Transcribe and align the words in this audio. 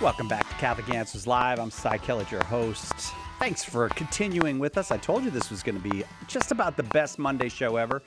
Welcome 0.00 0.28
back 0.28 0.48
to 0.48 0.54
Catholic 0.54 0.94
Answers 0.94 1.26
Live. 1.26 1.58
I'm 1.60 1.70
Cy 1.70 1.98
Kellett, 1.98 2.30
your 2.30 2.42
host. 2.44 3.12
Thanks 3.38 3.62
for 3.62 3.86
continuing 3.90 4.58
with 4.58 4.78
us. 4.78 4.90
I 4.90 4.96
told 4.96 5.24
you 5.24 5.30
this 5.30 5.50
was 5.50 5.62
going 5.62 5.74
to 5.74 5.90
be 5.90 6.04
just 6.26 6.52
about 6.52 6.78
the 6.78 6.84
best 6.84 7.18
Monday 7.18 7.50
show 7.50 7.76
ever, 7.76 8.00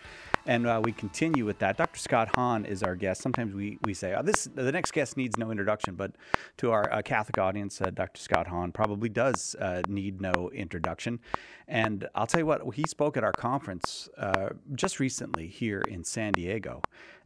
and 0.48 0.66
uh, 0.66 0.82
we 0.84 0.92
continue 0.92 1.46
with 1.46 1.60
that. 1.60 1.78
Dr. 1.78 2.00
Scott 2.00 2.36
Hahn 2.36 2.66
is 2.66 2.82
our 2.82 2.96
guest. 2.96 3.22
Sometimes 3.22 3.54
we, 3.54 3.78
we 3.86 3.94
say, 3.94 4.16
oh, 4.18 4.24
this 4.24 4.46
the 4.56 4.72
next 4.72 4.92
guest 4.92 5.18
needs 5.18 5.38
no 5.38 5.52
introduction, 5.52 5.94
but 5.94 6.16
to 6.58 6.72
our 6.72 6.92
uh, 6.92 7.04
Catholic 7.04 7.38
audience, 7.38 7.80
uh, 7.80 7.92
Dr. 7.92 8.20
Scott 8.20 8.48
Hahn 8.48 8.72
probably 8.72 9.10
does 9.10 9.56
uh, 9.60 9.84
need 9.88 10.20
no 10.20 10.50
introduction. 10.52 11.20
And 11.68 12.10
I'll 12.16 12.28
tell 12.28 12.40
you 12.40 12.48
what, 12.48 12.74
he 12.74 12.86
spoke 12.88 13.18
at 13.18 13.24
our 13.24 13.34
conference 13.34 14.10
uh, 14.18 14.50
just 14.74 15.00
recently 15.00 15.46
here 15.46 15.82
in 15.82 16.04
San 16.04 16.34
Diego 16.34 16.82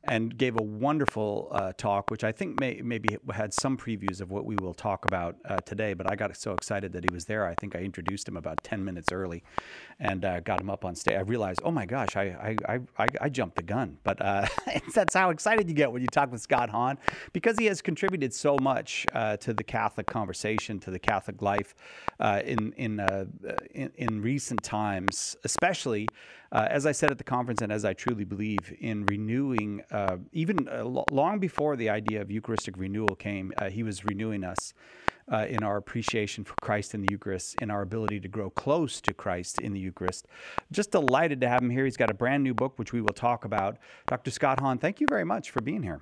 and 0.07 0.37
gave 0.37 0.57
a 0.57 0.63
wonderful 0.63 1.49
uh, 1.51 1.73
talk, 1.77 2.09
which 2.09 2.23
I 2.23 2.31
think 2.31 2.59
may, 2.59 2.81
maybe 2.83 3.17
had 3.33 3.53
some 3.53 3.77
previews 3.77 4.21
of 4.21 4.31
what 4.31 4.45
we 4.45 4.55
will 4.55 4.73
talk 4.73 5.05
about 5.05 5.35
uh, 5.45 5.57
today. 5.57 5.93
But 5.93 6.09
I 6.09 6.15
got 6.15 6.35
so 6.37 6.53
excited 6.53 6.93
that 6.93 7.03
he 7.03 7.13
was 7.13 7.25
there. 7.25 7.45
I 7.45 7.53
think 7.55 7.75
I 7.75 7.79
introduced 7.79 8.27
him 8.27 8.37
about 8.37 8.63
10 8.63 8.83
minutes 8.83 9.11
early 9.11 9.43
and 9.99 10.23
uh, 10.23 10.39
got 10.39 10.61
him 10.61 10.69
up 10.69 10.85
on 10.85 10.95
stage. 10.95 11.15
I 11.15 11.21
realized, 11.21 11.61
oh 11.63 11.71
my 11.71 11.85
gosh, 11.85 12.15
I, 12.15 12.55
I, 12.67 12.79
I, 12.97 13.07
I 13.21 13.29
jumped 13.29 13.57
the 13.57 13.63
gun. 13.63 13.97
But 14.03 14.21
uh, 14.21 14.47
that's 14.93 15.13
how 15.13 15.29
excited 15.29 15.67
you 15.67 15.75
get 15.75 15.91
when 15.91 16.01
you 16.01 16.07
talk 16.07 16.31
with 16.31 16.41
Scott 16.41 16.69
Hahn 16.69 16.97
because 17.33 17.57
he 17.57 17.65
has 17.65 17.81
contributed 17.81 18.33
so 18.33 18.57
much 18.61 19.05
uh, 19.13 19.37
to 19.37 19.53
the 19.53 19.63
Catholic 19.63 20.07
conversation, 20.07 20.79
to 20.79 20.91
the 20.91 20.99
Catholic 20.99 21.41
life 21.41 21.75
uh, 22.19 22.41
in, 22.45 22.71
in, 22.73 22.99
in, 23.73 23.91
in 23.95 24.21
recent 24.21 24.63
times, 24.63 25.35
especially 25.43 26.07
uh, 26.51 26.67
as 26.69 26.85
I 26.85 26.91
said 26.91 27.11
at 27.11 27.17
the 27.17 27.23
conference, 27.23 27.61
and 27.61 27.71
as 27.71 27.85
I 27.85 27.93
truly 27.93 28.23
believe 28.23 28.73
in 28.79 29.05
renewing, 29.05 29.81
uh, 29.91 30.17
even 30.31 30.67
uh, 30.69 30.83
long 31.11 31.39
before 31.39 31.75
the 31.75 31.89
idea 31.89 32.21
of 32.21 32.31
Eucharistic 32.31 32.77
renewal 32.77 33.15
came, 33.15 33.53
uh, 33.57 33.69
he 33.69 33.83
was 33.83 34.05
renewing 34.05 34.43
us. 34.43 34.73
Uh, 35.29 35.45
in 35.49 35.61
our 35.61 35.75
appreciation 35.75 36.45
for 36.45 36.53
Christ 36.61 36.93
in 36.93 37.01
the 37.01 37.07
Eucharist, 37.11 37.61
in 37.61 37.69
our 37.69 37.81
ability 37.81 38.21
to 38.21 38.29
grow 38.29 38.49
close 38.49 39.01
to 39.01 39.13
Christ 39.13 39.59
in 39.59 39.73
the 39.73 39.79
Eucharist. 39.81 40.25
Just 40.71 40.91
delighted 40.91 41.41
to 41.41 41.49
have 41.49 41.61
him 41.61 41.69
here. 41.69 41.83
He's 41.83 41.97
got 41.97 42.09
a 42.09 42.13
brand 42.13 42.45
new 42.45 42.53
book, 42.53 42.79
which 42.79 42.93
we 42.93 43.01
will 43.01 43.13
talk 43.13 43.43
about. 43.43 43.77
Dr. 44.05 44.31
Scott 44.31 44.61
Hahn, 44.61 44.77
thank 44.77 45.01
you 45.01 45.07
very 45.09 45.25
much 45.25 45.51
for 45.51 45.59
being 45.59 45.83
here. 45.83 45.99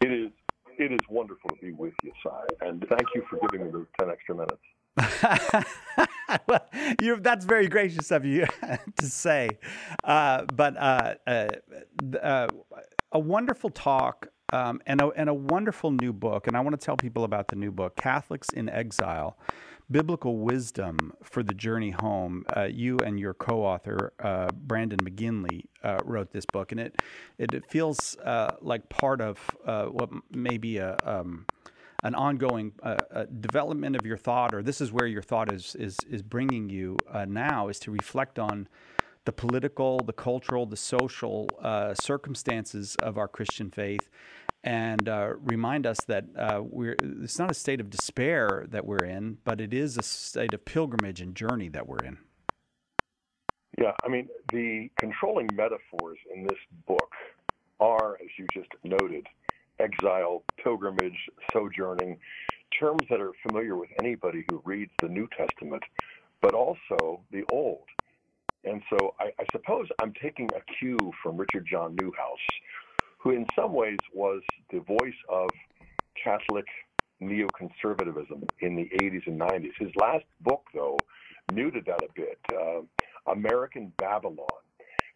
It 0.00 0.12
is 0.12 0.30
it 0.78 0.92
is 0.92 1.00
wonderful 1.10 1.50
to 1.50 1.56
be 1.60 1.72
with 1.72 1.92
you, 2.04 2.12
Cy, 2.22 2.44
and 2.60 2.86
thank 2.88 3.02
you 3.12 3.24
for 3.28 3.40
giving 3.48 3.66
me 3.66 3.72
those 3.72 3.86
ten 3.98 4.10
extra 4.10 4.36
minutes. 4.36 4.62
well, 6.48 6.66
that's 7.20 7.44
very 7.44 7.68
gracious 7.68 8.10
of 8.10 8.24
you 8.24 8.46
to 8.96 9.06
say. 9.06 9.48
Uh, 10.04 10.44
but 10.54 10.76
uh, 10.76 11.14
uh, 11.26 11.48
uh, 12.22 12.48
a 13.12 13.18
wonderful 13.18 13.70
talk 13.70 14.28
um, 14.52 14.80
and, 14.86 15.00
a, 15.00 15.08
and 15.08 15.28
a 15.28 15.34
wonderful 15.34 15.90
new 15.90 16.12
book. 16.12 16.46
And 16.46 16.56
I 16.56 16.60
want 16.60 16.78
to 16.78 16.84
tell 16.84 16.96
people 16.96 17.24
about 17.24 17.48
the 17.48 17.56
new 17.56 17.70
book, 17.70 17.96
Catholics 17.96 18.48
in 18.50 18.68
Exile 18.68 19.38
Biblical 19.90 20.38
Wisdom 20.38 21.14
for 21.22 21.42
the 21.42 21.54
Journey 21.54 21.90
Home. 21.92 22.44
Uh, 22.54 22.64
you 22.64 22.98
and 22.98 23.18
your 23.18 23.32
co 23.32 23.64
author, 23.64 24.12
uh, 24.22 24.48
Brandon 24.52 24.98
McGinley, 24.98 25.64
wrote 26.04 26.32
this 26.32 26.44
book. 26.44 26.72
And 26.72 26.80
it, 26.80 27.00
it, 27.38 27.64
feels 27.70 28.16
like 28.60 28.88
part 28.90 29.20
of 29.20 29.38
what 29.64 30.10
may 30.30 30.58
be 30.58 30.78
a. 30.78 30.96
Um, 31.04 31.46
an 32.02 32.14
ongoing 32.14 32.72
uh, 32.82 32.96
uh, 33.12 33.24
development 33.40 33.96
of 33.96 34.06
your 34.06 34.16
thought, 34.16 34.54
or 34.54 34.62
this 34.62 34.80
is 34.80 34.92
where 34.92 35.06
your 35.06 35.22
thought 35.22 35.52
is 35.52 35.74
is 35.74 35.96
is 36.08 36.22
bringing 36.22 36.68
you 36.68 36.96
uh, 37.10 37.24
now, 37.24 37.68
is 37.68 37.78
to 37.80 37.90
reflect 37.90 38.38
on 38.38 38.68
the 39.24 39.32
political, 39.32 39.98
the 39.98 40.12
cultural, 40.12 40.64
the 40.64 40.76
social 40.76 41.48
uh, 41.60 41.94
circumstances 41.94 42.96
of 42.96 43.18
our 43.18 43.28
Christian 43.28 43.70
faith, 43.70 44.08
and 44.64 45.08
uh, 45.08 45.34
remind 45.40 45.86
us 45.86 45.98
that 46.06 46.24
uh, 46.36 46.60
we're 46.62 46.96
it's 47.00 47.38
not 47.38 47.50
a 47.50 47.54
state 47.54 47.80
of 47.80 47.90
despair 47.90 48.66
that 48.68 48.86
we're 48.86 49.04
in, 49.04 49.38
but 49.44 49.60
it 49.60 49.74
is 49.74 49.98
a 49.98 50.02
state 50.02 50.54
of 50.54 50.64
pilgrimage 50.64 51.20
and 51.20 51.34
journey 51.34 51.68
that 51.68 51.86
we're 51.86 52.04
in. 52.04 52.18
Yeah, 53.76 53.92
I 54.04 54.08
mean 54.08 54.28
the 54.52 54.88
controlling 54.98 55.48
metaphors 55.52 56.18
in 56.34 56.44
this 56.44 56.58
book 56.86 57.12
are, 57.80 58.14
as 58.20 58.28
you 58.36 58.46
just 58.52 58.70
noted, 58.82 59.26
exile, 59.80 60.42
pilgrimage, 60.62 61.16
sojourning, 61.52 62.18
terms 62.78 63.02
that 63.10 63.20
are 63.20 63.32
familiar 63.42 63.76
with 63.76 63.90
anybody 63.98 64.44
who 64.48 64.60
reads 64.64 64.92
the 65.00 65.08
New 65.08 65.28
Testament, 65.36 65.82
but 66.42 66.54
also 66.54 67.20
the 67.32 67.42
Old. 67.50 67.84
And 68.64 68.82
so 68.90 69.14
I, 69.18 69.26
I 69.40 69.44
suppose 69.52 69.86
I'm 70.00 70.12
taking 70.20 70.48
a 70.54 70.60
cue 70.78 71.12
from 71.22 71.36
Richard 71.36 71.66
John 71.70 71.96
Neuhaus, 71.96 72.44
who 73.18 73.30
in 73.30 73.46
some 73.56 73.72
ways 73.72 73.98
was 74.12 74.42
the 74.70 74.80
voice 74.80 75.14
of 75.28 75.48
Catholic 76.22 76.66
neoconservatism 77.22 78.48
in 78.60 78.76
the 78.76 78.88
80s 78.94 79.26
and 79.26 79.40
90s. 79.40 79.72
His 79.78 79.90
last 79.96 80.24
book, 80.40 80.62
though, 80.74 80.98
muted 81.52 81.84
that 81.86 82.02
a 82.02 82.12
bit 82.14 82.38
uh, 82.52 83.32
American 83.32 83.92
Babylon 83.98 84.46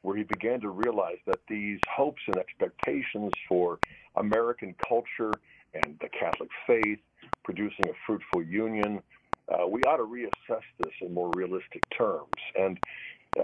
where 0.02 0.16
he 0.16 0.24
began 0.24 0.60
to 0.60 0.68
realize 0.70 1.18
that 1.26 1.38
these 1.48 1.78
hopes 1.90 2.20
and 2.26 2.36
expectations 2.36 3.32
for 3.48 3.78
American 4.16 4.74
culture 4.86 5.32
and 5.74 5.96
the 6.00 6.08
Catholic 6.08 6.50
faith 6.66 6.98
producing 7.44 7.88
a 7.88 7.92
fruitful 8.06 8.42
union, 8.42 9.00
uh, 9.48 9.66
we 9.66 9.82
ought 9.82 9.96
to 9.96 10.04
reassess 10.04 10.62
this 10.78 10.92
in 11.00 11.12
more 11.12 11.30
realistic 11.34 11.82
terms. 11.96 12.30
And 12.56 12.78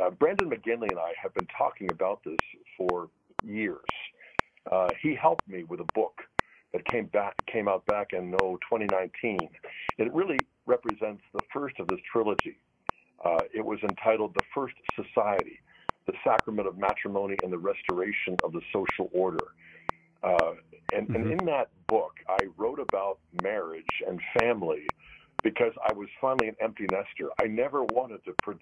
uh, 0.01 0.11
Brandon 0.11 0.51
McGinley 0.51 0.91
and 0.91 0.99
I 0.99 1.13
have 1.21 1.35
been 1.35 1.47
talking 1.57 1.91
about 1.91 2.23
this 2.25 2.39
for 2.77 3.09
years. 3.45 3.79
Uh, 4.71 4.89
he 5.01 5.15
helped 5.15 5.49
me 5.49 5.65
with 5.65 5.81
a 5.81 5.87
book 5.95 6.21
that 6.73 6.85
came 6.87 7.07
back 7.07 7.35
came 7.51 7.69
out 7.69 7.87
back 7.87 8.09
in 8.13 8.35
oh, 8.43 8.59
2019. 8.71 9.39
It 9.97 10.13
really 10.13 10.39
represents 10.67 11.23
the 11.33 11.41
first 11.53 11.81
of 11.81 11.89
this 11.89 12.01
trilogy. 12.13 12.59
Uh, 13.25 13.39
it 13.55 13.65
was 13.65 13.79
entitled 13.83 14.35
"The 14.35 14.45
First 14.55 14.75
Society," 14.95 15.59
the 16.09 16.15
sacrament 16.25 16.67
of 16.67 16.77
matrimony 16.79 17.37
and 17.45 17.53
the 17.53 17.59
restoration 17.59 18.37
of 18.43 18.53
the 18.53 18.63
social 18.73 19.09
order. 19.13 19.45
Uh, 20.25 20.55
and, 20.93 21.07
mm-hmm. 21.07 21.15
and 21.15 21.41
in 21.41 21.47
that 21.47 21.69
book, 21.87 22.15
I 22.29 22.39
wrote 22.57 22.81
about 22.81 23.19
marriage 23.43 23.85
and 24.09 24.21
family 24.41 24.87
because 25.45 25.73
I 25.89 25.93
was 25.93 26.09
finally 26.21 26.49
an 26.49 26.57
empty 26.61 26.87
nester. 26.91 27.31
I 27.41 27.47
never 27.47 27.85
wanted 27.85 28.25
to, 28.25 28.35
pro- 28.43 28.59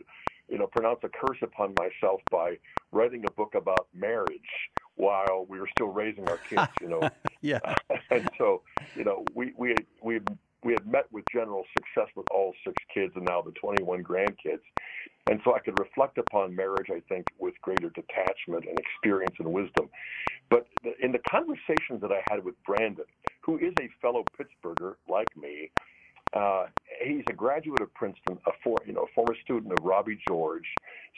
you 0.49 0.59
know, 0.59 0.67
pronounce 0.67 1.01
a 1.05 1.09
curse 1.09 1.39
upon 1.41 1.75
myself 1.79 2.21
by 2.31 2.59
writing 2.93 3.25
a 3.27 3.33
book 3.33 3.55
about 3.55 3.87
marriage 3.95 4.41
while 4.97 5.47
we 5.49 5.61
were 5.61 5.69
still 5.73 5.89
raising 5.89 6.29
our 6.29 6.39
kids. 6.39 6.69
You 6.81 6.89
know, 6.89 7.09
yeah. 7.41 7.61
and 8.11 8.29
so, 8.37 8.63
you 8.97 9.05
know, 9.05 9.25
we 9.35 9.53
we 9.57 9.77
we 10.03 10.21
we 10.65 10.73
had 10.73 10.87
met 10.87 11.11
with 11.13 11.25
general 11.33 11.65
success 11.79 12.11
with 12.17 12.27
all 12.31 12.53
six 12.65 12.75
kids 12.93 13.13
and 13.15 13.25
now 13.25 13.41
the 13.41 13.53
21 13.53 14.03
grandkids. 14.03 14.61
And 15.29 15.41
so 15.45 15.55
I 15.55 15.59
could 15.59 15.79
reflect 15.79 16.19
upon 16.19 16.55
marriage, 16.55 16.87
I 16.91 17.01
think, 17.09 17.27
with 17.39 17.55
greater 17.61 17.91
detachment 17.91 18.65
and 18.69 18.79
experience 18.79 19.35
and 19.39 19.53
wisdom. 19.53 19.89
But 20.51 20.67
in 21.03 21.11
the 21.11 21.19
conversations 21.29 22.01
that 22.01 22.13
I 22.13 22.23
had 22.31 22.45
with 22.45 22.55
Brandon, 22.65 23.05
who 23.41 23.59
is 23.59 23.75
a 23.81 23.89
fellow 24.01 24.25
Pittsburgher 24.39 24.95
like 25.09 25.37
me, 25.37 25.71
uh, 26.33 26.67
he's 27.05 27.25
a 27.29 27.33
graduate 27.33 27.81
of 27.81 27.93
Princeton, 27.95 28.39
a 28.47 28.51
for, 28.63 28.79
you 28.87 28.93
know, 28.93 29.03
a 29.03 29.13
former 29.15 29.35
student 29.43 29.73
of 29.73 29.85
Robbie 29.85 30.19
George. 30.29 30.67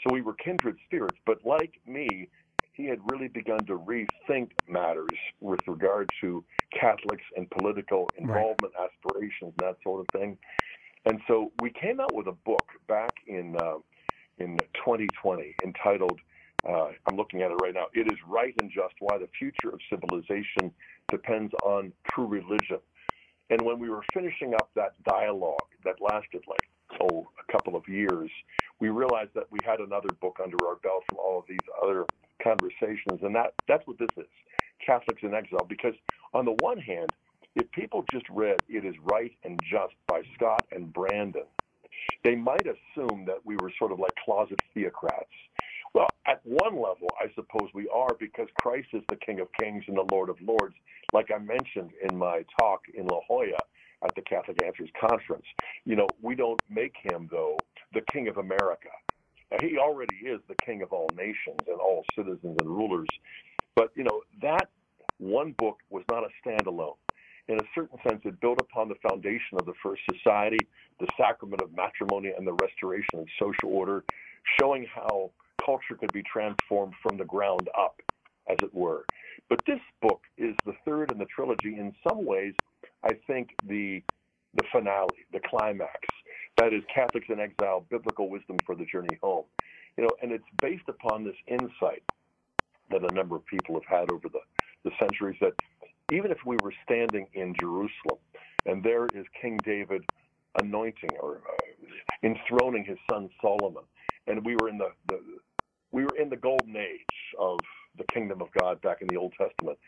So 0.03 0.15
we 0.15 0.23
were 0.23 0.35
kindred 0.35 0.77
spirits. 0.87 1.17
But 1.27 1.45
like 1.45 1.75
me, 1.87 2.29
he 2.73 2.87
had 2.87 3.01
really 3.11 3.29
begun 3.29 3.59
to 3.67 3.77
rethink 3.77 4.51
matters 4.69 5.19
with 5.41 5.61
regard 5.67 6.09
to 6.21 6.45
Catholics 6.79 7.25
and 7.37 7.51
political 7.51 8.09
involvement, 8.17 8.73
right. 8.79 8.89
aspirations, 8.89 9.53
and 9.59 9.69
that 9.69 9.77
sort 9.83 10.01
of 10.01 10.07
thing. 10.19 10.39
And 11.05 11.21
so 11.27 11.53
we 11.61 11.71
came 11.71 12.01
out 12.01 12.15
with 12.15 12.27
a 12.27 12.33
book 12.33 12.67
back 12.87 13.11
in 13.27 13.57
uh, 13.57 13.79
in 14.39 14.59
2020 14.75 15.55
entitled. 15.65 16.21
Uh, 16.69 16.89
I'm 17.07 17.17
looking 17.17 17.43
at 17.43 17.51
it 17.51 17.55
right 17.55 17.75
now. 17.75 17.87
It 17.95 18.11
is 18.13 18.19
right 18.27 18.55
and 18.61 18.71
just 18.71 18.95
why 19.01 19.19
the 19.19 19.29
future 19.39 19.71
of 19.73 19.81
civilization 19.89 20.73
depends 21.11 21.53
on 21.65 21.93
true 22.11 22.27
religion. 22.27 22.79
And 23.51 23.63
when 23.63 23.79
we 23.79 23.89
were 23.89 24.03
finishing 24.13 24.55
up 24.55 24.71
that 24.75 25.03
dialogue 25.05 25.69
that 25.85 25.97
lasted 26.01 26.43
like 26.49 27.01
oh 27.01 27.29
a 27.39 27.53
couple 27.53 27.77
of 27.77 27.89
years, 27.89 28.31
we 28.81 28.89
realized 28.89 29.31
that 29.35 29.51
we 29.51 29.59
had 29.65 29.81
another 29.81 30.09
book 30.21 30.39
under 30.43 30.57
our 30.67 30.77
belt 30.77 31.05
from 31.09 31.19
all 31.19 31.39
of 31.39 31.45
these 31.49 31.59
other 31.83 32.05
conversations, 32.43 33.21
and 33.23 33.35
that 33.35 33.55
that's 33.67 33.87
what 33.87 33.99
this 33.99 34.09
is, 34.17 34.27
Catholics 34.85 35.23
in 35.23 35.35
Exile. 35.35 35.67
Because 35.69 35.95
on 36.35 36.45
the 36.45 36.57
one 36.61 36.79
hand, 36.79 37.11
if 37.57 37.71
people 37.73 38.05
just 38.13 38.27
read 38.29 38.59
"It 38.69 38.85
Is 38.85 38.95
Right 39.03 39.33
and 39.45 39.59
Just" 39.63 39.95
by 40.07 40.23
Scott 40.35 40.67
and 40.71 40.93
Brandon, 40.93 41.47
they 42.25 42.35
might 42.35 42.67
assume 42.67 43.25
that 43.27 43.45
we 43.45 43.57
were 43.57 43.73
sort 43.79 43.93
of 43.93 43.99
like 43.99 44.13
closet 44.25 44.59
theocrats. 44.75 45.27
Well, 45.95 46.09
at 46.27 46.41
one 46.45 46.75
level, 46.75 47.09
I 47.21 47.27
suppose 47.35 47.69
we 47.75 47.89
are 47.89 48.15
because 48.19 48.49
Christ 48.61 48.89
is 48.93 49.03
the 49.09 49.17
King 49.17 49.41
of 49.41 49.49
Kings 49.59 49.85
and 49.89 49.97
the 49.97 50.07
Lord 50.13 50.29
of 50.29 50.37
Lords, 50.41 50.75
like 51.13 51.31
I 51.35 51.39
mentioned 51.39 51.91
in 52.09 52.17
my 52.17 52.45
talk 52.59 52.83
in 52.95 53.07
La 53.07 53.21
Jolla 53.27 53.59
at 54.05 54.15
the 54.15 54.23
Catholic 54.23 54.63
Answers 54.63 54.91
Conference. 55.01 55.47
You 55.85 55.97
know, 55.97 56.07
we 56.23 56.35
don't 56.35 56.61
make 56.71 56.95
him, 57.03 57.29
though, 57.31 57.57
the 57.95 58.03
King 58.13 58.29
of 58.29 58.37
America. 58.37 58.91
He 59.63 59.79
already 59.79 60.17
is 60.17 60.41
the 60.47 60.55
King 60.65 60.83
of 60.83 60.93
all 60.93 61.09
nations 61.17 61.61
and 61.67 61.81
all 61.81 62.05
citizens 62.15 62.57
and 62.61 62.69
rulers. 62.69 63.09
But, 63.75 63.91
you 63.95 64.05
know, 64.05 64.21
that 64.43 64.69
one 65.19 65.53
book 65.59 65.79
was 65.91 66.05
not 66.11 66.23
a 66.23 66.29
standalone. 66.47 66.97
In 67.49 67.57
a 67.57 67.65
certain 67.75 67.99
sense, 68.07 68.21
it 68.25 68.41
built 68.41 68.59
upon 68.61 68.89
the 68.89 68.95
foundation 69.09 69.59
of 69.59 69.65
the 69.65 69.73
first 69.83 70.03
society, 70.13 70.59
the 71.01 71.07
sacrament 71.17 71.63
of 71.63 71.75
matrimony, 71.75 72.33
and 72.37 72.47
the 72.47 72.53
restoration 72.53 73.21
of 73.21 73.27
social 73.39 73.71
order, 73.71 74.05
showing 74.61 74.87
how 74.95 75.31
culture 75.65 75.95
could 75.99 76.13
be 76.13 76.23
transformed 76.31 76.93
from 77.03 77.17
the 77.17 77.25
ground 77.25 77.69
up, 77.79 78.01
as 78.51 78.57
it 78.63 78.73
were. 78.75 79.05
But 79.49 79.61
this 79.67 79.81
book 80.03 80.21
is 80.37 80.55
the 80.67 80.75
third 80.85 81.11
in 81.11 81.19
the 81.19 81.27
trilogy. 81.27 81.79
In 81.79 81.95
some 82.07 82.27
ways, 82.27 82.55
I 83.03 83.15
think 83.27 83.51
the 83.67 84.03
the 84.55 84.65
finale, 84.73 85.27
the 85.33 85.41
climax. 85.49 86.01
That 86.57 86.73
is 86.73 86.83
Catholics 86.93 87.27
in 87.29 87.39
Exile, 87.39 87.85
Biblical 87.91 88.29
Wisdom 88.29 88.57
for 88.67 88.75
the 88.75 88.85
Journey 88.87 89.19
Home. 89.23 89.45
You 89.97 90.05
know, 90.05 90.11
and 90.23 90.33
it's 90.33 90.45
based 90.61 90.89
upon 90.89 91.25
this 91.25 91.37
insight 91.47 92.03
that 92.91 93.05
a 93.05 93.15
number 93.15 93.37
of 93.37 93.45
people 93.47 93.75
have 93.75 93.85
had 93.85 94.11
over 94.11 94.29
the, 94.29 94.41
the 94.85 94.91
centuries 94.99 95.37
that 95.41 95.53
even 96.11 96.31
if 96.31 96.39
we 96.47 96.57
were 96.57 96.73
standing 96.85 97.27
in 97.35 97.55
Jerusalem 97.55 98.19
and 98.67 98.83
there 98.83 99.07
is 99.09 99.25
King 99.41 99.63
David 99.65 100.03
anointing 100.55 101.17
or 101.21 101.37
uh, 101.37 101.87
enthroning 102.23 102.85
his 102.85 102.99
son 103.09 103.29
Solomon, 103.41 103.85
and 104.27 104.45
we 104.45 104.57
were 104.57 104.69
in 104.69 104.79
the, 104.79 104.89
the 105.07 105.21
we 105.93 106.05
were 106.05 106.17
in 106.17 106.29
the 106.29 106.37
golden 106.37 106.77
age 106.77 107.01
of 107.39 107.61
the 107.97 108.05
kingdom 108.13 108.43
of 108.43 108.49
God 108.53 108.81
back 108.83 108.99
in 109.01 109.09
the 109.09 109.17
Old 109.17 109.33
Testament. 109.39 109.79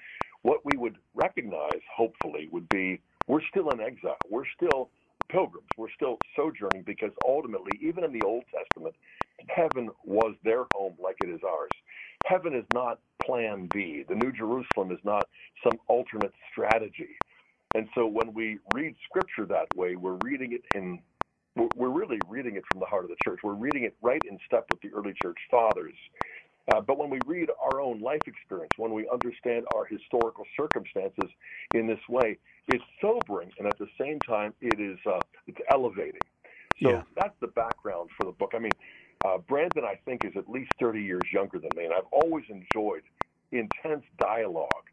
What 0.43 0.64
we 0.64 0.76
would 0.76 0.96
recognize, 1.14 1.82
hopefully, 1.94 2.49
would 2.50 2.69
be 2.70 3.00
we're 3.26 3.43
still 3.50 3.70
in 3.70 3.81
exile. 3.81 4.17
We're 4.31 4.49
still 4.56 4.90
pilgrims. 5.31 5.69
We're 5.76 5.93
still 5.94 6.19
sojourning 6.34 6.84
because 6.87 7.11
ultimately, 7.26 7.78
even 7.82 8.05
in 8.05 8.12
the 8.12 8.22
Old 8.22 8.44
Testament, 8.52 8.94
heaven 9.49 9.90
was 10.05 10.34
their 10.43 10.64
home 10.72 10.94
like 11.02 11.17
it 11.20 11.28
is 11.28 11.40
ours. 11.46 11.70
Heaven 12.31 12.55
is 12.55 12.65
not 12.73 13.00
plan 13.27 13.69
B. 13.75 14.05
The 14.09 14.15
New 14.15 14.31
Jerusalem 14.31 14.93
is 14.93 15.00
not 15.03 15.27
some 15.65 15.79
alternate 15.88 16.32
strategy. 16.53 17.19
And 17.75 17.88
so 17.94 18.06
when 18.06 18.32
we 18.32 18.59
read 18.73 18.94
scripture 19.09 19.47
that 19.47 19.67
way, 19.75 19.97
we're 19.97 20.19
reading 20.23 20.53
it 20.53 20.62
in 20.75 21.00
we're 21.75 21.91
really 21.91 22.21
reading 22.29 22.55
it 22.55 22.62
from 22.71 22.79
the 22.79 22.87
heart 22.87 23.03
of 23.03 23.11
the 23.11 23.17
church. 23.25 23.41
We're 23.43 23.55
reading 23.55 23.82
it 23.82 23.94
right 24.00 24.23
in 24.31 24.38
step 24.47 24.67
with 24.71 24.81
the 24.81 24.97
early 24.97 25.12
church 25.21 25.37
fathers. 25.50 25.94
Uh, 26.73 26.81
but 26.81 26.97
when 26.97 27.11
we 27.11 27.19
read 27.27 27.49
our 27.61 27.81
own 27.81 28.00
life 28.00 28.21
experience, 28.27 28.71
when 28.77 28.93
we 28.93 29.09
understand 29.12 29.65
our 29.75 29.85
historical 29.85 30.44
circumstances 30.56 31.29
in 31.75 31.88
this 31.88 31.99
way, 32.09 32.38
it's 32.69 32.85
sobering, 33.00 33.50
and 33.59 33.67
at 33.67 33.77
the 33.79 33.88
same 34.00 34.21
time, 34.21 34.55
it 34.61 34.79
is 34.79 34.97
uh, 35.05 35.19
it's 35.49 35.59
elevating. 35.73 36.21
So 36.81 36.91
yeah. 36.91 37.03
that's 37.17 37.35
the 37.41 37.49
background 37.49 38.11
for 38.17 38.25
the 38.25 38.32
book. 38.32 38.53
I 38.55 38.61
mean, 38.61 38.73
uh, 39.25 39.38
Brandon, 39.38 39.84
I 39.84 39.96
think, 40.05 40.25
is 40.25 40.32
at 40.37 40.49
least 40.49 40.70
30 40.81 41.02
years 41.02 41.25
younger 41.32 41.58
than 41.58 41.70
me, 41.76 41.84
and 41.84 41.94
I've 41.94 42.11
always 42.12 42.44
enjoyed 42.49 43.02
intense 43.52 44.05
dialogue 44.19 44.88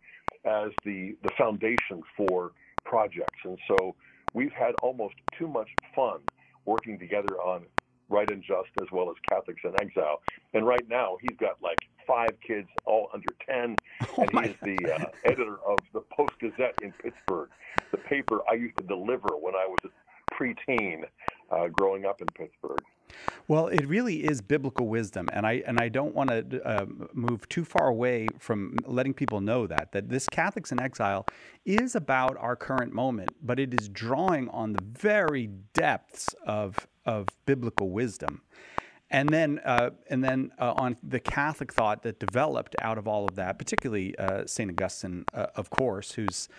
as 0.46 0.72
the 0.84 1.16
the 1.24 1.30
foundation 1.38 2.02
for 2.16 2.52
projects. 2.86 3.40
And 3.44 3.58
so 3.68 3.96
we've 4.34 4.52
had 4.52 4.74
almost 4.82 5.16
too 5.38 5.48
much 5.48 5.70
fun 5.96 6.20
working 6.66 6.98
together 7.00 7.36
on 7.42 7.64
Right 8.10 8.30
and 8.30 8.42
Just 8.42 8.70
as 8.82 8.88
well 8.92 9.10
as 9.10 9.16
Catholics 9.30 9.62
in 9.64 9.74
Exile. 9.80 10.22
And 10.54 10.66
right 10.66 10.88
now, 10.90 11.18
he's 11.22 11.38
got 11.38 11.62
like 11.62 11.78
five 12.06 12.32
kids, 12.46 12.68
all 12.86 13.10
under 13.14 13.28
10, 13.50 13.76
oh 14.18 14.24
and 14.24 14.32
he 14.32 14.52
is 14.52 14.56
the 14.64 14.94
uh, 14.94 15.06
editor 15.26 15.60
of 15.66 15.78
the 15.94 16.02
Post 16.02 16.34
Gazette 16.40 16.76
in 16.82 16.94
Pittsburgh, 16.94 17.50
the 17.92 17.98
paper 17.98 18.42
I 18.50 18.54
used 18.54 18.78
to 18.78 18.84
deliver 18.84 19.30
when 19.40 19.56
I 19.56 19.68
was 19.68 19.80
a 19.86 20.34
preteen 20.34 21.04
uh, 21.52 21.68
growing 21.68 22.06
up 22.06 22.22
in 22.22 22.28
Pittsburgh. 22.28 22.84
Well, 23.50 23.68
it 23.68 23.88
really 23.88 24.26
is 24.26 24.42
biblical 24.42 24.90
wisdom, 24.90 25.30
and 25.32 25.48
I 25.48 25.64
and 25.66 25.80
I 25.80 25.88
don't 25.88 26.14
want 26.14 26.30
to 26.30 26.62
uh, 26.68 26.86
move 27.14 27.48
too 27.48 27.64
far 27.64 27.88
away 27.88 28.28
from 28.40 28.76
letting 28.86 29.14
people 29.14 29.40
know 29.40 29.68
that 29.68 29.94
that 29.94 30.10
this 30.10 30.28
Catholics 30.28 30.74
in 30.74 30.82
Exile 30.82 31.26
is 31.66 31.96
about 31.96 32.36
our 32.40 32.58
current 32.58 32.92
moment, 32.94 33.32
but 33.42 33.58
it 33.58 33.74
is 33.74 33.88
drawing 33.88 34.50
on 34.50 34.74
the 34.74 34.84
very 34.84 35.48
depths 35.74 36.36
of 36.46 36.88
of 37.06 37.28
biblical 37.46 37.90
wisdom. 37.90 38.42
And 39.10 39.30
then, 39.30 39.62
uh, 39.64 39.92
and 40.10 40.22
then 40.22 40.52
uh, 40.60 40.74
on 40.76 40.98
the 41.02 41.22
Catholic 41.22 41.72
thought 41.72 42.04
that 42.04 42.20
developed 42.20 42.76
out 42.82 42.98
of 42.98 43.08
all 43.08 43.26
of 43.26 43.36
that, 43.36 43.58
particularly 43.58 44.18
uh, 44.18 44.46
Saint 44.46 44.70
Augustine, 44.70 45.24
uh, 45.34 45.46
of 45.56 45.70
course, 45.70 46.12
who's 46.12 46.50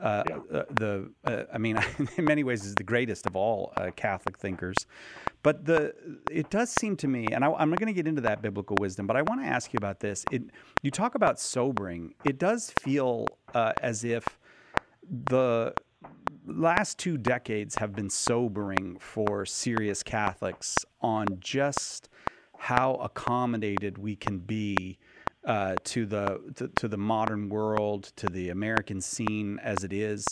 uh, 0.00 0.22
yeah. 0.28 0.36
Uh, 0.52 0.64
the 0.70 1.10
I 1.52 1.58
mean, 1.58 1.78
in 2.16 2.24
many 2.24 2.44
ways, 2.44 2.64
is 2.64 2.74
the 2.74 2.84
greatest 2.84 3.26
of 3.26 3.36
all 3.36 3.72
Catholic 3.96 4.38
thinkers. 4.38 4.86
But 5.42 5.64
the 5.64 5.94
it 6.30 6.50
does 6.50 6.70
seem 6.70 6.96
to 6.96 7.08
me, 7.08 7.28
and 7.32 7.44
I, 7.44 7.62
am 7.62 7.70
not 7.70 7.78
going 7.78 7.88
to 7.88 7.92
get 7.94 8.06
into 8.06 8.22
that 8.22 8.42
biblical 8.42 8.76
wisdom, 8.80 9.06
but 9.06 9.16
I 9.16 9.22
want 9.22 9.42
to 9.42 9.46
ask 9.46 9.72
you 9.72 9.78
about 9.78 10.00
this. 10.00 10.24
It 10.30 10.42
you 10.82 10.90
talk 10.90 11.14
about 11.14 11.40
sobering. 11.40 12.14
It 12.24 12.38
does 12.38 12.72
feel 12.80 13.26
as 13.54 14.04
if 14.04 14.38
the 15.10 15.74
last 16.46 16.98
two 16.98 17.16
decades 17.16 17.76
have 17.76 17.94
been 17.94 18.10
sobering 18.10 18.98
for 19.00 19.44
serious 19.44 20.02
Catholics 20.02 20.84
on 21.00 21.26
just 21.40 22.08
how 22.58 22.94
accommodated 22.94 23.98
we 23.98 24.16
can 24.16 24.38
be 24.38 24.98
uh, 25.46 25.76
to 25.84 26.04
the 26.06 26.40
to, 26.56 26.68
to, 26.68 26.88
the 26.88 26.96
modern 26.96 27.48
world, 27.48 28.12
to 28.16 28.26
the 28.26 28.50
American 28.50 29.00
scene 29.00 29.58
as 29.62 29.84
it 29.84 29.92
is. 29.92 30.24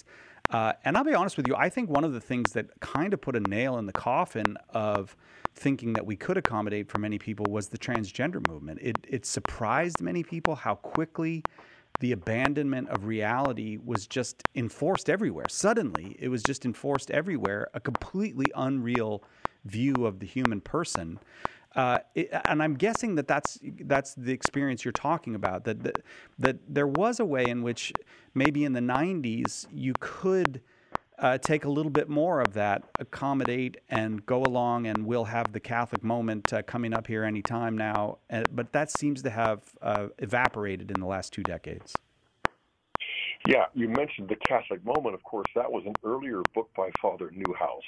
Uh, 0.50 0.72
and 0.84 0.96
I'll 0.96 1.04
be 1.04 1.14
honest 1.14 1.36
with 1.36 1.46
you, 1.46 1.54
I 1.56 1.70
think 1.70 1.88
one 1.88 2.04
of 2.04 2.12
the 2.12 2.20
things 2.20 2.52
that 2.52 2.80
kind 2.80 3.14
of 3.14 3.20
put 3.20 3.34
a 3.34 3.40
nail 3.40 3.78
in 3.78 3.86
the 3.86 3.92
coffin 3.92 4.58
of 4.70 5.16
thinking 5.54 5.94
that 5.94 6.04
we 6.04 6.16
could 6.16 6.36
accommodate 6.36 6.90
for 6.90 6.98
many 6.98 7.18
people 7.18 7.46
was 7.48 7.68
the 7.68 7.78
transgender 7.78 8.46
movement. 8.48 8.80
It, 8.82 8.98
it 9.08 9.24
surprised 9.24 10.02
many 10.02 10.22
people 10.22 10.56
how 10.56 10.74
quickly 10.74 11.44
the 12.00 12.12
abandonment 12.12 12.88
of 12.88 13.06
reality 13.06 13.78
was 13.82 14.06
just 14.06 14.42
enforced 14.54 15.08
everywhere. 15.08 15.46
Suddenly, 15.48 16.16
it 16.18 16.28
was 16.28 16.42
just 16.42 16.64
enforced 16.64 17.10
everywhere, 17.10 17.68
a 17.72 17.80
completely 17.80 18.46
unreal 18.56 19.22
view 19.64 20.04
of 20.04 20.18
the 20.18 20.26
human 20.26 20.60
person. 20.60 21.20
Uh, 21.74 21.98
it, 22.14 22.30
and 22.44 22.62
I'm 22.62 22.74
guessing 22.74 23.16
that 23.16 23.26
that's 23.26 23.58
that's 23.62 24.14
the 24.14 24.32
experience 24.32 24.84
you're 24.84 24.92
talking 24.92 25.34
about. 25.34 25.64
That, 25.64 25.82
that 25.82 26.02
that 26.38 26.56
there 26.68 26.86
was 26.86 27.20
a 27.20 27.24
way 27.24 27.46
in 27.46 27.62
which 27.62 27.92
maybe 28.34 28.64
in 28.64 28.72
the 28.72 28.80
90s 28.80 29.66
you 29.72 29.92
could 30.00 30.60
uh, 31.18 31.38
take 31.38 31.64
a 31.64 31.68
little 31.68 31.90
bit 31.90 32.08
more 32.08 32.40
of 32.40 32.54
that, 32.54 32.82
accommodate, 32.98 33.76
and 33.88 34.24
go 34.26 34.42
along, 34.42 34.86
and 34.86 35.06
we'll 35.06 35.24
have 35.24 35.52
the 35.52 35.60
Catholic 35.60 36.02
moment 36.02 36.52
uh, 36.52 36.62
coming 36.62 36.92
up 36.92 37.06
here 37.06 37.24
anytime 37.24 37.76
now. 37.78 38.18
Uh, 38.30 38.42
but 38.50 38.72
that 38.72 38.90
seems 38.90 39.22
to 39.22 39.30
have 39.30 39.60
uh, 39.80 40.08
evaporated 40.18 40.90
in 40.90 41.00
the 41.00 41.06
last 41.06 41.32
two 41.32 41.42
decades. 41.42 41.94
Yeah, 43.46 43.66
you 43.74 43.88
mentioned 43.88 44.28
the 44.28 44.36
Catholic 44.48 44.84
moment. 44.84 45.14
Of 45.14 45.22
course, 45.22 45.46
that 45.54 45.70
was 45.70 45.84
an 45.86 45.92
earlier 46.02 46.40
book 46.54 46.70
by 46.76 46.90
Father 47.00 47.30
Neuhaus. 47.30 47.82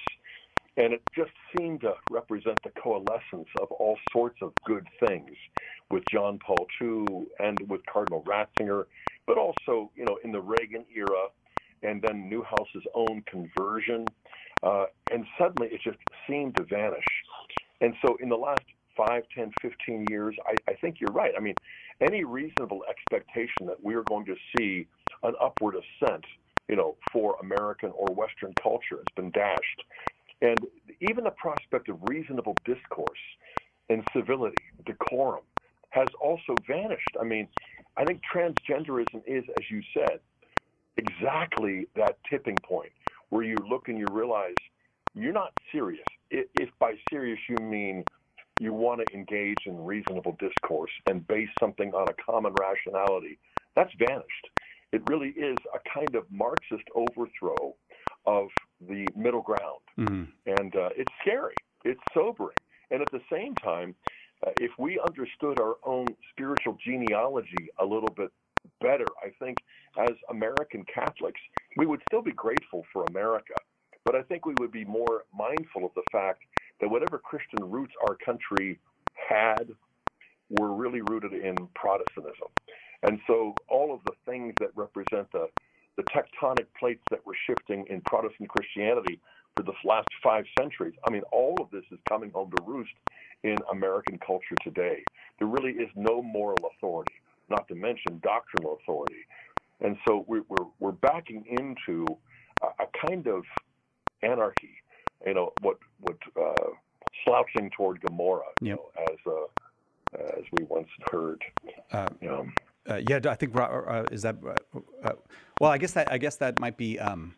And 0.77 0.93
it 0.93 1.03
just 1.17 1.31
seemed 1.57 1.81
to 1.83 1.95
represent 2.11 2.59
the 2.63 2.71
coalescence 2.81 3.49
of 3.61 3.71
all 3.73 3.97
sorts 4.13 4.39
of 4.43 4.53
good 4.67 4.87
things 5.01 5.31
with 5.91 6.05
John 6.13 6.39
Paul 6.45 6.67
II 6.81 7.27
and 7.39 7.59
with 7.69 7.81
Cardinal 7.91 8.23
Ratzinger, 8.23 8.85
but 9.27 9.39
also, 9.39 9.91
you 9.95 10.05
know, 10.05 10.19
in 10.23 10.33
the 10.33 10.41
Reagan 10.41 10.85
era 10.95 11.29
and 11.83 12.03
then 12.03 12.31
Neuhaus's 12.31 12.87
own 12.95 13.23
conversion. 13.31 14.07
Uh, 14.63 14.87
and 15.13 15.25
suddenly 15.39 15.69
it 15.69 15.81
just 15.83 15.99
seemed 16.29 16.57
to 16.57 16.65
vanish. 16.65 17.05
And 17.81 17.95
so 18.05 18.17
in 18.21 18.29
the 18.29 18.37
last 18.37 18.65
5, 18.97 19.23
10, 19.35 19.53
15 19.61 20.07
years, 20.11 20.35
I, 20.47 20.73
I 20.73 20.75
think 20.75 20.97
you're 21.01 21.13
right. 21.13 21.33
I 21.37 21.41
mean, 21.41 21.55
any 22.01 22.25
reasonable 22.25 22.83
expectation 22.89 23.67
that 23.67 23.83
we're 23.83 24.03
going 24.03 24.27
to 24.27 24.35
see 24.57 24.87
an 25.23 25.35
upward 25.41 25.77
ascent, 25.77 26.25
you 26.69 26.77
know, 26.77 26.97
for 27.13 27.37
American 27.41 27.91
or 27.95 28.15
Western 28.15 28.55
culture 28.63 28.97
has 28.97 29.07
been 29.15 29.31
dashed. 29.31 29.83
And 30.43 30.67
even 31.01 31.25
the 31.25 31.31
prospect 31.31 31.89
of 31.89 31.99
reasonable 32.03 32.59
discourse 32.65 33.19
and 33.89 34.03
civility, 34.15 34.63
decorum, 34.85 35.45
has 35.91 36.09
also 36.21 36.63
vanished. 36.67 37.17
I 37.21 37.25
mean, 37.25 37.49
I 37.97 38.05
think 38.05 38.21
transgenderism 38.35 39.23
is, 39.27 39.45
as 39.57 39.65
you 39.71 39.81
said, 39.95 40.21
exactly 40.97 41.87
that 41.97 42.19
tipping 42.29 42.61
point 42.61 42.93
where 43.31 43.43
you 43.43 43.57
look 43.69 43.89
and 43.89 43.99
you 43.99 44.09
realize 44.09 44.55
you're 45.15 45.33
not 45.33 45.53
serious. 45.73 46.07
If 46.31 46.69
by 46.79 46.95
serious 47.11 47.39
you 47.49 47.59
mean 47.59 48.05
you 48.59 48.73
want 48.73 49.01
to 49.07 49.15
engage 49.15 49.59
in 49.67 49.85
reasonable 49.85 50.37
discourse 50.39 50.91
and 51.07 51.27
base 51.27 51.49
something 51.61 51.93
on 51.95 52.09
a 52.09 52.15
common 52.15 52.53
rationality, 52.53 53.39
that's 53.75 53.93
vanished. 53.99 54.49
It 54.93 55.03
really 55.07 55.31
is 55.31 55.59
a 55.75 55.79
kind 55.93 56.15
of 56.15 56.25
Marxist 56.31 56.85
overthrow 56.95 57.75
of 58.27 58.49
the 58.81 59.07
middle 59.17 59.43
ground. 59.43 59.81
Mm-hmm. 59.99 60.25
And 60.47 60.77
uh, 60.77 60.91
it's 60.97 61.13
scary, 61.23 61.55
it's 61.85 62.01
sobering. 62.15 62.57
And 62.91 63.03
at 63.03 63.11
the 63.11 63.21
same 63.31 63.55
time, 63.57 63.95
uh, 64.47 64.51
if 64.59 64.71
we 64.79 65.01
understood 65.07 65.59
our 65.61 65.77
own 65.85 66.07
spiritual 66.31 66.77
genealogy 66.85 67.69
a 67.79 67.85
little 67.85 68.13
bit 68.17 68.31
better, 68.81 69.07
I 69.25 69.31
think, 69.39 69.59
as 69.99 70.15
American 70.31 70.85
Catholics, 70.93 71.41
we 71.77 71.87
would 71.87 72.03
still 72.09 72.23
be 72.23 72.33
grateful 72.33 72.85
for 72.93 73.05
America. 73.05 73.55
But 74.05 74.15
I 74.15 74.23
think 74.23 74.47
we 74.47 74.55
would 74.59 74.73
be 74.73 74.85
more 74.85 75.25
mindful 75.35 75.85
of 75.85 75.93
the 75.95 76.03
fact 76.13 76.43
that 76.81 76.89
whatever 76.89 77.19
Christian 77.19 77.69
roots 77.71 77.93
our 78.07 78.17
country 78.17 78.79
had 79.15 79.71
were 80.51 80.73
really 80.75 81.01
rooted 81.01 81.33
in 81.33 81.57
Protestantism. 81.75 82.49
And 83.03 83.19
so 83.27 83.55
all 83.69 83.93
of 83.93 84.01
the 84.05 84.13
things 84.25 84.55
that 84.61 84.71
represent 84.75 85.31
the, 85.33 85.49
the 85.97 86.03
tectonic 86.05 86.67
plates 86.79 87.03
that 87.11 87.25
were 87.27 87.37
shifting 87.47 87.87
in 87.89 88.01
Protestant 88.03 88.49
Christianity 88.49 89.21
for 89.57 89.63
the 89.63 89.73
last 89.85 90.09
five 90.23 90.45
centuries, 90.59 90.95
I 91.07 91.11
mean, 91.11 91.23
all 91.33 91.57
of 91.61 91.71
this 91.71 91.85
is 91.91 91.99
coming 92.09 92.31
home 92.31 92.51
to 92.51 92.63
roost 92.65 92.93
in 93.43 93.57
American 93.71 94.19
culture 94.19 94.57
today. 94.63 95.03
There 95.39 95.49
really 95.49 95.73
is 95.73 95.89
no 95.95 96.23
moral 96.23 96.71
authority, 96.77 97.15
not 97.49 97.67
to 97.69 97.75
mention 97.75 98.21
doctrinal 98.23 98.79
authority. 98.83 99.25
And 99.81 99.97
so 100.07 100.25
we're, 100.27 100.45
we're, 100.49 100.67
we're 100.81 100.93
backing 100.93 101.45
into 101.47 102.07
a, 102.63 102.67
a 102.85 103.09
kind 103.09 103.27
of 103.27 103.45
anarchy, 104.23 104.75
you 105.27 105.35
know, 105.35 105.53
what, 105.63 105.79
what 106.01 106.17
uh, 106.41 106.71
slouching 107.25 107.71
toward 107.77 108.01
Gomorrah, 108.01 108.45
you 108.61 108.69
yep. 108.69 108.79
know, 108.79 109.03
as, 109.11 109.19
uh, 109.27 110.39
as 110.39 110.45
we 110.53 110.65
once 110.65 110.89
heard. 111.11 111.43
Uh, 111.93 112.09
um, 112.29 112.53
uh, 112.89 113.01
yeah, 113.09 113.21
I 113.29 113.35
think 113.35 113.57
uh, 113.57 114.05
is 114.11 114.23
that. 114.23 114.37
Uh, 114.45 114.81
uh, 115.03 115.13
well, 115.61 115.71
I 115.71 115.79
guess 115.79 115.93
that 115.93 116.13
I 116.13 116.19
guess 116.19 116.37
that 116.37 116.61
might 116.61 116.77
be 116.77 116.99
um, 116.99 117.35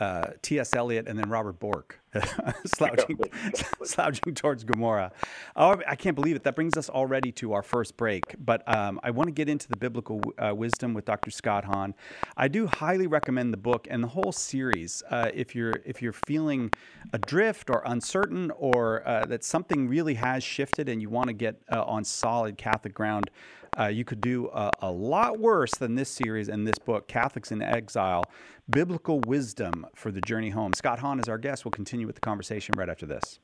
uh, 0.00 0.28
T.S. 0.42 0.74
Eliot 0.74 1.08
and 1.08 1.18
then 1.18 1.28
Robert 1.28 1.58
Bork 1.58 2.01
slouching, 2.66 3.18
slouching 3.84 4.34
towards 4.34 4.64
Gomorrah. 4.64 5.12
Oh, 5.56 5.80
I 5.86 5.96
can't 5.96 6.14
believe 6.14 6.36
it. 6.36 6.44
That 6.44 6.54
brings 6.54 6.76
us 6.76 6.90
already 6.90 7.32
to 7.32 7.52
our 7.52 7.62
first 7.62 7.96
break. 7.96 8.22
But 8.38 8.62
um, 8.72 9.00
I 9.02 9.10
want 9.10 9.28
to 9.28 9.32
get 9.32 9.48
into 9.48 9.68
the 9.68 9.76
biblical 9.76 10.20
uh, 10.38 10.54
wisdom 10.54 10.94
with 10.94 11.04
Dr. 11.04 11.30
Scott 11.30 11.64
Hahn. 11.64 11.94
I 12.36 12.48
do 12.48 12.66
highly 12.66 13.06
recommend 13.06 13.52
the 13.52 13.58
book 13.58 13.86
and 13.90 14.02
the 14.02 14.08
whole 14.08 14.32
series. 14.32 15.02
Uh, 15.10 15.30
if 15.32 15.54
you're 15.54 15.74
if 15.84 16.02
you're 16.02 16.14
feeling 16.26 16.70
adrift 17.12 17.70
or 17.70 17.82
uncertain, 17.86 18.50
or 18.52 19.06
uh, 19.06 19.24
that 19.26 19.44
something 19.44 19.88
really 19.88 20.14
has 20.14 20.44
shifted 20.44 20.88
and 20.88 21.00
you 21.00 21.08
want 21.08 21.28
to 21.28 21.32
get 21.32 21.60
uh, 21.72 21.82
on 21.84 22.04
solid 22.04 22.56
Catholic 22.56 22.94
ground. 22.94 23.30
Uh, 23.78 23.86
you 23.86 24.04
could 24.04 24.20
do 24.20 24.50
a, 24.52 24.70
a, 24.80 24.90
lot 24.90 25.38
worse 25.38 25.72
than 25.76 25.94
this 25.94 26.10
series 26.10 26.50
and 26.50 26.66
this 26.66 26.78
book, 26.78 27.08
Catholics 27.08 27.50
in 27.52 27.62
Exile 27.62 28.22
Biblical 28.70 29.20
Wisdom 29.20 29.86
for 29.94 30.10
the 30.10 30.20
Journey 30.20 30.50
Home. 30.50 30.72
Scott 30.74 30.98
Hahn 30.98 31.18
is 31.18 31.28
our 31.28 31.38
guest. 31.38 31.64
We'll 31.64 31.72
continue 31.72 32.01
with 32.06 32.16
the 32.16 32.20
conversation 32.20 32.74
right 32.76 32.88
after 32.88 33.06
this. 33.06 33.40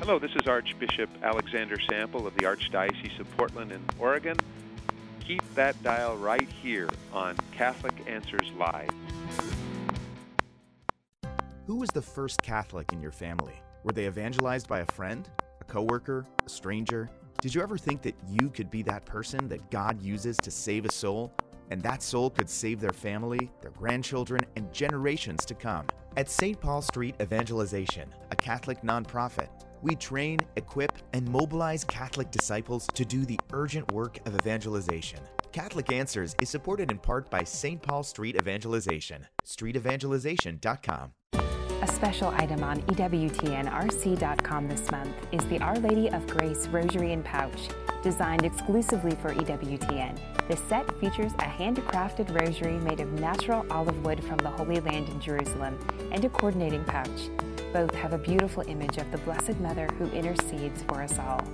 Hello, 0.00 0.18
this 0.18 0.30
is 0.36 0.46
Archbishop 0.46 1.10
Alexander 1.22 1.76
Sample 1.90 2.26
of 2.26 2.34
the 2.36 2.44
Archdiocese 2.44 3.18
of 3.20 3.36
Portland 3.36 3.72
in 3.72 3.84
Oregon. 3.98 4.36
Keep 5.20 5.42
that 5.54 5.80
dial 5.82 6.16
right 6.16 6.48
here 6.62 6.88
on 7.12 7.36
Catholic 7.52 7.92
Answers 8.06 8.50
Live. 8.56 8.90
Who 11.66 11.76
was 11.76 11.90
the 11.90 12.00
first 12.00 12.40
Catholic 12.42 12.92
in 12.92 13.00
your 13.00 13.12
family? 13.12 13.52
Were 13.84 13.92
they 13.92 14.06
evangelized 14.06 14.68
by 14.68 14.80
a 14.80 14.86
friend, 14.86 15.28
a 15.60 15.64
coworker, 15.64 16.24
a 16.46 16.48
stranger? 16.48 17.10
Did 17.42 17.54
you 17.54 17.60
ever 17.60 17.76
think 17.76 18.00
that 18.02 18.14
you 18.26 18.48
could 18.48 18.70
be 18.70 18.82
that 18.84 19.04
person 19.04 19.48
that 19.48 19.70
God 19.70 20.00
uses 20.00 20.38
to 20.38 20.50
save 20.50 20.86
a 20.86 20.92
soul? 20.92 21.32
And 21.70 21.82
that 21.82 22.02
soul 22.02 22.30
could 22.30 22.48
save 22.48 22.80
their 22.80 22.94
family, 22.94 23.50
their 23.60 23.72
grandchildren, 23.72 24.40
and 24.56 24.72
generations 24.72 25.44
to 25.44 25.54
come. 25.54 25.86
At 26.18 26.28
St. 26.28 26.60
Paul 26.60 26.82
Street 26.82 27.14
Evangelization, 27.22 28.12
a 28.32 28.34
Catholic 28.34 28.82
nonprofit, 28.82 29.46
we 29.82 29.94
train, 29.94 30.40
equip, 30.56 30.90
and 31.12 31.28
mobilize 31.28 31.84
Catholic 31.84 32.32
disciples 32.32 32.88
to 32.94 33.04
do 33.04 33.24
the 33.24 33.38
urgent 33.52 33.92
work 33.92 34.18
of 34.26 34.34
evangelization. 34.34 35.20
Catholic 35.52 35.92
Answers 35.92 36.34
is 36.40 36.48
supported 36.48 36.90
in 36.90 36.98
part 36.98 37.30
by 37.30 37.44
St. 37.44 37.80
Paul 37.80 38.02
Street 38.02 38.34
Evangelization, 38.34 39.28
streetevangelization.com. 39.46 41.12
A 41.82 41.86
special 41.86 42.30
item 42.30 42.64
on 42.64 42.82
EWTNRC.com 42.82 44.68
this 44.68 44.90
month 44.90 45.14
is 45.30 45.44
the 45.46 45.60
Our 45.60 45.76
Lady 45.76 46.10
of 46.10 46.26
Grace 46.26 46.66
Rosary 46.66 47.12
and 47.12 47.24
Pouch, 47.24 47.68
designed 48.02 48.44
exclusively 48.44 49.12
for 49.22 49.34
EWTN. 49.34 50.18
This 50.48 50.60
set 50.68 50.88
features 51.00 51.32
a 51.34 51.42
handcrafted 51.42 52.40
rosary 52.40 52.78
made 52.78 53.00
of 53.00 53.12
natural 53.12 53.66
olive 53.70 54.04
wood 54.04 54.22
from 54.24 54.38
the 54.38 54.50
Holy 54.50 54.80
Land 54.80 55.08
in 55.08 55.20
Jerusalem 55.20 55.78
and 56.12 56.24
a 56.24 56.28
coordinating 56.28 56.84
pouch. 56.84 57.30
Both 57.72 57.94
have 57.94 58.12
a 58.12 58.18
beautiful 58.18 58.62
image 58.66 58.96
of 58.96 59.10
the 59.12 59.18
Blessed 59.18 59.58
Mother 59.60 59.88
who 59.98 60.06
intercedes 60.10 60.82
for 60.84 61.02
us 61.02 61.18
all. 61.18 61.46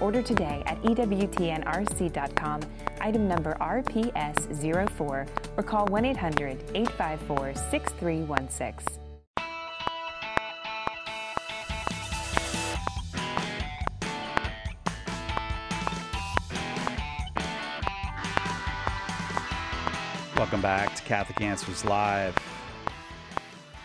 Order 0.00 0.22
today 0.22 0.62
at 0.66 0.80
EWTNRC.com, 0.82 2.60
item 3.00 3.26
number 3.26 3.56
RPS04, 3.60 5.28
or 5.56 5.62
call 5.62 5.86
1 5.86 6.04
800 6.04 6.62
854 6.74 7.54
6316. 7.70 9.05
Welcome 20.36 20.60
back 20.60 20.94
to 20.94 21.02
Catholic 21.04 21.40
Answers 21.40 21.82
Live. 21.86 22.36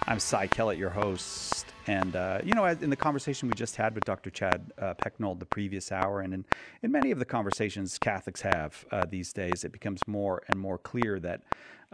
I'm 0.05 0.20
Cy 0.20 0.48
Kellett, 0.48 0.77
your 0.77 0.89
host. 0.89 1.67
And, 1.88 2.13
uh, 2.13 2.39
you 2.43 2.53
know, 2.53 2.65
in 2.65 2.89
the 2.89 2.98
conversation 2.98 3.48
we 3.48 3.53
just 3.53 3.77
had 3.77 3.96
with 3.96 4.03
Dr. 4.03 4.29
Chad 4.31 4.74
uh, 4.77 4.93
Pecknold 4.96 5.39
the 5.39 5.46
previous 5.46 5.93
hour, 5.93 6.20
and 6.20 6.34
in, 6.34 6.46
in 6.84 6.91
many 6.91 7.12
of 7.12 7.20
the 7.20 7.25
conversations 7.25 7.98
Catholics 7.98 8.41
have 8.41 8.86
uh, 8.91 9.05
these 9.10 9.31
days, 9.31 9.63
it 9.63 9.72
becomes 9.72 10.01
more 10.08 10.43
and 10.50 10.60
more 10.60 10.77
clear 10.77 11.22
that 11.22 11.41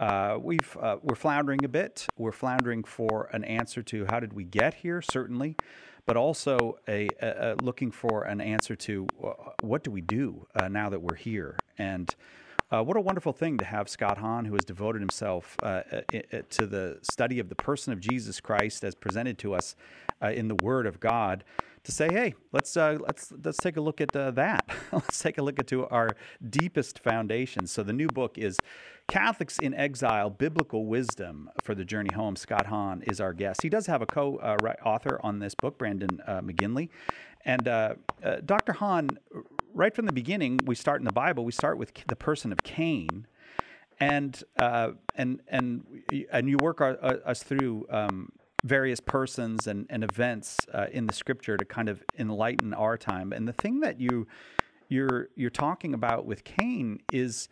uh, 0.00 0.38
we've, 0.42 0.76
uh, 0.82 0.96
we're 1.04 1.14
floundering 1.14 1.64
a 1.64 1.68
bit. 1.68 2.08
We're 2.16 2.32
floundering 2.32 2.82
for 2.82 3.30
an 3.32 3.44
answer 3.44 3.80
to 3.84 4.06
how 4.06 4.18
did 4.18 4.32
we 4.32 4.42
get 4.42 4.74
here, 4.74 5.00
certainly, 5.00 5.54
but 6.04 6.16
also 6.16 6.80
a, 6.88 7.08
a, 7.22 7.52
a 7.52 7.56
looking 7.62 7.92
for 7.92 8.24
an 8.24 8.40
answer 8.40 8.74
to 8.74 9.06
uh, 9.22 9.34
what 9.62 9.84
do 9.84 9.92
we 9.92 10.00
do 10.00 10.48
now 10.68 10.88
that 10.88 11.00
we're 11.00 11.14
here. 11.14 11.56
And 11.78 12.12
uh, 12.70 12.82
what 12.82 12.96
a 12.96 13.00
wonderful 13.00 13.32
thing 13.32 13.56
to 13.58 13.64
have 13.64 13.88
Scott 13.88 14.18
Hahn, 14.18 14.44
who 14.44 14.52
has 14.52 14.64
devoted 14.64 15.00
himself 15.00 15.56
uh, 15.62 15.82
to 16.50 16.66
the 16.66 16.98
study 17.02 17.38
of 17.38 17.48
the 17.48 17.54
person 17.54 17.92
of 17.92 18.00
Jesus 18.00 18.40
Christ 18.40 18.84
as 18.84 18.94
presented 18.94 19.38
to 19.38 19.54
us 19.54 19.74
uh, 20.22 20.28
in 20.28 20.48
the 20.48 20.56
Word 20.56 20.86
of 20.86 21.00
God, 21.00 21.44
to 21.84 21.92
say, 21.92 22.12
"Hey, 22.12 22.34
let's 22.52 22.76
uh, 22.76 22.98
let's 23.00 23.32
let's 23.42 23.58
take 23.58 23.78
a 23.78 23.80
look 23.80 24.02
at 24.02 24.14
uh, 24.14 24.32
that. 24.32 24.68
let's 24.92 25.18
take 25.18 25.38
a 25.38 25.42
look 25.42 25.58
at 25.58 25.72
our 25.72 26.10
deepest 26.50 26.98
foundations." 26.98 27.72
So 27.72 27.82
the 27.82 27.94
new 27.94 28.08
book 28.08 28.36
is 28.36 28.58
Catholics 29.06 29.58
in 29.58 29.72
Exile: 29.72 30.28
Biblical 30.28 30.84
Wisdom 30.84 31.50
for 31.62 31.74
the 31.74 31.86
Journey 31.86 32.14
Home. 32.14 32.36
Scott 32.36 32.66
Hahn 32.66 33.02
is 33.06 33.18
our 33.18 33.32
guest. 33.32 33.62
He 33.62 33.70
does 33.70 33.86
have 33.86 34.02
a 34.02 34.06
co-author 34.06 35.20
uh, 35.22 35.26
on 35.26 35.38
this 35.38 35.54
book, 35.54 35.78
Brandon 35.78 36.20
McGinley, 36.28 36.90
and 37.46 37.64
Dr. 38.44 38.74
Hahn 38.74 39.08
right 39.78 39.94
from 39.94 40.06
the 40.06 40.12
beginning, 40.12 40.58
we 40.66 40.74
start 40.74 41.00
in 41.00 41.04
the 41.04 41.12
Bible. 41.12 41.44
We 41.44 41.52
start 41.52 41.78
with 41.78 41.92
the 42.08 42.16
person 42.16 42.52
of 42.52 42.58
Cain, 42.64 43.26
and 44.00 44.42
uh, 44.58 44.90
and 45.14 45.40
and 45.48 45.84
and 46.30 46.50
you 46.50 46.58
work 46.60 46.80
our, 46.80 46.98
uh, 47.00 47.18
us 47.24 47.42
through 47.42 47.86
um, 47.88 48.32
various 48.64 49.00
persons 49.00 49.68
and, 49.68 49.86
and 49.88 50.02
events 50.02 50.58
uh, 50.74 50.86
in 50.90 51.06
the 51.06 51.14
scripture 51.14 51.56
to 51.56 51.64
kind 51.64 51.88
of 51.88 52.02
enlighten 52.18 52.74
our 52.74 52.98
time. 52.98 53.32
And 53.32 53.46
the 53.46 53.52
thing 53.52 53.80
that 53.80 54.00
you 54.00 54.26
you're 54.88 55.28
you're 55.36 55.48
talking 55.48 55.94
about 55.94 56.26
with 56.26 56.42
Cain 56.42 57.00
is 57.12 57.48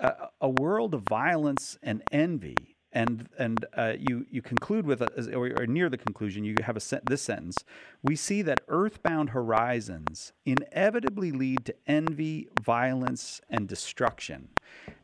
a, 0.00 0.28
a 0.40 0.48
world 0.48 0.94
of 0.94 1.02
violence 1.02 1.78
and 1.82 2.02
envy 2.10 2.75
and 2.96 3.28
and 3.38 3.66
uh, 3.76 3.92
you 3.98 4.24
you 4.30 4.40
conclude 4.40 4.86
with 4.86 5.02
a, 5.02 5.36
or, 5.36 5.50
or, 5.60 5.66
near 5.66 5.90
the 5.90 5.98
conclusion 5.98 6.44
you 6.44 6.54
have 6.62 6.78
a 6.78 7.00
this 7.04 7.22
sentence. 7.22 7.58
We 8.02 8.16
see 8.16 8.40
that 8.42 8.62
earthbound 8.68 9.30
horizons 9.30 10.32
inevitably 10.46 11.30
lead 11.30 11.66
to 11.66 11.74
envy 11.86 12.48
violence 12.62 13.42
and 13.50 13.68
destruction. 13.68 14.48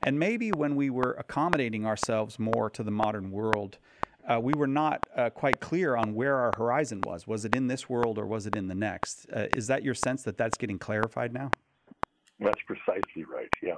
And 0.03 0.19
maybe 0.19 0.53
when 0.53 0.75
we 0.75 0.89
were 0.89 1.13
accommodating 1.13 1.85
ourselves 1.85 2.39
more 2.39 2.71
to 2.71 2.83
the 2.83 2.91
modern 2.91 3.31
world 3.31 3.79
uh, 4.25 4.39
we 4.41 4.55
were 4.55 4.69
not 4.69 5.05
uh, 5.17 5.31
quite 5.31 5.59
clear 5.59 5.97
on 5.97 6.15
where 6.15 6.37
our 6.37 6.53
horizon 6.57 7.01
was. 7.05 7.27
Was 7.27 7.45
it 7.45 7.57
in 7.57 7.67
this 7.67 7.89
world 7.89 8.19
or 8.19 8.25
was 8.25 8.47
it 8.47 8.55
in 8.55 8.69
the 8.69 8.75
next? 8.75 9.27
Uh, 9.35 9.49
is 9.57 9.67
that 9.67 9.83
your 9.83 9.95
sense 9.95 10.23
that 10.23 10.37
that's 10.37 10.57
getting 10.57 10.79
clarified 10.79 11.35
now? 11.35 11.51
That's 12.39 12.63
precisely 12.67 13.25
right 13.25 13.49
yeah 13.63 13.75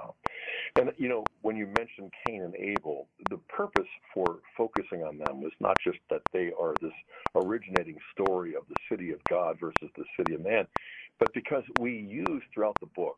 and 0.75 0.91
you 0.97 1.07
know, 1.09 1.25
when 1.41 1.55
you 1.55 1.65
mentioned 1.67 2.11
Cain 2.23 2.43
and 2.43 2.55
Abel, 2.55 3.07
the 3.29 3.37
purpose 3.49 3.87
for 4.13 4.39
focusing 4.57 5.03
on 5.03 5.17
them 5.17 5.41
was 5.41 5.53
not 5.59 5.77
just 5.83 5.99
that 6.09 6.21
they 6.33 6.51
are 6.59 6.75
this 6.81 6.91
originating 7.35 7.97
story 8.13 8.55
of 8.55 8.63
the 8.69 8.75
city 8.89 9.11
of 9.11 9.19
God 9.29 9.57
versus 9.59 9.89
the 9.95 10.03
city 10.17 10.33
of 10.33 10.41
man, 10.41 10.67
but 11.19 11.33
because 11.33 11.63
we 11.75 11.91
use 11.91 12.43
throughout 12.53 12.77
the 12.79 12.87
book 12.87 13.17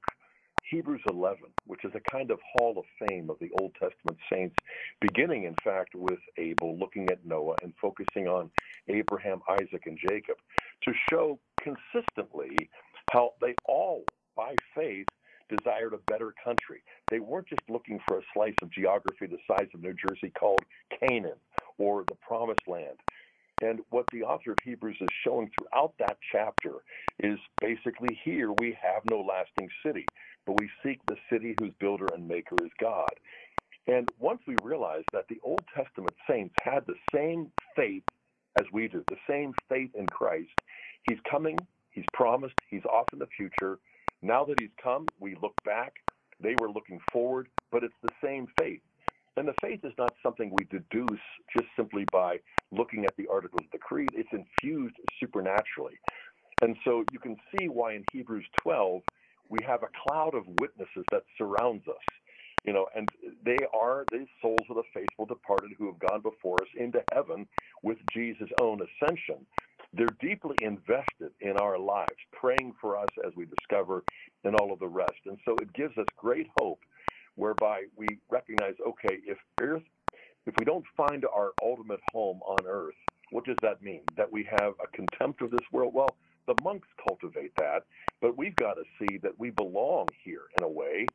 Hebrews 0.70 1.02
11, 1.06 1.44
which 1.66 1.86
is 1.86 1.92
a 1.96 2.10
kind 2.12 2.32
of 2.32 2.40
hall 2.52 2.78
of 2.78 2.86
fame 3.00 3.30
of 3.30 3.40
the 3.40 3.50
Old 3.52 3.74
Testament 3.80 4.18
saints, 4.32 4.56
beginning, 5.00 5.44
in 5.46 5.56
fact, 5.64 5.96
with 5.96 6.20
Abel, 6.38 6.78
looking 6.78 7.10
at 7.10 7.26
Noah, 7.26 7.56
and 7.62 7.74
focusing 7.82 8.28
on 8.28 8.52
Abraham, 8.88 9.42
Isaac, 9.50 9.84
and 9.86 9.98
Jacob, 9.98 10.38
to 10.84 10.92
show 11.10 11.40
consistently 11.62 12.70
how 13.10 13.34
they 13.42 13.56
all, 13.66 14.04
by 14.36 14.56
faith, 14.76 15.08
desired 15.50 15.94
a 15.94 16.12
better 16.12 16.34
country. 16.44 16.84
They 17.12 17.20
weren't 17.20 17.48
just 17.48 17.62
looking 17.70 18.00
for 18.08 18.20
a 18.20 18.24
slice 18.34 18.56
of 18.62 18.72
geography 18.72 19.28
the 19.28 19.38
size 19.48 19.68
of 19.74 19.82
New 19.82 19.94
Jersey 19.94 20.32
called 20.38 20.64
Canaan 21.00 21.40
or 21.78 22.04
the 22.08 22.16
Promised 22.16 22.68
Land. 22.68 22.98
And 23.62 23.80
what 23.90 24.06
the 24.12 24.24
author 24.24 24.52
of 24.52 24.58
Hebrews 24.64 24.98
is 25.02 25.08
showing 25.24 25.50
throughout 25.58 25.94
that 26.00 26.18
chapter 26.32 26.84
is 27.20 27.40
basically 27.60 28.20
here 28.24 28.52
we 28.52 28.78
have 28.82 29.02
no 29.10 29.22
lasting 29.22 29.70
city, 29.84 30.06
but 30.46 30.60
we 30.60 30.70
seek 30.84 31.00
the 31.08 31.18
city 31.32 31.56
whose 31.60 31.74
builder 31.80 32.08
and 32.14 32.28
maker 32.28 32.56
is 32.64 32.72
God. 32.80 33.10
And 33.88 34.10
once 34.20 34.42
we 34.48 34.56
realize 34.62 35.04
that 35.14 35.26
the 35.30 35.40
Old 35.44 35.62
Testament 35.76 36.14
saints 36.30 36.54
had 36.62 36.86
the 36.86 36.96
same 37.16 37.52
faith 37.76 38.04
as 38.60 38.66
we 38.74 38.88
do, 38.88 39.04
the 39.08 39.18
same 39.28 39.54
faith 39.70 39.92
in 39.96 40.06
Christ, 40.08 40.52
He's 41.10 41.20
coming, 41.30 41.58
He's 41.92 42.06
promised, 42.14 42.56
He's 42.70 42.86
off 42.86 43.06
in 43.14 43.20
the 43.20 43.28
future, 43.38 43.80
now 44.22 44.46
that 44.46 44.60
he's 44.60 44.70
come, 44.82 45.08
we 45.20 45.36
look 45.42 45.56
back. 45.66 45.94
They 46.42 46.56
were 46.56 46.70
looking 46.70 47.00
forward, 47.12 47.50
but 47.72 47.84
it's 47.84 47.94
the 48.04 48.12
same 48.24 48.48
faith. 48.58 48.82
And 49.38 49.48
the 49.48 49.54
faith 49.62 49.82
is 49.84 49.94
not 49.98 50.14
something 50.24 50.50
we 50.52 50.66
deduce 50.66 51.20
just 51.56 51.68
simply 51.76 52.06
by 52.12 52.38
looking 52.72 53.06
at 53.06 53.16
the 53.18 53.28
Articles 53.32 53.66
of 53.66 53.72
the 53.72 53.78
Creed, 53.78 54.10
it's 54.16 54.30
infused 54.32 54.96
supernaturally. 55.20 56.00
And 56.62 56.76
so 56.84 57.04
you 57.12 57.20
can 57.20 57.38
see 57.54 57.70
why 57.70 57.94
in 57.94 58.04
Hebrews 58.12 58.46
12 58.64 59.02
we 59.50 59.62
have 59.68 59.84
a 59.84 59.90
cloud 60.04 60.34
of 60.36 60.46
witnesses 60.60 61.06
that 61.12 61.24
surrounds 61.38 61.88
us. 61.88 61.96
You 62.66 62.74
know, 62.74 62.88
and 62.96 63.08
they 63.46 63.60
are 63.74 64.06
the 64.12 64.26
souls 64.42 64.66
of 64.70 64.76
the 64.76 64.84
faithful 64.94 65.26
departed 65.26 65.72
who 65.78 65.86
have 65.88 66.00
gone 66.00 66.22
before 66.22 66.62
us 66.62 66.68
into 66.78 67.02
heaven 67.14 67.48
with 67.84 67.98
Jesus' 68.14 68.50
own 68.60 68.82
ascension. 68.82 69.46
They're 69.98 70.16
deeply 70.22 70.58
invested 70.62 71.32
in 71.42 71.58
our 71.58 71.80
lives, 71.80 72.16
praying 72.32 72.74
for 72.80 72.98
us 72.98 73.10
as 73.26 73.34
we 73.36 73.46
discover 73.46 74.04
and 74.44 74.56
all 74.56 74.72
of 74.72 74.80
the 74.80 74.88
rest. 74.88 75.18
And 75.26 75.38
so 75.44 75.58
it 75.58 75.74
gives 75.74 75.98
us 75.98 76.06
great 76.18 76.48
hope 76.56 76.80
whereby 77.36 77.86
we 77.96 78.20
recognize 78.30 78.76
okay, 78.88 79.20
if 79.26 79.38
earth, 79.60 79.84
if 80.46 80.56
we 80.58 80.66
don't 80.66 80.86
find 80.96 81.26
our 81.26 81.52
ultimate 81.64 82.00
home 82.12 82.42
on 82.44 82.66
earth, 82.68 82.96
what 83.32 83.46
does 83.46 83.58
that 83.62 83.82
mean? 83.82 84.04
That 84.16 84.32
we 84.32 84.48
have 84.50 84.74
a 84.84 84.88
contempt 84.96 85.42
of 85.42 85.52
this 85.52 85.62
world? 85.72 85.94
Well, 85.94 86.16
the 86.48 86.56
monks 86.56 86.88
cultivate 87.04 87.54
that, 87.58 87.84
but 88.22 88.38
we've 88.38 88.56
got 88.56 88.76
to 88.76 88.84
see 89.00 89.18
that 89.24 89.38
we 89.38 89.50
belong 89.50 90.08
here 90.24 90.44
in 90.56 90.64
a 90.64 90.70
way. 90.70 91.06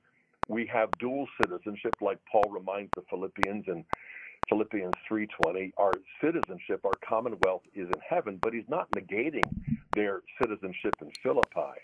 We 0.49 0.67
have 0.73 0.91
dual 0.99 1.27
citizenship, 1.41 1.95
like 2.01 2.19
Paul 2.31 2.51
reminds 2.51 2.91
the 2.95 3.03
Philippians 3.09 3.65
in 3.69 3.85
Philippians 4.53 4.93
3:20, 5.09 5.73
our 5.79 5.95
citizenship, 6.21 6.85
our 6.85 6.93
commonwealth 7.09 7.63
is 7.75 7.89
in 7.89 8.01
heaven, 8.07 8.39
but 8.43 8.53
he's 8.53 8.69
not 8.69 8.91
negating 8.91 9.45
their 9.95 10.21
citizenship 10.39 10.95
in 11.01 11.11
Philippi. 11.23 11.81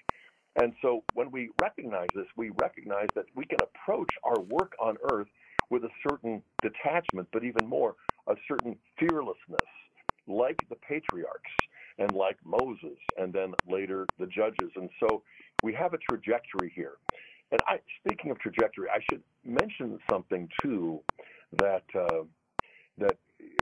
And 0.57 0.75
so 0.83 1.03
when 1.15 1.31
we 1.31 1.49
recognize 1.63 2.09
this, 2.15 2.27
we 2.37 2.51
recognize 2.51 3.09
that 3.15 3.25
we 3.35 3.47
can 3.47 3.59
approach 3.63 4.11
our 4.23 4.39
work 4.41 4.75
on 4.79 4.99
earth 5.11 5.29
with 5.71 5.85
a 5.85 5.89
certain 6.07 6.43
detachment, 6.61 7.29
but 7.33 7.43
even 7.43 7.67
more, 7.67 7.97
a 8.27 8.37
certain 8.47 8.77
fearlessness, 8.99 9.71
like 10.27 10.59
the 10.69 10.77
patriarchs 10.77 11.53
and 11.99 12.13
like 12.13 12.37
Moses, 12.45 12.99
and 13.17 13.33
then 13.33 13.55
later 13.67 14.07
the 14.19 14.27
judges. 14.27 14.71
And 14.77 14.91
so 15.01 15.23
we 15.63 15.73
have 15.73 15.95
a 15.95 15.99
trajectory 15.99 16.71
here. 16.75 16.97
And 17.51 17.61
I, 17.67 17.79
speaking 18.05 18.31
of 18.31 18.39
trajectory, 18.41 18.91
I 18.91 19.01
should 19.11 19.23
mention 19.43 19.99
something 20.11 20.51
too 20.63 21.01
that 21.53 21.85
uh, 21.95 22.25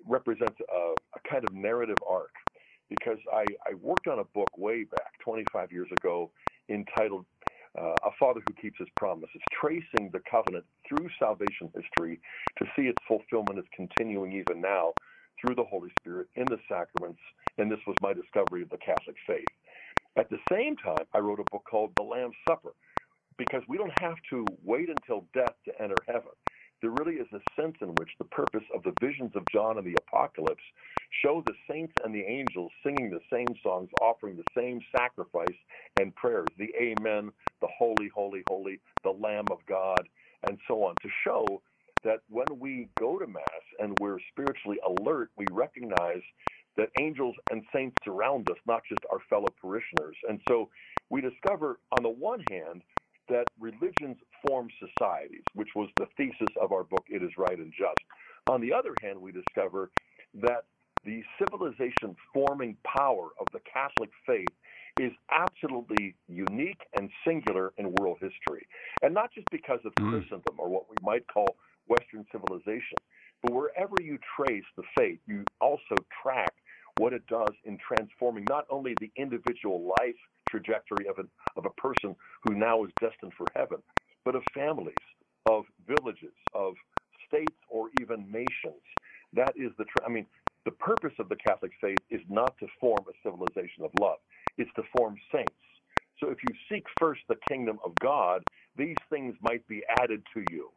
represents 0.06 0.58
a, 0.60 0.94
a 1.16 1.30
kind 1.30 1.44
of 1.44 1.52
narrative 1.52 1.98
arc 2.08 2.32
because 2.88 3.18
I, 3.32 3.44
I, 3.68 3.74
worked 3.80 4.06
on 4.06 4.20
a 4.20 4.24
book 4.24 4.48
way 4.56 4.84
back 4.84 5.18
25 5.24 5.72
years 5.72 5.88
ago 5.92 6.30
entitled 6.68 7.24
uh, 7.78 7.96
A 8.04 8.10
Father 8.18 8.40
Who 8.46 8.52
Keeps 8.54 8.78
His 8.78 8.88
Promises, 8.96 9.40
tracing 9.60 10.10
the 10.12 10.20
covenant 10.30 10.64
through 10.88 11.08
salvation 11.18 11.70
history 11.74 12.20
to 12.58 12.64
see 12.76 12.82
its 12.82 12.98
fulfillment 13.08 13.58
is 13.58 13.64
continuing 13.74 14.32
even 14.32 14.60
now 14.60 14.92
through 15.40 15.54
the 15.56 15.64
Holy 15.64 15.90
Spirit 16.00 16.28
in 16.36 16.44
the 16.46 16.58
sacraments. 16.68 17.20
And 17.58 17.70
this 17.70 17.80
was 17.86 17.96
my 18.00 18.12
discovery 18.12 18.62
of 18.62 18.70
the 18.70 18.78
Catholic 18.78 19.16
faith. 19.26 19.44
At 20.16 20.30
the 20.30 20.38
same 20.50 20.76
time, 20.76 21.04
I 21.12 21.18
wrote 21.18 21.40
a 21.40 21.50
book 21.50 21.64
called 21.68 21.92
The 21.96 22.02
Lamb's 22.02 22.36
Supper 22.48 22.72
because 23.36 23.62
we 23.68 23.76
don't 23.76 23.92
have 23.98 24.16
to 24.30 24.46
wait 24.64 24.88
until 24.88 25.26
death 25.34 25.54
to 25.66 25.82
enter 25.82 25.96
heaven 26.06 26.32
there 26.80 26.90
really 26.90 27.14
is 27.14 27.26
a 27.32 27.40
sense 27.60 27.76
in 27.80 27.94
which 27.94 28.10
the 28.18 28.24
purpose 28.24 28.64
of 28.74 28.82
the 28.82 28.92
visions 29.00 29.32
of 29.34 29.44
John 29.52 29.78
and 29.78 29.86
the 29.86 29.96
Apocalypse 29.98 30.62
show 31.22 31.42
the 31.46 31.54
saints 31.70 31.94
and 32.04 32.14
the 32.14 32.22
angels 32.22 32.70
singing 32.84 33.10
the 33.10 33.20
same 33.32 33.54
songs, 33.62 33.88
offering 34.00 34.36
the 34.36 34.44
same 34.56 34.80
sacrifice 34.94 35.56
and 35.96 36.14
prayers 36.14 36.48
the 36.58 36.68
Amen, 36.80 37.30
the 37.60 37.68
Holy, 37.78 38.08
Holy, 38.14 38.42
Holy, 38.48 38.80
the 39.04 39.10
Lamb 39.10 39.46
of 39.50 39.58
God, 39.66 40.08
and 40.46 40.58
so 40.68 40.84
on, 40.84 40.94
to 41.02 41.08
show 41.24 41.62
that 42.04 42.20
when 42.28 42.58
we 42.58 42.88
go 42.98 43.18
to 43.18 43.26
Mass 43.26 43.42
and 43.78 43.96
we're 44.00 44.18
spiritually 44.30 44.78
alert, 44.86 45.30
we 45.36 45.46
recognize 45.50 46.22
that 46.76 46.90
angels 46.98 47.34
and 47.50 47.64
saints 47.74 47.96
surround 48.04 48.48
us, 48.50 48.58
not 48.66 48.82
just 48.88 49.00
our 49.10 49.18
fellow 49.30 49.48
parishioners. 49.60 50.16
And 50.28 50.40
so 50.46 50.68
we 51.08 51.20
discover, 51.20 51.80
on 51.96 52.02
the 52.02 52.10
one 52.10 52.40
hand, 52.50 52.82
that 53.28 53.44
religions 53.58 54.16
form 54.46 54.68
societies, 54.78 55.42
which 55.54 55.68
was 55.74 55.88
the 55.96 56.06
thesis 56.16 56.54
of 56.60 56.72
our 56.72 56.84
book, 56.84 57.04
It 57.08 57.22
Is 57.22 57.30
Right 57.36 57.58
and 57.58 57.72
Just. 57.76 58.00
On 58.48 58.60
the 58.60 58.72
other 58.72 58.94
hand, 59.02 59.20
we 59.20 59.32
discover 59.32 59.90
that 60.34 60.64
the 61.04 61.22
civilization 61.38 62.16
forming 62.32 62.76
power 62.84 63.30
of 63.40 63.46
the 63.52 63.60
Catholic 63.72 64.10
faith 64.26 64.48
is 64.98 65.12
absolutely 65.30 66.14
unique 66.28 66.80
and 66.96 67.10
singular 67.26 67.72
in 67.76 67.92
world 67.92 68.18
history. 68.20 68.66
And 69.02 69.12
not 69.12 69.32
just 69.32 69.46
because 69.50 69.80
of 69.84 69.92
mm. 69.94 70.10
Christendom 70.10 70.54
or 70.58 70.68
what 70.68 70.88
we 70.88 70.96
might 71.02 71.26
call 71.28 71.56
Western 71.86 72.24
civilization, 72.32 72.96
but 73.42 73.52
wherever 73.52 73.94
you 74.00 74.18
trace 74.36 74.64
the 74.76 74.82
faith, 74.96 75.18
you 75.26 75.44
also 75.60 75.94
track 76.22 76.52
what 76.98 77.12
it 77.12 77.26
does 77.26 77.52
in 77.64 77.78
transforming 77.78 78.44
not 78.48 78.66
only 78.70 78.94
the 79.00 79.10
individual 79.16 79.86
life 80.00 80.16
trajectory 80.48 81.06
of, 81.09 81.18
of 81.56 81.64
a 81.66 81.80
person 81.80 82.14
who 82.42 82.54
now 82.54 82.85
is 82.85 82.90
destined 83.00 83.32
for 83.37 83.46
heaven, 83.54 83.78
but 84.24 84.35
of 84.35 84.42
families, 84.54 84.94
of 85.46 85.64
villages, 85.87 86.35
of 86.54 86.74
states, 87.26 87.56
or 87.68 87.90
even 88.00 88.30
nations. 88.30 88.82
That 89.32 89.54
is 89.56 89.72
the, 89.78 89.85
tra- 89.85 90.04
I 90.06 90.09
mean, 90.09 90.26
the 90.64 90.72
purpose 90.72 91.12
of 91.18 91.28
the 91.28 91.37
Catholic 91.37 91.72
faith 91.80 92.00
is 92.11 92.20
not 92.28 92.56
to 92.59 92.66
form 92.80 93.04
a 93.09 93.12
civilization 93.22 93.85
of 93.85 93.90
love, 94.00 94.18
it's 94.59 94.70
to 94.76 94.82
form 94.92 95.16
saints. 95.32 95.52
So 96.20 96.30
if 96.30 96.38
you 96.42 96.54
seek 96.70 96.85
first 96.98 97.20
the 97.28 97.37
kingdom 97.48 97.78
of 97.85 97.98
God, 97.98 98.42
these 98.76 98.96
things 99.11 99.35
might 99.40 99.66
be 99.68 99.82
added 99.88 100.22
to 100.35 100.44
you. 100.50 100.70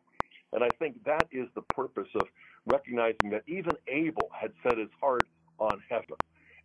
And 0.51 0.63
I 0.63 0.69
think 0.79 1.03
that 1.05 1.27
is 1.31 1.47
the 1.55 1.61
purpose 1.61 2.07
of 2.15 2.27
recognizing 2.65 3.29
that 3.31 3.43
even 3.47 3.75
Abel 3.87 4.29
had 4.39 4.51
set 4.63 4.77
his 4.77 4.89
heart 4.99 5.27
on 5.59 5.81
heaven. 5.89 6.17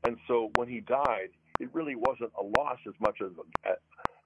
And 0.05 0.17
so 0.29 0.51
when 0.55 0.69
he 0.69 0.81
died, 0.81 1.31
it 1.61 1.69
really 1.73 1.95
wasn't 1.95 2.33
a 2.39 2.43
loss 2.59 2.79
as 2.87 2.95
much 3.01 3.19
as 3.21 3.31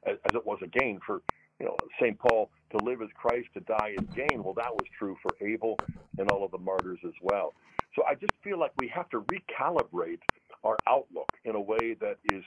as, 0.07 0.17
it 0.35 0.47
was 0.47 0.59
a 0.63 0.67
gain 0.67 1.01
for 1.07 1.21
you 1.61 1.67
know 1.67 1.77
St. 2.01 2.19
Paul 2.19 2.51
to 2.71 2.85
live 2.85 3.03
as 3.03 3.09
Christ, 3.15 3.49
to 3.55 3.61
die 3.61 3.95
as 3.99 4.05
gain. 4.15 4.43
Well, 4.43 4.55
that 4.55 4.73
was 4.73 4.87
true 4.99 5.17
for 5.23 5.33
Abel 5.47 5.77
and 6.19 6.31
all 6.31 6.45
of 6.45 6.51
the 6.51 6.59
martyrs 6.59 7.01
as 7.05 7.15
well. 7.23 7.55
So 7.97 8.03
I 8.05 8.15
just 8.15 8.33
feel 8.45 8.59
like 8.59 8.73
we 8.79 8.89
have 8.89 9.09
to 9.11 9.23
recalibrate 9.23 10.21
our 10.65 10.77
outlook 10.87 11.29
in 11.45 11.55
a 11.55 11.61
way 11.61 11.95
that 12.01 12.17
is 12.33 12.45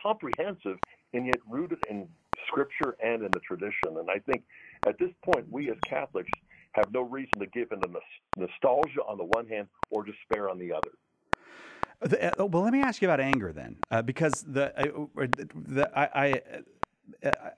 comprehensive 0.00 0.78
and 1.12 1.26
yet 1.26 1.38
rooted 1.48 1.78
in 1.90 2.08
scripture 2.46 2.96
and 3.02 3.22
in 3.22 3.30
the 3.32 3.40
tradition. 3.40 3.98
And 3.98 4.08
I 4.10 4.18
think 4.18 4.42
at 4.86 4.98
this 4.98 5.10
point, 5.24 5.46
we 5.50 5.70
as 5.70 5.76
Catholics 5.88 6.30
have 6.72 6.92
no 6.92 7.02
reason 7.02 7.38
to 7.38 7.46
give 7.46 7.72
into 7.72 7.88
nostalgia 8.36 9.02
on 9.06 9.18
the 9.18 9.24
one 9.24 9.46
hand 9.46 9.68
or 9.90 10.04
despair 10.04 10.48
on 10.48 10.58
the 10.58 10.72
other. 10.72 10.90
Uh, 12.02 12.46
well, 12.46 12.62
let 12.62 12.72
me 12.72 12.80
ask 12.80 13.00
you 13.00 13.08
about 13.08 13.20
anger 13.20 13.52
then, 13.52 13.76
uh, 13.90 14.02
because 14.02 14.44
the, 14.46 14.76
uh, 14.76 15.26
the 15.54 15.90
I, 15.98 16.40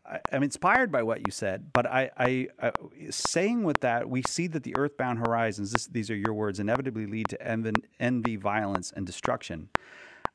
I 0.07 0.21
am 0.33 0.43
inspired 0.43 0.93
by 0.93 1.03
what 1.03 1.21
you 1.21 1.31
said, 1.31 1.73
but 1.73 1.87
I, 1.87 2.11
I, 2.19 2.49
I, 2.61 2.73
saying 3.11 3.65
with 3.65 3.81
that, 3.81 4.09
we 4.09 4.23
see 4.23 4.47
that 4.49 4.63
the 4.63 4.77
earthbound 4.77 5.21
horizons, 5.21 5.73
this, 5.73 5.87
these 5.87 6.11
are 6.11 6.17
your 6.17 6.35
words, 6.35 6.61
inevitably 6.61 7.07
lead 7.07 7.29
to 7.31 7.43
envy, 7.43 7.73
envy, 7.99 8.37
violence, 8.37 8.93
and 8.95 9.07
destruction. 9.07 9.69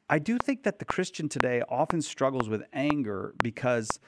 I 0.10 0.18
do 0.18 0.40
think 0.40 0.64
that 0.64 0.80
the 0.80 0.86
Christian 0.86 1.30
today 1.30 1.62
often 1.70 2.02
struggles 2.02 2.50
with 2.50 2.64
anger 2.74 3.36
because 3.44 4.00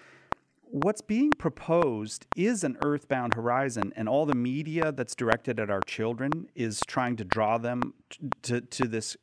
what's 0.63 1.01
being 1.01 1.31
proposed 1.31 2.25
is 2.35 2.63
an 2.63 2.77
earthbound 2.81 3.35
horizon, 3.35 3.93
and 3.95 4.09
all 4.09 4.25
the 4.25 4.35
media 4.35 4.91
that's 4.91 5.13
directed 5.13 5.59
at 5.59 5.69
our 5.69 5.81
children 5.81 6.47
is 6.55 6.81
trying 6.87 7.17
to 7.17 7.23
draw 7.23 7.59
them 7.59 7.93
to, 8.41 8.61
to 8.61 8.87
this 8.87 9.15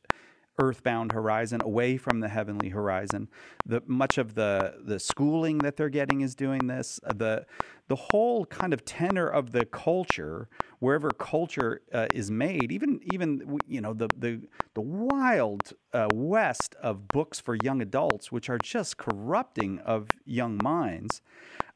earthbound 0.59 1.13
horizon, 1.13 1.61
away 1.63 1.97
from 1.97 2.19
the 2.19 2.27
heavenly 2.27 2.69
horizon. 2.69 3.29
The 3.65 3.81
much 3.87 4.17
of 4.17 4.35
the 4.35 4.75
the 4.83 4.99
schooling 4.99 5.59
that 5.59 5.77
they're 5.77 5.89
getting 5.89 6.21
is 6.21 6.35
doing 6.35 6.67
this. 6.67 6.99
Uh, 7.03 7.13
the 7.13 7.45
the 7.87 7.95
whole 7.95 8.45
kind 8.45 8.71
of 8.71 8.85
tenor 8.85 9.27
of 9.27 9.51
the 9.51 9.65
culture, 9.65 10.47
wherever 10.77 11.09
culture 11.11 11.81
uh, 11.91 12.07
is 12.13 12.29
made, 12.29 12.71
even 12.71 12.99
even 13.11 13.59
you 13.67 13.81
know 13.81 13.93
the 13.93 14.09
the 14.15 14.41
the 14.75 14.81
wild 14.81 15.73
uh, 15.93 16.07
west 16.11 16.75
of 16.81 17.07
books 17.07 17.39
for 17.39 17.55
young 17.55 17.81
adults, 17.81 18.31
which 18.31 18.49
are 18.49 18.59
just 18.59 18.97
corrupting 18.97 19.79
of 19.79 20.09
young 20.25 20.59
minds, 20.61 21.21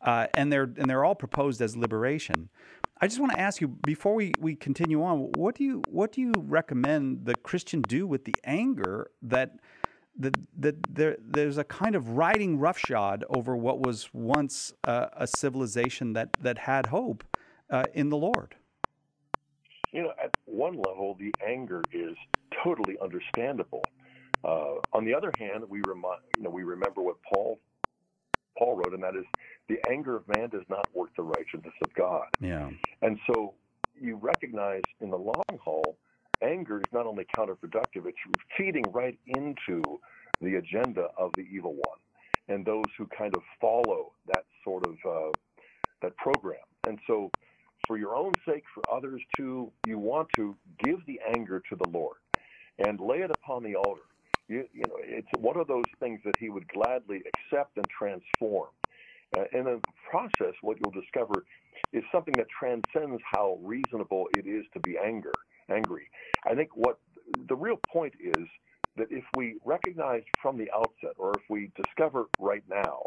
uh, 0.02 0.28
and 0.36 0.52
they're 0.52 0.72
and 0.78 0.90
they're 0.90 1.04
all 1.04 1.16
proposed 1.16 1.62
as 1.62 1.76
liberation. 1.76 2.50
I 3.04 3.08
just 3.08 3.20
want 3.20 3.34
to 3.34 3.40
ask 3.40 3.60
you 3.60 3.68
before 3.68 4.16
we, 4.16 4.32
we 4.40 4.56
continue 4.56 5.04
on, 5.04 5.34
what 5.34 5.56
do 5.56 5.66
you 5.66 5.84
what 5.88 6.14
do 6.14 6.22
you 6.22 6.42
recommend 6.48 7.26
the 7.26 7.36
Christian 7.36 7.82
do 7.82 8.08
with 8.08 8.24
the 8.24 8.34
anger 8.46 9.12
that 9.22 9.60
that 10.18 10.34
that 10.58 10.76
there 10.96 11.18
there's 11.20 11.58
a 11.58 11.66
kind 11.66 11.96
of 11.96 12.12
riding 12.12 12.60
roughshod 12.60 13.26
over 13.28 13.58
what 13.58 13.82
was 13.82 14.10
once 14.14 14.72
uh, 14.88 15.08
a 15.18 15.28
civilization 15.28 16.14
that 16.14 16.30
that 16.40 16.60
had 16.60 16.86
hope 16.86 17.26
uh, 17.70 17.84
in 17.94 18.08
the 18.08 18.16
Lord. 18.16 18.56
You 19.92 20.04
know, 20.04 20.14
at 20.24 20.32
one 20.46 20.78
level, 20.78 21.18
the 21.20 21.34
anger 21.46 21.82
is 21.92 22.16
totally 22.64 22.96
understandable. 23.02 23.84
Uh, 24.46 24.76
on 24.94 25.04
the 25.04 25.14
other 25.14 25.34
hand, 25.38 25.66
we 25.68 25.82
remind 25.86 26.22
you 26.38 26.44
know 26.44 26.50
we 26.50 26.64
remember 26.64 27.02
what 27.02 27.18
Paul 27.34 27.60
Paul 28.58 28.78
wrote, 28.78 28.94
and 28.94 29.04
that 29.04 29.18
is 29.18 29.26
the 29.70 29.78
anger 29.90 30.16
of 30.16 30.28
man 30.28 30.50
does 30.50 30.66
not 30.70 30.86
work 30.94 31.10
the 31.16 31.24
righteousness 31.24 31.74
of 31.84 31.94
God. 31.96 32.28
Yeah. 32.40 32.70
And 33.02 33.18
so 33.28 33.54
you 34.00 34.18
recognize 34.18 34.82
in 35.02 35.10
the 35.10 35.18
long 35.18 35.44
haul, 35.64 35.98
anger 36.42 36.80
is 36.80 36.88
not 36.92 37.06
only 37.06 37.26
counterproductive, 37.38 38.06
it's 38.06 38.18
feeding 38.58 38.84
right 38.92 39.18
into 39.28 39.82
the 40.42 40.56
agenda 40.56 41.08
of 41.18 41.32
the 41.36 41.44
evil 41.44 41.74
one 41.74 42.00
and 42.50 42.66
those 42.66 42.86
who 42.98 43.08
kind 43.18 43.34
of 43.36 43.42
follow 43.62 44.12
that 44.28 44.44
sort 44.64 44.86
of 44.86 44.96
uh, 45.10 45.32
that 46.02 46.16
program. 46.18 46.60
And 46.88 47.00
so, 47.08 47.32
for 47.88 47.98
your 47.98 48.16
own 48.16 48.34
sake, 48.46 48.64
for 48.74 48.84
others 48.94 49.22
too, 49.38 49.72
you 49.86 49.98
want 49.98 50.28
to 50.36 50.56
give 50.84 51.06
the 51.06 51.20
anger 51.36 51.62
to 51.70 51.76
the 51.76 51.90
Lord 51.90 52.18
and 52.80 53.00
lay 53.00 53.20
it 53.20 53.32
upon 53.32 53.64
the 53.64 53.76
altar. 53.76 54.02
You, 54.48 54.66
you 54.74 54.84
know, 54.88 54.98
it's 55.00 55.28
one 55.40 55.58
of 55.58 55.68
those 55.68 55.86
things 56.00 56.20
that 56.26 56.36
He 56.40 56.50
would 56.50 56.68
gladly 56.68 57.22
accept 57.28 57.78
and 57.78 57.86
transform. 57.98 58.70
Uh, 59.36 59.46
in 59.58 59.66
the 59.66 59.82
process, 60.10 60.54
what 60.62 60.78
you'll 60.80 60.92
discover 60.92 61.46
is 61.92 62.04
something 62.12 62.36
that 62.38 62.48
transcends 62.50 63.22
how 63.30 63.58
reasonable 63.62 64.28
it 64.32 64.48
is 64.48 64.66
to 64.74 64.80
be 64.80 64.96
anger, 65.04 65.34
angry. 65.70 66.08
I 66.46 66.56
think 66.56 66.70
what 66.76 67.00
the 67.48 67.56
real 67.56 67.78
point 67.92 68.14
is 68.20 68.48
that 68.98 69.08
if 69.10 69.24
we 69.34 69.58
recognize 69.66 70.22
from 70.42 70.58
the 70.58 70.70
outset, 70.72 71.16
or 71.18 71.36
if 71.36 71.42
we 71.50 71.72
discover 71.76 72.26
right 72.40 72.64
now, 72.70 73.02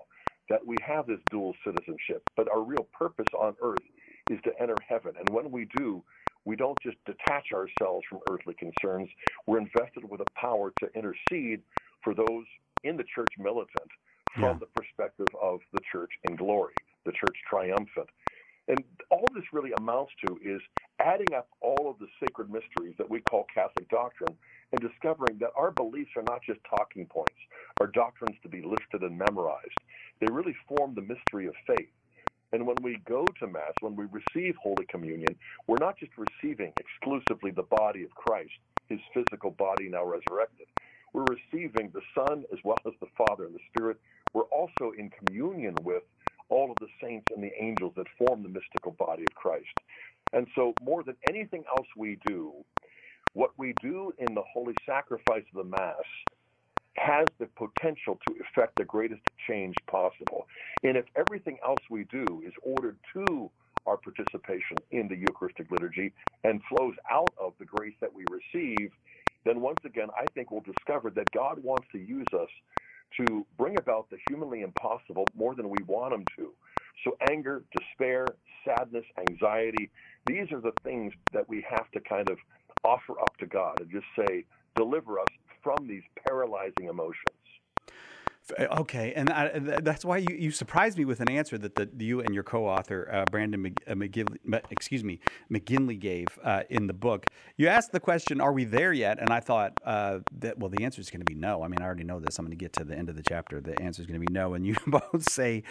that 0.48 0.64
we 0.64 0.78
have 0.84 1.06
this 1.06 1.18
dual 1.30 1.54
citizenship, 1.64 2.22
but 2.36 2.48
our 2.48 2.62
real 2.62 2.86
purpose 2.96 3.26
on 3.38 3.54
earth 3.62 3.82
is 4.28 4.38
to 4.44 4.50
enter 4.60 4.76
heaven. 4.88 5.12
And 5.20 5.32
when 5.32 5.50
we 5.50 5.68
do, 5.76 6.02
we 6.44 6.56
don't 6.56 6.78
just 6.82 6.96
detach 7.06 7.46
ourselves 7.52 8.04
from 8.08 8.20
earthly 8.30 8.54
concerns. 8.54 9.08
We're 9.46 9.58
invested 9.58 10.08
with 10.08 10.20
a 10.20 10.40
power 10.40 10.72
to 10.80 10.88
intercede 10.94 11.62
for 12.02 12.14
those 12.14 12.44
in 12.84 12.96
the 12.96 13.04
church 13.14 13.32
militant 13.38 13.90
from 14.36 14.44
yeah. 14.44 14.58
the 14.60 14.66
perspective 14.66 15.28
of 15.40 15.60
the 15.72 15.80
church 15.90 16.10
in 16.24 16.36
glory, 16.36 16.74
the 17.04 17.12
church 17.12 17.36
triumphant. 17.48 18.08
And 18.68 18.82
all 19.10 19.24
this 19.34 19.44
really 19.52 19.72
amounts 19.78 20.12
to 20.26 20.38
is 20.44 20.60
adding 20.98 21.34
up 21.34 21.48
all 21.60 21.88
of 21.88 21.98
the 21.98 22.08
sacred 22.20 22.50
mysteries 22.50 22.94
that 22.98 23.08
we 23.08 23.20
call 23.20 23.46
Catholic 23.52 23.88
doctrine 23.88 24.36
and 24.72 24.80
discovering 24.80 25.38
that 25.38 25.50
our 25.56 25.70
beliefs 25.70 26.10
are 26.16 26.24
not 26.24 26.40
just 26.44 26.60
talking 26.68 27.06
points 27.06 27.38
or 27.80 27.86
doctrines 27.86 28.36
to 28.42 28.48
be 28.48 28.62
listed 28.62 29.02
and 29.02 29.16
memorized. 29.16 29.78
They 30.20 30.26
really 30.30 30.56
form 30.68 30.94
the 30.94 31.02
mystery 31.02 31.46
of 31.46 31.54
faith. 31.66 31.88
And 32.52 32.66
when 32.66 32.76
we 32.82 32.98
go 33.06 33.24
to 33.40 33.46
Mass, 33.46 33.72
when 33.80 33.96
we 33.96 34.06
receive 34.06 34.54
Holy 34.62 34.86
Communion, 34.88 35.36
we're 35.66 35.78
not 35.78 35.98
just 35.98 36.12
receiving 36.16 36.72
exclusively 36.78 37.50
the 37.50 37.64
body 37.64 38.02
of 38.02 38.10
Christ, 38.10 38.54
his 38.88 39.00
physical 39.12 39.50
body 39.50 39.88
now 39.88 40.04
resurrected. 40.04 40.66
We're 41.12 41.24
receiving 41.24 41.90
the 41.92 42.02
Son 42.14 42.44
as 42.52 42.58
well 42.64 42.78
as 42.86 42.92
the 43.00 43.08
Father 43.16 43.46
and 43.46 43.54
the 43.54 43.60
Spirit 43.70 44.00
we're 44.36 44.42
also 44.44 44.92
in 44.98 45.08
communion 45.08 45.82
with 45.82 46.02
all 46.50 46.70
of 46.70 46.78
the 46.78 46.88
saints 47.02 47.26
and 47.34 47.42
the 47.42 47.50
angels 47.58 47.94
that 47.96 48.04
form 48.18 48.42
the 48.42 48.50
mystical 48.50 48.92
body 48.92 49.24
of 49.24 49.34
Christ. 49.34 49.64
And 50.34 50.46
so, 50.54 50.76
more 50.78 51.02
than 51.02 51.16
anything 51.26 51.64
else 51.74 51.86
we 51.96 52.18
do, 52.22 52.52
what 53.32 53.52
we 53.56 53.74
do 53.80 54.12
in 54.18 54.34
the 54.34 54.42
holy 54.52 54.74
sacrifice 54.84 55.44
of 55.54 55.64
the 55.64 55.70
Mass 55.70 56.04
has 56.98 57.28
the 57.38 57.46
potential 57.56 58.18
to 58.26 58.34
effect 58.44 58.76
the 58.76 58.84
greatest 58.84 59.22
change 59.48 59.74
possible. 59.90 60.46
And 60.82 60.98
if 60.98 61.06
everything 61.16 61.56
else 61.64 61.80
we 61.90 62.04
do 62.04 62.42
is 62.46 62.52
ordered 62.62 62.98
to 63.14 63.50
our 63.86 63.96
participation 63.96 64.82
in 64.90 65.08
the 65.08 65.16
Eucharistic 65.16 65.70
liturgy 65.70 66.12
and 66.44 66.60
flows 66.68 66.94
out 67.10 67.32
of 67.40 67.54
the 67.58 67.64
grace 67.64 67.94
that 68.02 68.12
we 68.12 68.26
receive, 68.26 68.90
then 69.46 69.62
once 69.62 69.80
again, 69.86 70.08
I 70.14 70.26
think 70.34 70.50
we'll 70.50 70.60
discover 70.60 71.08
that 71.10 71.30
God 71.32 71.62
wants 71.62 71.86
to 71.92 71.98
use 71.98 72.28
us 72.34 72.48
to 73.16 73.46
bring 73.56 73.76
about 73.76 74.08
the 74.10 74.18
humanly 74.26 74.62
impossible 74.62 75.30
more 75.36 75.54
than 75.54 75.68
we 75.68 75.82
want 75.82 76.12
them 76.12 76.24
to. 76.36 76.52
So, 77.04 77.16
anger, 77.20 77.62
despair, 77.72 78.36
sadness, 78.64 79.04
anxiety, 79.20 79.90
these 80.24 80.50
are 80.52 80.60
the 80.60 80.72
things 80.82 81.12
that 81.32 81.48
we 81.48 81.64
have 81.68 81.90
to 81.92 82.00
kind 82.00 82.28
of 82.28 82.38
offer 82.84 83.20
up 83.20 83.36
to 83.38 83.46
God 83.46 83.80
and 83.80 83.90
just 83.90 84.06
say, 84.16 84.44
deliver 84.74 85.18
us 85.18 85.28
from 85.62 85.86
these 85.86 86.02
paralyzing 86.22 86.86
emotions. 86.86 87.45
Uh, 88.58 88.80
okay, 88.80 89.12
and 89.14 89.30
I, 89.30 89.58
that's 89.58 90.04
why 90.04 90.18
you, 90.18 90.36
you 90.38 90.50
surprised 90.50 90.98
me 90.98 91.04
with 91.04 91.20
an 91.20 91.28
answer 91.28 91.58
that 91.58 91.74
the, 91.74 91.88
you 91.98 92.20
and 92.20 92.32
your 92.32 92.44
co-author 92.44 93.08
uh, 93.12 93.24
Brandon 93.30 93.62
Mc, 93.62 94.24
uh, 94.52 94.58
excuse 94.70 95.02
me, 95.02 95.18
McGinley 95.50 95.98
gave 95.98 96.26
uh, 96.44 96.62
in 96.70 96.86
the 96.86 96.92
book. 96.92 97.26
You 97.56 97.68
asked 97.68 97.92
the 97.92 98.00
question, 98.00 98.40
"Are 98.40 98.52
we 98.52 98.64
there 98.64 98.92
yet?" 98.92 99.18
And 99.20 99.30
I 99.30 99.40
thought 99.40 99.80
uh, 99.84 100.20
that 100.38 100.58
well, 100.58 100.70
the 100.70 100.84
answer 100.84 101.00
is 101.00 101.10
going 101.10 101.20
to 101.20 101.26
be 101.26 101.34
no. 101.34 101.62
I 101.62 101.68
mean, 101.68 101.80
I 101.80 101.84
already 101.84 102.04
know 102.04 102.20
this. 102.20 102.38
I'm 102.38 102.44
going 102.44 102.56
to 102.56 102.62
get 102.62 102.72
to 102.74 102.84
the 102.84 102.96
end 102.96 103.08
of 103.08 103.16
the 103.16 103.22
chapter. 103.22 103.60
The 103.60 103.80
answer 103.80 104.02
is 104.02 104.06
going 104.06 104.20
to 104.20 104.24
be 104.24 104.32
no, 104.32 104.54
and 104.54 104.64
you 104.64 104.76
both 104.86 105.28
say 105.28 105.64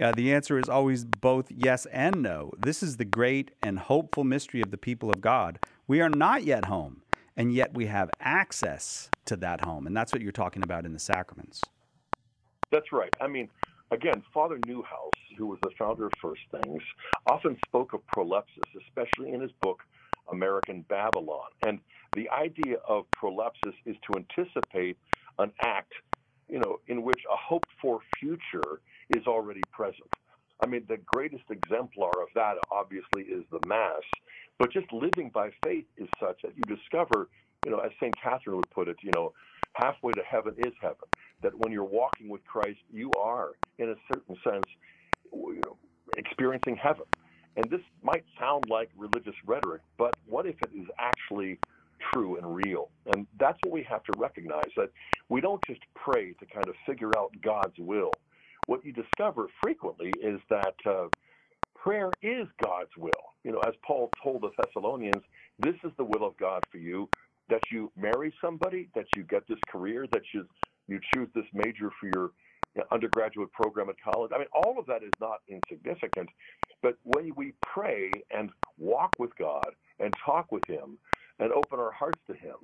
uh, 0.00 0.12
the 0.12 0.32
answer 0.32 0.58
is 0.58 0.68
always 0.68 1.04
both 1.04 1.50
yes 1.50 1.86
and 1.86 2.22
no. 2.22 2.52
This 2.58 2.82
is 2.82 2.96
the 2.96 3.04
great 3.04 3.50
and 3.62 3.78
hopeful 3.78 4.24
mystery 4.24 4.62
of 4.62 4.70
the 4.70 4.78
people 4.78 5.10
of 5.10 5.20
God. 5.20 5.58
We 5.86 6.00
are 6.00 6.10
not 6.10 6.44
yet 6.44 6.64
home, 6.64 7.02
and 7.36 7.52
yet 7.52 7.74
we 7.74 7.86
have 7.86 8.10
access 8.20 9.10
to 9.26 9.36
that 9.36 9.64
home, 9.64 9.86
and 9.86 9.94
that's 9.94 10.12
what 10.12 10.22
you're 10.22 10.32
talking 10.32 10.62
about 10.62 10.86
in 10.86 10.92
the 10.92 10.98
sacraments. 10.98 11.62
That's 12.72 12.90
right. 12.90 13.12
I 13.20 13.28
mean, 13.28 13.48
again, 13.90 14.22
Father 14.32 14.58
Neuhaus, 14.66 15.12
who 15.36 15.46
was 15.46 15.58
the 15.62 15.70
founder 15.78 16.06
of 16.06 16.12
First 16.20 16.40
Things, 16.50 16.82
often 17.30 17.56
spoke 17.66 17.92
of 17.92 18.00
prolepsis, 18.06 18.82
especially 18.88 19.32
in 19.32 19.42
his 19.42 19.52
book 19.60 19.82
American 20.32 20.82
Babylon. 20.88 21.50
And 21.62 21.78
the 22.14 22.28
idea 22.30 22.76
of 22.88 23.04
prolepsis 23.22 23.74
is 23.84 23.96
to 24.10 24.16
anticipate 24.16 24.96
an 25.38 25.52
act, 25.62 25.92
you 26.48 26.58
know, 26.58 26.80
in 26.88 27.02
which 27.02 27.20
a 27.30 27.36
hoped 27.36 27.68
for 27.80 28.00
future 28.18 28.80
is 29.10 29.26
already 29.26 29.62
present. 29.70 30.10
I 30.62 30.66
mean, 30.66 30.84
the 30.88 30.96
greatest 30.96 31.44
exemplar 31.50 32.12
of 32.22 32.28
that 32.34 32.54
obviously 32.70 33.24
is 33.24 33.44
the 33.50 33.60
Mass, 33.66 34.02
but 34.58 34.72
just 34.72 34.92
living 34.92 35.30
by 35.34 35.50
faith 35.64 35.84
is 35.98 36.08
such 36.20 36.40
that 36.42 36.52
you 36.56 36.62
discover, 36.76 37.28
you 37.64 37.70
know, 37.72 37.78
as 37.78 37.90
St. 38.00 38.14
Catherine 38.22 38.56
would 38.56 38.70
put 38.70 38.88
it, 38.88 38.96
you 39.02 39.10
know, 39.12 39.32
halfway 39.74 40.12
to 40.12 40.22
heaven 40.22 40.54
is 40.58 40.72
heaven. 40.80 41.08
That 41.42 41.58
when 41.58 41.72
you're 41.72 41.84
walking 41.84 42.28
with 42.28 42.44
Christ, 42.44 42.78
you 42.92 43.10
are, 43.12 43.50
in 43.78 43.90
a 43.90 43.94
certain 44.12 44.36
sense, 44.44 44.64
you 45.32 45.60
know, 45.64 45.76
experiencing 46.16 46.76
heaven. 46.76 47.06
And 47.56 47.68
this 47.70 47.80
might 48.02 48.24
sound 48.38 48.64
like 48.70 48.90
religious 48.96 49.34
rhetoric, 49.46 49.82
but 49.98 50.14
what 50.26 50.46
if 50.46 50.56
it 50.62 50.70
is 50.74 50.86
actually 50.98 51.58
true 52.12 52.36
and 52.36 52.54
real. 52.54 52.90
And 53.06 53.26
that's 53.38 53.58
what 53.64 53.72
we 53.72 53.82
have 53.88 54.02
to 54.04 54.12
recognize 54.18 54.70
that 54.76 54.90
we 55.28 55.40
don't 55.40 55.62
just 55.66 55.80
pray 55.94 56.32
to 56.34 56.46
kind 56.46 56.68
of 56.68 56.74
figure 56.86 57.16
out 57.16 57.32
God's 57.42 57.78
will. 57.78 58.12
What 58.66 58.84
you 58.84 58.92
discover 58.92 59.46
frequently 59.60 60.12
is 60.22 60.40
that 60.50 60.74
uh, 60.86 61.08
prayer 61.74 62.10
is 62.22 62.46
God's 62.62 62.90
will. 62.96 63.10
You 63.44 63.52
know, 63.52 63.60
as 63.60 63.74
Paul 63.86 64.10
told 64.22 64.42
the 64.42 64.50
Thessalonians, 64.62 65.22
this 65.58 65.74
is 65.84 65.90
the 65.96 66.04
will 66.04 66.24
of 66.24 66.36
God 66.36 66.62
for 66.70 66.78
you 66.78 67.08
that 67.48 67.60
you 67.70 67.90
marry 67.96 68.32
somebody, 68.40 68.88
that 68.94 69.06
you 69.16 69.24
get 69.24 69.46
this 69.48 69.58
career, 69.68 70.06
that 70.12 70.22
you 70.32 70.46
you 70.88 71.00
choose 71.12 71.28
this 71.34 71.44
major 71.52 71.90
for 72.00 72.08
your 72.08 72.32
undergraduate 72.90 73.52
program 73.52 73.88
at 73.90 73.96
college. 74.02 74.32
I 74.34 74.38
mean, 74.38 74.48
all 74.54 74.78
of 74.78 74.86
that 74.86 75.02
is 75.02 75.12
not 75.20 75.40
insignificant. 75.48 76.28
But 76.82 76.96
when 77.04 77.32
we 77.36 77.52
pray 77.60 78.10
and 78.30 78.50
walk 78.78 79.12
with 79.18 79.36
God 79.38 79.74
and 80.00 80.12
talk 80.24 80.50
with 80.50 80.64
Him 80.66 80.98
and 81.38 81.52
open 81.52 81.78
our 81.78 81.92
hearts 81.92 82.20
to 82.28 82.34
Him, 82.34 82.56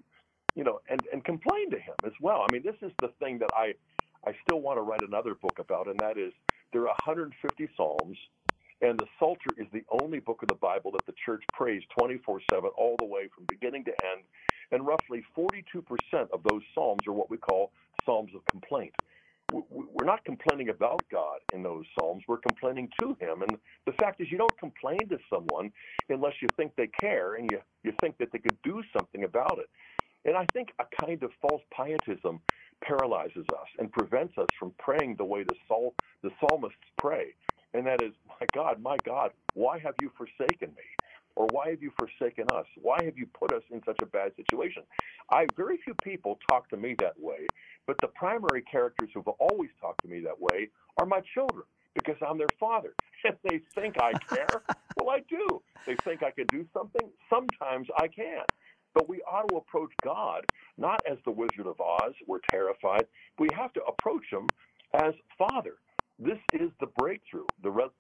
you 0.55 0.65
know, 0.65 0.81
and, 0.89 1.01
and 1.13 1.25
complain 1.25 1.71
to 1.71 1.79
Him 1.79 1.95
as 2.05 2.13
well. 2.21 2.45
I 2.49 2.53
mean, 2.53 2.63
this 2.63 2.77
is 2.83 2.93
the 3.01 3.13
thing 3.21 3.39
that 3.39 3.51
I, 3.57 3.75
I 4.27 4.33
still 4.43 4.61
want 4.61 4.79
to 4.79 4.83
write 4.83 5.03
another 5.07 5.35
book 5.35 5.59
about, 5.59 5.89
and 5.89 5.99
that 6.01 6.19
is 6.19 6.33
there 6.73 6.83
are 6.83 6.87
150 6.87 7.69
Psalms, 7.77 8.17
and 8.81 8.99
the 8.99 9.07
Psalter 9.19 9.51
is 9.57 9.67
the 9.73 9.85
only 10.01 10.21
book 10.21 10.43
of 10.43 10.49
the 10.49 10.55
Bible 10.55 10.91
that 10.93 11.05
the 11.07 11.15
church 11.25 11.43
prays 11.53 11.83
24 11.99 12.41
7 12.53 12.71
all 12.77 12.97
the 12.99 13.05
way 13.05 13.29
from 13.35 13.45
beginning 13.49 13.85
to 13.85 13.91
end. 13.91 14.25
And 14.71 14.87
roughly 14.87 15.25
42% 15.37 15.63
of 16.33 16.43
those 16.49 16.63
Psalms 16.75 17.01
are 17.07 17.13
what 17.13 17.31
we 17.31 17.39
call 17.39 17.73
Psalms 18.09 18.33
of 18.35 18.45
complaint 18.47 18.95
we're 19.53 20.05
not 20.05 20.25
complaining 20.25 20.69
about 20.69 21.03
God 21.11 21.41
in 21.53 21.63
those 21.63 21.85
Psalms. 21.95 22.23
We're 22.29 22.39
complaining 22.39 22.89
to 23.01 23.17
Him. 23.21 23.43
And 23.43 23.57
the 23.87 23.93
fact 23.93 24.21
is, 24.21 24.29
you 24.31 24.39
don't 24.39 24.59
complain 24.59 25.09
to 25.09 25.19
someone 25.33 25.73
unless 26.09 26.35
you 26.43 26.51
think 26.57 26.73
they 26.77 26.89
care 26.89 27.37
and 27.37 27.51
you, 27.51 27.61
you 27.83 27.93
think 28.01 28.19
that 28.19 28.29
they 28.33 28.39
could 28.39 28.59
do 28.63 28.83
something 28.93 29.25
about 29.25 29.59
it. 29.59 29.69
And 30.25 30.37
I 30.37 30.47
think 30.53 30.71
a 30.81 30.85
kind 31.07 31.23
of 31.23 31.31
false 31.41 31.63
pietism 31.75 32.41
paralyzes 32.83 33.47
us 33.53 33.69
and 33.79 33.91
prevents 33.91 34.37
us 34.37 34.49
from 34.59 34.73
praying 34.79 35.17
the 35.17 35.25
way 35.25 35.45
the, 35.45 35.55
psal- 35.71 35.95
the 36.23 36.31
psalmists 36.41 36.77
pray. 36.99 37.35
And 37.75 37.87
that 37.87 38.03
is, 38.03 38.13
my 38.29 38.47
God, 38.55 38.83
my 38.83 38.97
God, 39.05 39.31
why 39.55 39.79
have 39.79 39.95
you 40.01 40.11
forsaken 40.17 40.71
me? 40.71 40.85
Or 41.37 41.47
why 41.47 41.71
have 41.71 41.83
you 41.83 41.93
forsaken 41.97 42.47
us? 42.51 42.67
Why 42.83 43.05
have 43.05 43.17
you 43.17 43.27
put 43.39 43.53
us 43.53 43.63
in 43.71 43.81
such 43.87 44.01
a 44.03 44.07
bad 44.07 44.33
situation? 44.37 44.83
I 45.31 45.47
very 45.57 45.79
few 45.85 45.95
people 46.03 46.39
talk 46.51 46.69
to 46.71 46.77
me 46.77 46.97
that 46.99 47.19
way, 47.19 47.47
but 47.89 47.97
the 48.03 48.09
primary 48.09 48.61
characters 48.63 49.09
who've 49.15 49.27
always 49.27 49.71
talked 49.81 50.03
to 50.03 50.09
me 50.09 50.21
that 50.21 50.39
way 50.39 50.69
are 50.99 51.07
my 51.07 51.23
children 51.35 51.65
because 51.95 52.17
I'm 52.25 52.39
their 52.39 52.55
father. 52.61 52.95
And 53.25 53.37
they 53.43 53.61
think 53.75 53.97
I 54.01 54.13
care. 54.33 54.63
well, 54.97 55.11
I 55.11 55.25
do. 55.29 55.61
They 55.85 55.97
think 56.05 56.23
I 56.23 56.31
can 56.31 56.47
do 56.53 56.65
something. 56.73 57.11
Sometimes 57.29 57.89
I 57.99 58.07
can. 58.07 58.45
But 58.95 59.09
we 59.09 59.21
ought 59.23 59.49
to 59.49 59.57
approach 59.57 59.91
God 60.05 60.47
not 60.77 61.01
as 61.11 61.19
the 61.25 61.33
Wizard 61.33 61.67
of 61.67 61.81
Oz. 61.81 62.13
We're 62.29 62.39
terrified. 62.49 63.07
We 63.41 63.49
have 63.57 63.73
to 63.73 63.81
approach 63.83 64.23
Him 64.31 64.47
as 64.95 65.15
Father. 65.37 65.79
This 66.21 66.39
is 66.53 66.71
the 66.79 66.87
breakthrough, 66.97 67.47
the 67.65 67.73
re- 67.73 67.91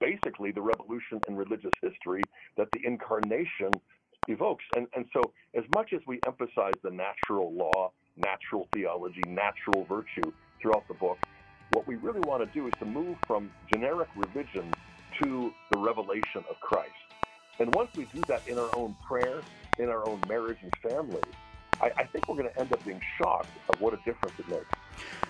basically 0.00 0.50
the 0.50 0.60
revolution 0.60 1.20
in 1.28 1.36
religious 1.36 1.70
history 1.80 2.22
that 2.56 2.66
the 2.72 2.80
incarnation 2.84 3.70
evokes. 4.26 4.64
And, 4.74 4.88
and 4.96 5.06
so, 5.12 5.32
as 5.54 5.62
much 5.76 5.92
as 5.92 6.00
we 6.04 6.18
emphasize 6.26 6.74
the 6.82 6.90
natural 6.90 7.54
law, 7.54 7.92
natural 8.16 8.68
theology, 8.72 9.22
natural 9.26 9.84
virtue 9.84 10.32
throughout 10.60 10.86
the 10.88 10.94
book, 10.94 11.18
what 11.72 11.86
we 11.86 11.96
really 11.96 12.20
want 12.20 12.46
to 12.46 12.52
do 12.52 12.66
is 12.66 12.74
to 12.78 12.84
move 12.84 13.16
from 13.26 13.50
generic 13.72 14.08
religion 14.16 14.72
to 15.22 15.52
the 15.70 15.76
revelation 15.76 16.44
of 16.50 16.60
Christ. 16.60 16.90
And 17.58 17.74
once 17.74 17.90
we 17.96 18.04
do 18.14 18.22
that 18.28 18.46
in 18.46 18.58
our 18.58 18.70
own 18.74 18.96
prayer, 19.06 19.40
in 19.78 19.88
our 19.88 20.06
own 20.08 20.20
marriage 20.28 20.58
and 20.62 20.72
family, 20.90 21.20
I, 21.80 21.90
I 21.96 22.04
think 22.04 22.28
we're 22.28 22.36
going 22.36 22.48
to 22.48 22.60
end 22.60 22.72
up 22.72 22.84
being 22.84 23.00
shocked 23.18 23.48
of 23.68 23.80
what 23.80 23.94
a 23.94 23.98
difference 24.04 24.38
it 24.38 24.48
makes. 24.48 24.66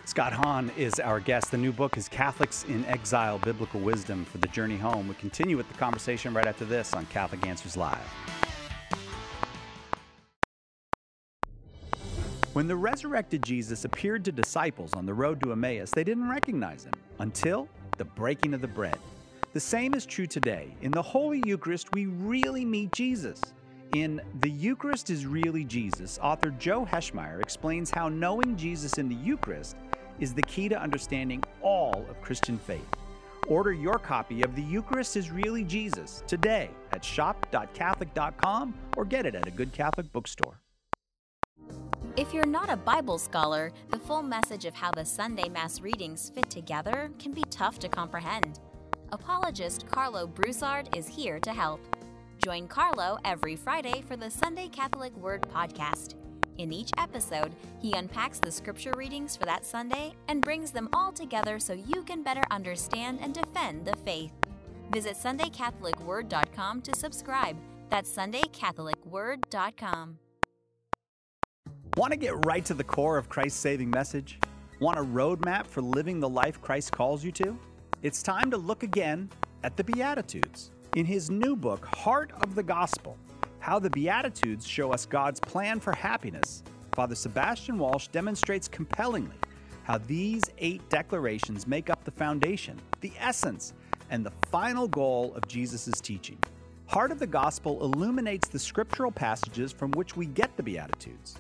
Scott 0.05 0.33
Hahn 0.33 0.71
is 0.77 0.99
our 0.99 1.21
guest. 1.21 1.51
The 1.51 1.59
new 1.59 1.73
book 1.73 1.97
is 1.97 2.09
Catholics 2.09 2.65
in 2.65 2.85
Exile 2.87 3.39
Biblical 3.39 3.81
Wisdom 3.81 4.25
for 4.25 4.39
the 4.39 4.49
Journey 4.49 4.77
Home. 4.77 5.07
We 5.07 5.15
continue 5.15 5.57
with 5.57 5.69
the 5.69 5.79
conversation 5.79 6.35
right 6.35 6.47
after 6.47 6.65
this 6.65 6.95
on 6.95 7.07
Catholic 7.07 7.47
Answers 7.47 7.77
Live. 7.77 7.99
When 12.53 12.69
the 12.69 12.77
resurrected 12.77 13.43
Jesus 13.43 13.87
appeared 13.87 14.27
to 14.27 14.33
disciples 14.33 14.93
on 14.93 15.07
the 15.07 15.15
road 15.15 15.41
to 15.41 15.53
Emmaus, 15.53 15.91
they 15.91 16.05
didn't 16.05 16.29
recognize 16.29 16.85
him 16.85 16.93
until 17.19 17.67
the 17.97 18.05
breaking 18.05 18.53
of 18.53 18.61
the 18.61 18.69
bread. 18.69 18.99
The 19.55 19.61
same 19.61 19.95
is 19.95 20.05
true 20.05 20.27
today. 20.27 20.77
In 20.83 20.93
the 20.93 21.01
Holy 21.01 21.43
Eucharist, 21.47 21.95
we 21.95 22.05
really 22.05 22.67
meet 22.67 22.93
Jesus. 22.93 23.41
In 23.93 24.21
The 24.41 24.51
Eucharist 24.51 25.09
is 25.09 25.25
Really 25.25 25.65
Jesus, 25.65 26.19
author 26.23 26.51
Joe 26.51 26.85
Heschmeyer 26.85 27.41
explains 27.41 27.91
how 27.91 28.11
knowing 28.11 28.55
Jesus 28.55 28.99
in 28.99 29.09
the 29.09 29.15
Eucharist 29.15 29.77
is 30.21 30.35
the 30.35 30.43
key 30.43 30.69
to 30.69 30.79
understanding 30.79 31.43
all 31.63 32.05
of 32.11 32.21
Christian 32.21 32.59
faith. 32.59 32.87
Order 33.49 33.73
your 33.73 33.99
copy 33.99 34.43
of 34.43 34.55
The 34.55 34.63
Eucharist 34.63 35.17
is 35.17 35.31
Really 35.31 35.65
Jesus 35.65 36.23
today 36.27 36.69
at 36.93 37.03
shop.catholic.com 37.03 38.75
or 38.99 39.07
get 39.07 39.25
it 39.25 39.35
at 39.35 39.49
a 39.49 39.51
good 39.51 39.73
Catholic 39.73 40.13
bookstore. 40.13 40.61
If 42.15 42.35
you're 42.35 42.45
not 42.45 42.71
a 42.71 42.77
Bible 42.77 43.17
scholar, 43.17 43.73
the 43.91 43.99
full 43.99 44.23
message 44.23 44.67
of 44.67 44.75
how 44.75 44.91
the 44.91 45.03
Sunday 45.03 45.49
Mass 45.49 45.81
readings 45.81 46.31
fit 46.35 46.51
together 46.51 47.11
can 47.19 47.33
be 47.33 47.43
tough 47.49 47.79
to 47.79 47.89
comprehend. 47.89 48.61
Apologist 49.13 49.87
Karlo 49.87 50.27
Broussard 50.27 50.95
is 50.95 51.09
here 51.09 51.41
to 51.41 51.55
help. 51.55 51.81
Join 52.37 52.69
Karlo 52.69 53.19
every 53.25 53.57
Friday 53.57 54.03
for 54.07 54.17
the 54.17 54.31
Sunday 54.31 54.69
Catholic 54.69 55.17
Word 55.17 55.47
podcast. 55.55 56.17
In 56.59 56.71
each 56.71 56.91
episode, 56.99 57.55
he 57.81 57.95
unpacks 57.95 58.39
the 58.39 58.53
scripture 58.53 58.93
readings 58.95 59.35
for 59.35 59.47
that 59.47 59.65
Sunday 59.65 60.13
and 60.29 60.43
brings 60.43 60.71
them 60.71 60.91
all 60.93 61.13
together 61.13 61.59
so 61.59 61.73
you 61.73 62.03
can 62.03 62.23
better 62.23 62.43
understand 62.51 63.21
and 63.23 63.33
defend 63.33 63.87
the 63.87 63.97
faith. 64.05 64.33
Visit 64.91 65.17
SundayCatholicWord.com 65.17 66.83
to 66.83 66.95
subscribe. 66.95 67.57
That's 67.89 68.15
SundayCatholicWord.com. 68.15 70.19
Want 71.99 72.11
to 72.11 72.17
get 72.17 72.47
right 72.47 72.65
to 72.65 72.73
the 72.73 72.83
core 72.83 73.19
of 73.19 73.29
Christ's 73.29 73.61
saving 73.61 73.91
message? 73.91 74.39
Want 74.81 74.99
a 74.99 75.03
roadmap 75.03 75.67
for 75.67 75.83
living 75.83 76.21
the 76.21 76.29
life 76.29 76.59
Christ 76.63 76.91
calls 76.91 77.23
you 77.23 77.31
to? 77.33 77.55
It's 78.01 78.23
time 78.23 78.51
to 78.51 78.57
look 78.57 78.83
again 78.83 79.29
at 79.63 79.77
the 79.77 79.85
Beatitudes. 79.85 80.71
In 80.97 81.05
his 81.05 81.29
new 81.29 81.55
book, 81.55 81.85
Heart 81.85 82.33
of 82.41 82.55
the 82.55 82.63
Gospel 82.63 83.19
How 83.59 83.79
the 83.79 83.91
Beatitudes 83.91 84.67
Show 84.67 84.91
Us 84.91 85.05
God's 85.05 85.39
Plan 85.39 85.81
for 85.81 85.93
Happiness, 85.93 86.63
Father 86.93 87.15
Sebastian 87.15 87.79
Walsh 87.79 88.09
demonstrates 88.09 88.69
compellingly 88.69 89.37
how 89.83 89.99
these 89.99 90.45
eight 90.57 90.89
declarations 90.89 91.67
make 91.67 91.91
up 91.91 92.05
the 92.05 92.11
foundation, 92.11 92.81
the 93.03 93.13
essence, 93.21 93.75
and 94.09 94.25
the 94.25 94.33
final 94.51 94.89
goal 94.89 95.35
of 95.35 95.47
Jesus' 95.47 96.01
teaching. 96.01 96.39
Heart 96.87 97.13
of 97.13 97.19
the 97.19 97.27
Gospel 97.27 97.83
illuminates 97.83 98.49
the 98.49 98.59
scriptural 98.59 99.13
passages 99.13 99.73
from 99.73 99.91
which 99.91 100.17
we 100.17 100.25
get 100.25 100.57
the 100.57 100.63
Beatitudes, 100.63 101.37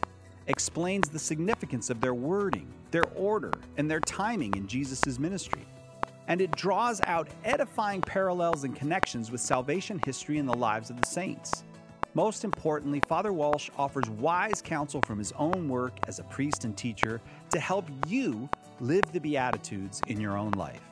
explains 0.47 1.09
the 1.09 1.19
significance 1.19 1.91
of 1.91 2.01
their 2.01 2.15
wording, 2.15 2.73
their 2.91 3.07
order, 3.15 3.53
and 3.77 3.91
their 3.91 4.01
timing 4.01 4.55
in 4.55 4.67
Jesus' 4.67 5.19
ministry 5.19 5.67
and 6.29 6.41
it 6.41 6.51
draws 6.53 7.01
out 7.03 7.29
edifying 7.45 8.01
parallels 8.01 8.65
and 8.65 8.75
connections 8.77 9.31
with 9.31 9.41
salvation 9.41 10.01
history 10.05 10.39
and 10.39 10.49
the 10.49 10.57
lives 10.57 10.91
of 10.91 11.01
the 11.01 11.07
saints. 11.07 11.65
Most 12.15 12.45
importantly, 12.45 13.01
Father 13.09 13.33
Walsh 13.33 13.71
offers 13.77 14.09
wise 14.11 14.61
counsel 14.63 15.01
from 15.07 15.19
his 15.19 15.33
own 15.33 15.69
work 15.69 15.95
as 16.07 16.19
a 16.19 16.25
priest 16.25 16.65
and 16.65 16.77
teacher 16.77 17.23
to 17.51 17.59
help 17.59 17.87
you 18.07 18.51
live 18.81 19.05
the 19.13 19.21
Beatitudes 19.21 20.03
in 20.09 20.21
your 20.21 20.37
own 20.37 20.51
life. 20.53 20.83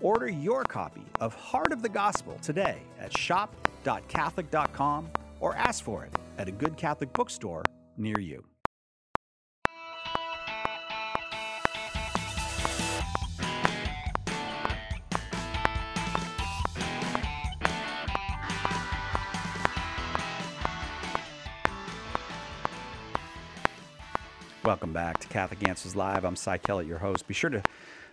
Order 0.00 0.28
your 0.28 0.64
copy 0.64 1.04
of 1.20 1.34
Heart 1.34 1.72
of 1.72 1.80
the 1.80 1.88
Gospel 1.88 2.36
today 2.42 2.78
at 2.98 3.16
shop.catholic.com 3.16 5.08
or 5.40 5.54
ask 5.56 5.84
for 5.84 6.04
it 6.04 6.12
at 6.38 6.48
a 6.48 6.52
good 6.52 6.76
Catholic 6.76 7.12
bookstore 7.12 7.62
near 7.96 8.18
you. 8.18 8.44
Welcome 24.64 24.94
back 24.94 25.20
to 25.20 25.28
Catholic 25.28 25.68
Answers 25.68 25.94
Live. 25.94 26.24
I'm 26.24 26.36
Cy 26.36 26.56
Kellett, 26.56 26.86
your 26.86 26.96
host. 26.96 27.26
Be 27.26 27.34
sure 27.34 27.50
to 27.50 27.62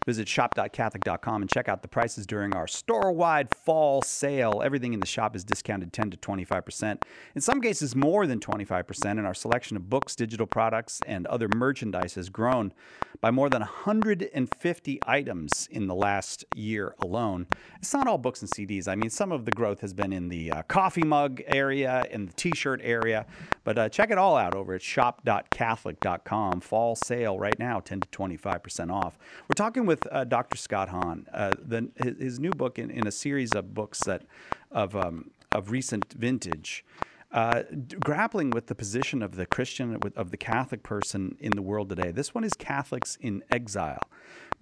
Visit 0.08 0.28
shop.catholic.com 0.28 1.44
and 1.44 1.52
check 1.52 1.70
out 1.70 1.84
the 1.84 1.88
prices 1.88 2.26
during 2.26 2.56
our 2.56 2.66
store 2.66 3.12
wide 3.12 3.54
fall 3.54 4.02
sale. 4.02 4.64
Everything 4.66 4.94
in 4.94 5.00
the 5.00 5.06
shop 5.06 5.36
is 5.36 5.44
discounted 5.44 5.94
10 5.94 6.10
to 6.10 6.18
25%. 6.18 7.04
In 7.36 7.42
some 7.42 7.62
cases, 7.62 7.96
more 7.96 8.26
than 8.26 8.40
25%. 8.40 9.06
And 9.06 9.28
our 9.28 9.36
selection 9.36 9.78
of 9.78 9.92
books, 9.92 10.16
digital 10.16 10.48
products, 10.48 11.02
and 11.06 11.28
other 11.28 11.48
merchandise 11.56 12.16
has 12.16 12.30
grown 12.30 12.74
by 13.22 13.30
more 13.30 13.48
than 13.48 13.62
150 13.62 15.00
items 15.06 15.70
in 15.70 15.86
the 15.86 15.94
last 15.94 16.46
year 16.56 16.96
alone. 16.98 17.46
It's 17.78 17.94
not 17.94 18.08
all 18.08 18.18
books 18.18 18.42
and 18.42 18.50
CDs. 18.50 18.88
I 18.88 18.96
mean, 18.96 19.12
some 19.12 19.32
of 19.32 19.46
the 19.46 19.52
growth 19.52 19.82
has 19.82 19.94
been 19.94 20.12
in 20.12 20.30
the 20.30 20.52
uh, 20.52 20.62
coffee 20.64 21.04
mug 21.04 21.42
area, 21.46 22.06
in 22.10 22.26
the 22.26 22.34
t 22.34 22.54
shirt 22.56 22.82
area, 22.84 23.28
But 23.64 23.78
uh, 23.78 23.90
check 23.90 24.10
it 24.12 24.18
all 24.18 24.38
out 24.38 24.56
over 24.56 24.74
at 24.74 24.82
shop.catholic.com. 24.82 26.62
Fall 26.62 26.96
sale 26.96 27.38
right 27.38 27.58
now, 27.60 27.80
10 27.80 28.02
to 28.02 28.08
25% 28.08 28.92
off. 28.92 29.18
We're 29.48 29.54
talking 29.56 29.86
with 29.86 30.08
uh, 30.12 30.24
Dr. 30.24 30.58
Scott 30.58 30.90
Hahn. 30.90 31.28
Uh, 31.34 31.52
the, 31.60 31.90
his, 31.96 32.40
new 32.40 32.52
book 32.52 32.80
in, 32.80 32.90
in, 32.90 33.06
a 33.06 33.12
series 33.12 33.54
of 33.54 33.74
books 33.74 34.00
that 34.06 34.24
of, 34.72 34.96
um, 34.96 35.32
of 35.52 35.70
recent 35.70 36.14
vintage. 36.14 36.84
Uh, 37.32 37.64
grappling 38.00 38.50
with 38.50 38.68
the 38.68 38.76
position 38.76 39.22
of 39.22 39.36
the 39.36 39.46
Christian, 39.46 39.98
of 40.16 40.32
the 40.32 40.38
Catholic 40.38 40.84
person 40.84 41.38
in 41.40 41.52
the 41.52 41.62
world 41.62 41.90
today. 41.90 42.12
This 42.12 42.34
one 42.34 42.44
is 42.44 42.54
Catholics 42.54 43.18
in 43.22 43.44
Exile 43.50 44.02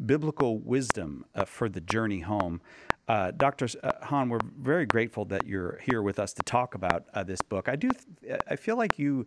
Biblical 0.03 0.59
Wisdom 0.59 1.25
uh, 1.35 1.45
for 1.45 1.67
the 1.67 1.81
Journey 1.81 2.21
Home. 2.21 2.61
Uh, 3.09 3.31
Dr. 3.31 3.67
Uh, 3.83 4.05
Hahn, 4.05 4.29
we're 4.29 4.37
very 4.59 4.85
grateful 4.85 5.25
that 5.25 5.47
you're 5.47 5.79
here 5.81 6.03
with 6.03 6.19
us 6.19 6.31
to 6.33 6.43
talk 6.43 6.75
about 6.75 7.05
uh, 7.15 7.23
this 7.23 7.41
book. 7.41 7.67
I 7.67 7.75
do, 7.75 7.89
th- 7.89 8.39
I 8.47 8.55
feel 8.55 8.77
like 8.77 8.99
you 8.99 9.25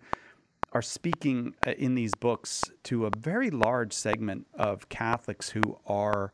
are 0.71 0.83
speaking 0.83 1.57
uh, 1.67 1.73
in 1.73 1.97
these 1.97 2.15
books 2.15 2.63
to 2.85 3.07
a 3.07 3.11
very 3.19 3.51
large 3.51 3.93
segment 3.93 4.47
of 4.55 4.89
Catholics 4.89 5.51
who 5.51 5.81
are. 5.85 6.33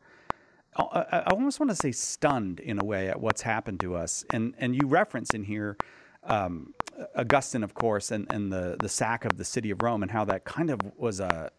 I 0.77 1.23
almost 1.31 1.59
want 1.59 1.71
to 1.71 1.75
say 1.75 1.91
stunned 1.91 2.59
in 2.59 2.79
a 2.79 2.85
way 2.85 3.09
at 3.09 3.19
what's 3.19 3.41
happened 3.41 3.79
to 3.79 3.95
us, 3.95 4.23
and 4.29 4.53
and 4.59 4.75
you 4.75 4.87
reference 4.87 5.31
in 5.31 5.43
here 5.43 5.75
um, 6.23 6.75
Augustine, 7.15 7.63
of 7.63 7.73
course, 7.73 8.11
and, 8.11 8.27
and 8.31 8.53
the, 8.53 8.77
the 8.79 8.87
sack 8.87 9.25
of 9.25 9.37
the 9.37 9.43
city 9.43 9.71
of 9.71 9.81
Rome, 9.81 10.03
and 10.03 10.11
how 10.11 10.23
that 10.25 10.45
kind 10.45 10.69
of 10.69 10.79
was 10.95 11.19
a, 11.19 11.51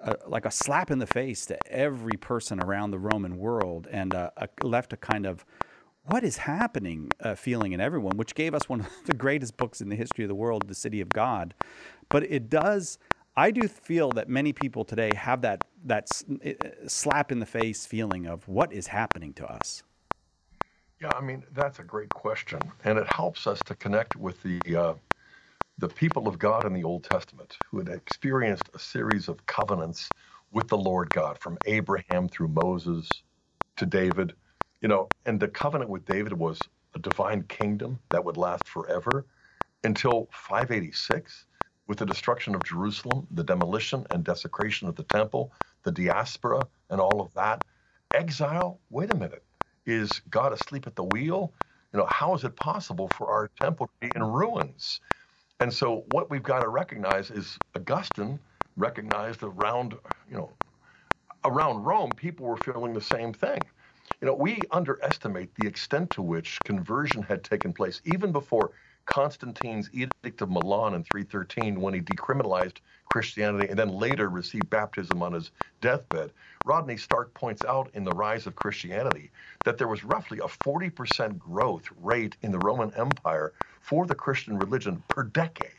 a 0.00 0.16
like 0.26 0.44
a 0.44 0.50
slap 0.50 0.90
in 0.90 0.98
the 0.98 1.06
face 1.06 1.46
to 1.46 1.72
every 1.72 2.16
person 2.16 2.60
around 2.60 2.90
the 2.90 2.98
Roman 2.98 3.38
world, 3.38 3.86
and 3.90 4.14
uh, 4.14 4.30
a, 4.36 4.48
left 4.62 4.92
a 4.92 4.96
kind 4.96 5.26
of 5.26 5.44
what 6.04 6.24
is 6.24 6.38
happening 6.38 7.10
uh, 7.20 7.34
feeling 7.34 7.72
in 7.72 7.80
everyone, 7.80 8.16
which 8.16 8.34
gave 8.34 8.54
us 8.54 8.68
one 8.68 8.80
of 8.80 8.88
the 9.06 9.14
greatest 9.14 9.56
books 9.56 9.80
in 9.80 9.88
the 9.88 9.96
history 9.96 10.24
of 10.24 10.28
the 10.28 10.34
world, 10.34 10.66
The 10.68 10.74
City 10.74 11.00
of 11.00 11.10
God. 11.10 11.54
But 12.08 12.24
it 12.24 12.48
does. 12.48 12.98
I 13.36 13.50
do 13.50 13.68
feel 13.68 14.10
that 14.12 14.28
many 14.28 14.52
people 14.52 14.84
today 14.84 15.12
have 15.14 15.42
that 15.42 15.64
that 15.84 16.08
slap 16.86 17.32
in 17.32 17.38
the 17.38 17.46
face 17.46 17.86
feeling 17.86 18.26
of 18.26 18.46
what 18.48 18.72
is 18.72 18.88
happening 18.88 19.32
to 19.34 19.46
us. 19.46 19.82
Yeah, 21.00 21.12
I 21.14 21.20
mean 21.20 21.44
that's 21.52 21.78
a 21.78 21.84
great 21.84 22.10
question, 22.10 22.60
and 22.84 22.98
it 22.98 23.10
helps 23.10 23.46
us 23.46 23.60
to 23.66 23.74
connect 23.74 24.16
with 24.16 24.42
the 24.42 24.60
uh, 24.76 24.94
the 25.80 25.88
people 25.88 26.28
of 26.28 26.38
God 26.38 26.66
in 26.66 26.74
the 26.74 26.84
Old 26.84 27.04
Testament 27.04 27.58
who 27.70 27.78
had 27.78 27.88
experienced 27.88 28.70
a 28.74 28.80
series 28.80 29.28
of 29.28 29.46
covenants 29.46 30.12
with 30.52 30.68
the 30.68 30.78
Lord 30.78 31.12
God, 31.12 31.38
from 31.40 31.58
Abraham 31.64 32.28
through 32.28 32.48
Moses 32.50 33.24
to 33.76 33.86
David. 33.86 34.36
You 34.82 34.88
know, 34.88 35.12
and 35.26 35.40
the 35.40 35.48
covenant 35.48 35.90
with 35.90 36.04
David 36.06 36.34
was 36.34 36.68
a 36.94 37.00
divine 37.00 37.44
kingdom 37.44 38.00
that 38.10 38.24
would 38.24 38.36
last 38.38 38.68
forever 38.68 39.26
until 39.84 40.28
586 40.32 41.46
with 41.88 41.98
the 41.98 42.06
destruction 42.06 42.54
of 42.54 42.62
Jerusalem, 42.64 43.26
the 43.30 43.44
demolition 43.44 44.06
and 44.10 44.24
desecration 44.24 44.88
of 44.88 44.96
the 44.96 45.04
temple, 45.04 45.52
the 45.84 45.92
diaspora, 45.92 46.68
and 46.90 47.00
all 47.00 47.20
of 47.20 47.34
that. 47.34 47.64
Exile, 48.12 48.80
wait 48.90 49.10
a 49.10 49.14
minute 49.14 49.44
is 49.86 50.20
God 50.30 50.52
asleep 50.52 50.86
at 50.86 50.96
the 50.96 51.04
wheel? 51.04 51.54
You 51.92 51.98
know, 52.00 52.06
how 52.06 52.34
is 52.34 52.44
it 52.44 52.56
possible 52.56 53.08
for 53.08 53.28
our 53.30 53.48
temple 53.48 53.88
to 53.88 53.92
be 54.00 54.14
in 54.14 54.22
ruins? 54.22 55.00
And 55.60 55.72
so 55.72 56.00
what 56.08 56.30
we've 56.30 56.42
got 56.42 56.60
to 56.60 56.68
recognize 56.68 57.30
is 57.30 57.60
Augustine 57.76 58.40
recognized 58.76 59.42
around, 59.42 59.94
you 60.28 60.36
know, 60.36 60.52
around 61.44 61.84
Rome, 61.84 62.14
people 62.14 62.46
were 62.46 62.56
feeling 62.56 62.94
the 62.94 63.00
same 63.02 63.32
thing. 63.34 63.68
You 64.20 64.26
know, 64.26 64.34
we 64.34 64.66
underestimate 64.70 65.54
the 65.56 65.66
extent 65.66 66.10
to 66.12 66.22
which 66.22 66.62
conversion 66.64 67.22
had 67.22 67.44
taken 67.44 67.72
place 67.74 68.02
even 68.04 68.32
before 68.32 68.72
Constantine's 69.10 69.90
Edict 69.92 70.40
of 70.40 70.50
Milan 70.50 70.94
in 70.94 71.02
313 71.02 71.80
when 71.80 71.92
he 71.94 72.00
decriminalized 72.00 72.78
Christianity 73.06 73.68
and 73.68 73.76
then 73.76 73.88
later 73.88 74.28
received 74.28 74.70
baptism 74.70 75.20
on 75.20 75.32
his 75.32 75.50
deathbed. 75.80 76.32
Rodney 76.64 76.96
Stark 76.96 77.34
points 77.34 77.64
out 77.64 77.90
in 77.92 78.04
The 78.04 78.14
Rise 78.14 78.46
of 78.46 78.54
Christianity 78.54 79.32
that 79.64 79.78
there 79.78 79.88
was 79.88 80.04
roughly 80.04 80.38
a 80.38 80.42
40% 80.42 81.38
growth 81.38 81.90
rate 82.00 82.36
in 82.42 82.52
the 82.52 82.60
Roman 82.60 82.94
Empire 82.94 83.52
for 83.80 84.06
the 84.06 84.14
Christian 84.14 84.56
religion 84.56 85.02
per 85.08 85.24
decade. 85.24 85.72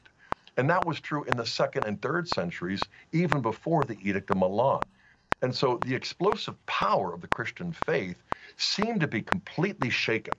And 0.58 0.70
that 0.70 0.86
was 0.86 1.00
true 1.00 1.24
in 1.24 1.38
the 1.38 1.46
second 1.46 1.86
and 1.86 2.02
third 2.02 2.28
centuries, 2.28 2.90
even 3.14 3.42
before 3.42 3.86
the 3.86 3.98
Edict 4.02 4.30
of 4.30 4.38
Milan. 4.38 4.84
And 5.42 5.56
so 5.56 5.78
the 5.78 5.96
explosive 5.96 6.64
power 6.66 7.14
of 7.14 7.22
the 7.22 7.30
Christian 7.30 7.72
faith 7.72 8.22
seemed 8.58 9.00
to 9.00 9.08
be 9.08 9.22
completely 9.22 9.90
shaken. 9.90 10.34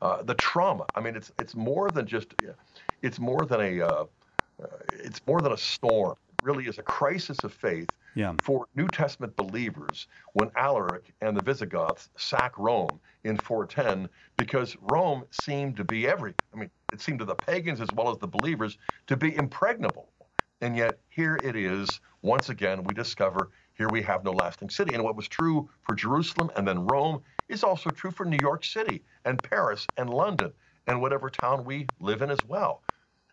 Uh, 0.00 0.22
the 0.22 0.34
trauma, 0.34 0.86
I 0.94 1.00
mean, 1.00 1.16
it's, 1.16 1.32
it's 1.38 1.56
more 1.56 1.90
than 1.90 2.06
just, 2.06 2.34
it's 3.02 3.18
more 3.18 3.44
than 3.46 3.60
a, 3.60 3.80
uh, 3.80 4.04
it's 4.92 5.20
more 5.26 5.40
than 5.40 5.52
a 5.52 5.56
storm 5.56 6.16
really 6.42 6.66
is 6.66 6.78
a 6.78 6.82
crisis 6.82 7.38
of 7.44 7.52
faith 7.52 7.88
yeah. 8.14 8.34
for 8.42 8.66
New 8.74 8.88
Testament 8.88 9.34
believers 9.36 10.06
when 10.34 10.50
Alaric 10.56 11.12
and 11.20 11.36
the 11.36 11.42
Visigoths 11.42 12.10
sack 12.16 12.56
Rome 12.58 13.00
in 13.24 13.36
410 13.36 14.08
because 14.36 14.76
Rome 14.80 15.24
seemed 15.30 15.76
to 15.76 15.84
be 15.84 16.06
every, 16.06 16.34
I 16.54 16.58
mean, 16.58 16.70
it 16.92 17.00
seemed 17.00 17.18
to 17.20 17.24
the 17.24 17.34
pagans 17.34 17.80
as 17.80 17.88
well 17.94 18.10
as 18.10 18.18
the 18.18 18.28
believers 18.28 18.78
to 19.08 19.16
be 19.16 19.34
impregnable. 19.36 20.08
And 20.60 20.76
yet 20.76 20.98
here 21.08 21.36
it 21.36 21.56
is, 21.56 22.00
once 22.22 22.48
again, 22.48 22.82
we 22.84 22.94
discover 22.94 23.50
here 23.78 23.88
we 23.88 24.02
have 24.02 24.24
no 24.24 24.32
lasting 24.32 24.68
city. 24.68 24.92
And 24.92 25.04
what 25.04 25.16
was 25.16 25.28
true 25.28 25.70
for 25.82 25.94
Jerusalem 25.94 26.50
and 26.56 26.66
then 26.66 26.80
Rome 26.80 27.22
is 27.48 27.62
also 27.62 27.90
true 27.90 28.10
for 28.10 28.26
New 28.26 28.36
York 28.36 28.64
City 28.64 29.04
and 29.24 29.42
Paris 29.42 29.86
and 29.96 30.10
London 30.10 30.52
and 30.88 31.00
whatever 31.00 31.30
town 31.30 31.64
we 31.64 31.86
live 32.00 32.20
in 32.20 32.30
as 32.30 32.44
well. 32.44 32.82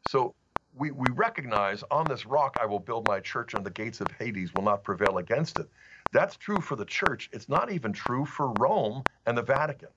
So 0.03 0.35
we, 0.77 0.91
we 0.91 1.09
recognize 1.09 1.83
on 1.89 2.07
this 2.07 2.25
rock 2.27 2.57
I 2.61 2.65
will 2.67 2.79
build 2.79 3.07
my 3.07 3.19
church, 3.19 3.53
and 3.55 3.65
the 3.65 3.71
gates 3.71 4.01
of 4.01 4.11
Hades 4.11 4.53
will 4.53 4.61
not 4.61 4.83
prevail 4.83 5.17
against 5.17 5.57
it. 5.57 5.67
That's 6.11 6.37
true 6.37 6.61
for 6.61 6.75
the 6.75 6.85
church. 6.85 7.29
It's 7.33 7.49
not 7.49 7.71
even 7.71 7.91
true 7.91 8.25
for 8.25 8.51
Rome 8.51 9.03
and 9.25 9.37
the 9.37 9.41
Vatican. 9.41 9.89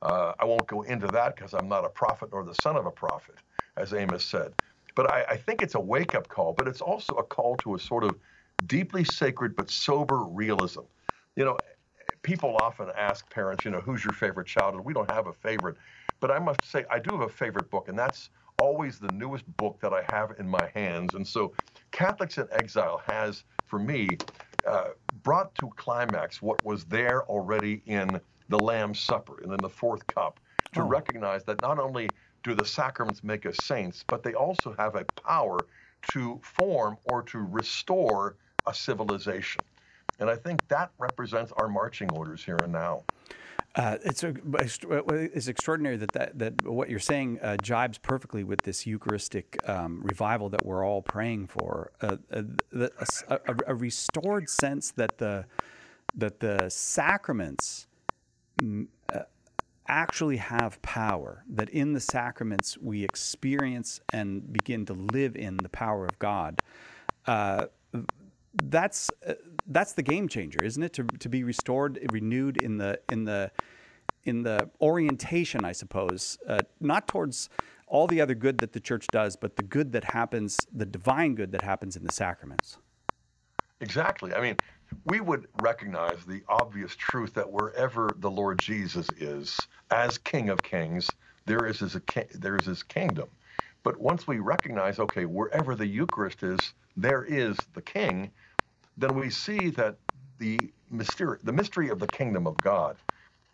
Uh, 0.00 0.34
I 0.38 0.44
won't 0.44 0.68
go 0.68 0.82
into 0.82 1.08
that 1.08 1.34
because 1.34 1.54
I'm 1.54 1.68
not 1.68 1.84
a 1.84 1.88
prophet 1.88 2.28
nor 2.32 2.44
the 2.44 2.54
son 2.54 2.76
of 2.76 2.86
a 2.86 2.90
prophet, 2.90 3.36
as 3.76 3.92
Amos 3.92 4.24
said. 4.24 4.54
But 4.94 5.10
I, 5.10 5.24
I 5.30 5.36
think 5.36 5.60
it's 5.62 5.74
a 5.74 5.80
wake 5.80 6.14
up 6.14 6.28
call, 6.28 6.52
but 6.52 6.68
it's 6.68 6.80
also 6.80 7.14
a 7.16 7.24
call 7.24 7.56
to 7.58 7.74
a 7.74 7.78
sort 7.80 8.04
of 8.04 8.16
deeply 8.66 9.04
sacred 9.04 9.56
but 9.56 9.70
sober 9.70 10.24
realism. 10.24 10.82
You 11.36 11.44
know, 11.44 11.58
people 12.22 12.56
often 12.56 12.88
ask 12.96 13.28
parents, 13.30 13.64
you 13.64 13.70
know, 13.70 13.80
who's 13.80 14.04
your 14.04 14.12
favorite 14.12 14.46
child? 14.46 14.74
And 14.74 14.84
we 14.84 14.92
don't 14.92 15.08
have 15.08 15.26
a 15.26 15.32
favorite. 15.32 15.76
But 16.20 16.30
I 16.30 16.38
must 16.38 16.64
say, 16.64 16.84
I 16.90 16.98
do 16.98 17.12
have 17.12 17.20
a 17.20 17.28
favorite 17.28 17.70
book, 17.70 17.88
and 17.88 17.98
that's 17.98 18.30
always 18.60 18.98
the 18.98 19.10
newest 19.10 19.44
book 19.56 19.78
that 19.80 19.92
I 19.92 20.02
have 20.02 20.34
in 20.38 20.48
my 20.48 20.68
hands. 20.74 21.14
And 21.14 21.26
so 21.26 21.52
Catholics 21.92 22.38
in 22.38 22.48
Exile 22.50 23.00
has, 23.06 23.44
for 23.66 23.78
me, 23.78 24.18
uh, 24.66 24.88
brought 25.22 25.54
to 25.56 25.68
climax 25.76 26.42
what 26.42 26.64
was 26.64 26.84
there 26.84 27.22
already 27.24 27.82
in 27.86 28.20
the 28.48 28.58
Lamb's 28.58 28.98
Supper 28.98 29.40
and 29.42 29.52
in 29.52 29.60
the 29.60 29.68
fourth 29.68 30.06
cup 30.08 30.40
to 30.72 30.80
oh. 30.80 30.86
recognize 30.86 31.44
that 31.44 31.60
not 31.62 31.78
only 31.78 32.08
do 32.42 32.54
the 32.54 32.64
sacraments 32.64 33.22
make 33.22 33.46
us 33.46 33.56
saints, 33.62 34.04
but 34.08 34.22
they 34.22 34.34
also 34.34 34.74
have 34.78 34.96
a 34.96 35.04
power 35.22 35.58
to 36.02 36.40
form 36.42 36.96
or 37.04 37.22
to 37.22 37.38
restore 37.38 38.36
a 38.66 38.74
civilization. 38.74 39.60
And 40.20 40.28
I 40.28 40.36
think 40.36 40.66
that 40.68 40.90
represents 40.98 41.52
our 41.52 41.68
marching 41.68 42.10
orders 42.12 42.44
here 42.44 42.58
and 42.62 42.72
now. 42.72 43.04
Uh, 43.74 43.96
it's 44.02 44.24
a, 44.24 44.34
it's 44.54 45.46
extraordinary 45.46 45.96
that, 45.96 46.10
that 46.12 46.36
that 46.38 46.66
what 46.66 46.88
you're 46.88 46.98
saying 46.98 47.38
uh, 47.42 47.56
jibes 47.62 47.96
perfectly 47.98 48.42
with 48.42 48.60
this 48.62 48.86
Eucharistic 48.86 49.56
um, 49.68 50.00
revival 50.02 50.48
that 50.48 50.64
we're 50.64 50.84
all 50.84 51.02
praying 51.02 51.46
for. 51.46 51.92
Uh, 52.00 52.16
uh 52.32 52.42
a, 52.72 53.38
a, 53.46 53.56
a, 53.68 53.74
restored 53.74 54.48
sense 54.48 54.90
that 54.92 55.18
the 55.18 55.44
that 56.14 56.40
the 56.40 56.68
sacraments 56.68 57.86
mm, 58.60 58.88
uh, 59.14 59.20
actually 59.86 60.38
have 60.38 60.80
power. 60.82 61.44
That 61.48 61.68
in 61.70 61.92
the 61.92 62.00
sacraments 62.00 62.78
we 62.78 63.04
experience 63.04 64.00
and 64.12 64.52
begin 64.52 64.86
to 64.86 64.94
live 64.94 65.36
in 65.36 65.58
the 65.58 65.68
power 65.68 66.04
of 66.04 66.18
God. 66.18 66.60
That's 68.62 69.10
uh, 69.26 69.34
that's 69.66 69.92
the 69.92 70.02
game 70.02 70.28
changer, 70.28 70.62
isn't 70.62 70.82
it? 70.82 70.92
To, 70.94 71.04
to 71.04 71.28
be 71.28 71.44
restored, 71.44 71.98
renewed 72.10 72.56
in 72.56 72.78
the 72.78 73.00
in 73.08 73.24
the 73.24 73.50
in 74.24 74.42
the 74.42 74.70
orientation, 74.80 75.64
I 75.64 75.72
suppose, 75.72 76.38
uh, 76.46 76.62
not 76.80 77.06
towards 77.08 77.48
all 77.86 78.06
the 78.06 78.20
other 78.20 78.34
good 78.34 78.60
that 78.60 78.72
the 78.72 78.80
church 78.80 79.10
does, 79.10 79.36
but 79.36 79.56
the 79.56 79.62
good 79.62 79.92
that 79.92 80.04
happens, 80.04 80.66
the 80.72 80.84
divine 80.84 81.34
good 81.34 81.52
that 81.52 81.62
happens 81.62 81.96
in 81.96 82.04
the 82.04 82.10
sacraments. 82.10 82.78
Exactly. 83.80 84.34
I 84.34 84.40
mean, 84.40 84.56
we 85.04 85.20
would 85.20 85.46
recognize 85.62 86.24
the 86.26 86.42
obvious 86.48 86.96
truth 86.96 87.34
that 87.34 87.50
wherever 87.50 88.14
the 88.18 88.30
Lord 88.30 88.58
Jesus 88.58 89.08
is, 89.16 89.58
as 89.90 90.18
King 90.18 90.48
of 90.48 90.62
Kings, 90.62 91.08
there 91.46 91.64
is 91.66 91.78
his, 91.78 91.96
there 92.34 92.56
is 92.56 92.66
his 92.66 92.82
kingdom. 92.82 93.28
But 93.82 93.98
once 93.98 94.26
we 94.26 94.40
recognize, 94.40 94.98
okay, 94.98 95.24
wherever 95.24 95.74
the 95.74 95.86
Eucharist 95.86 96.42
is, 96.42 96.58
there 96.96 97.24
is 97.24 97.56
the 97.74 97.82
King, 97.82 98.30
then 98.98 99.14
we 99.14 99.30
see 99.30 99.70
that 99.70 99.98
the 100.38 100.72
mystery, 100.90 101.38
the 101.44 101.52
mystery 101.52 101.90
of 101.90 102.00
the 102.00 102.08
kingdom 102.08 102.46
of 102.46 102.60
God 102.60 102.98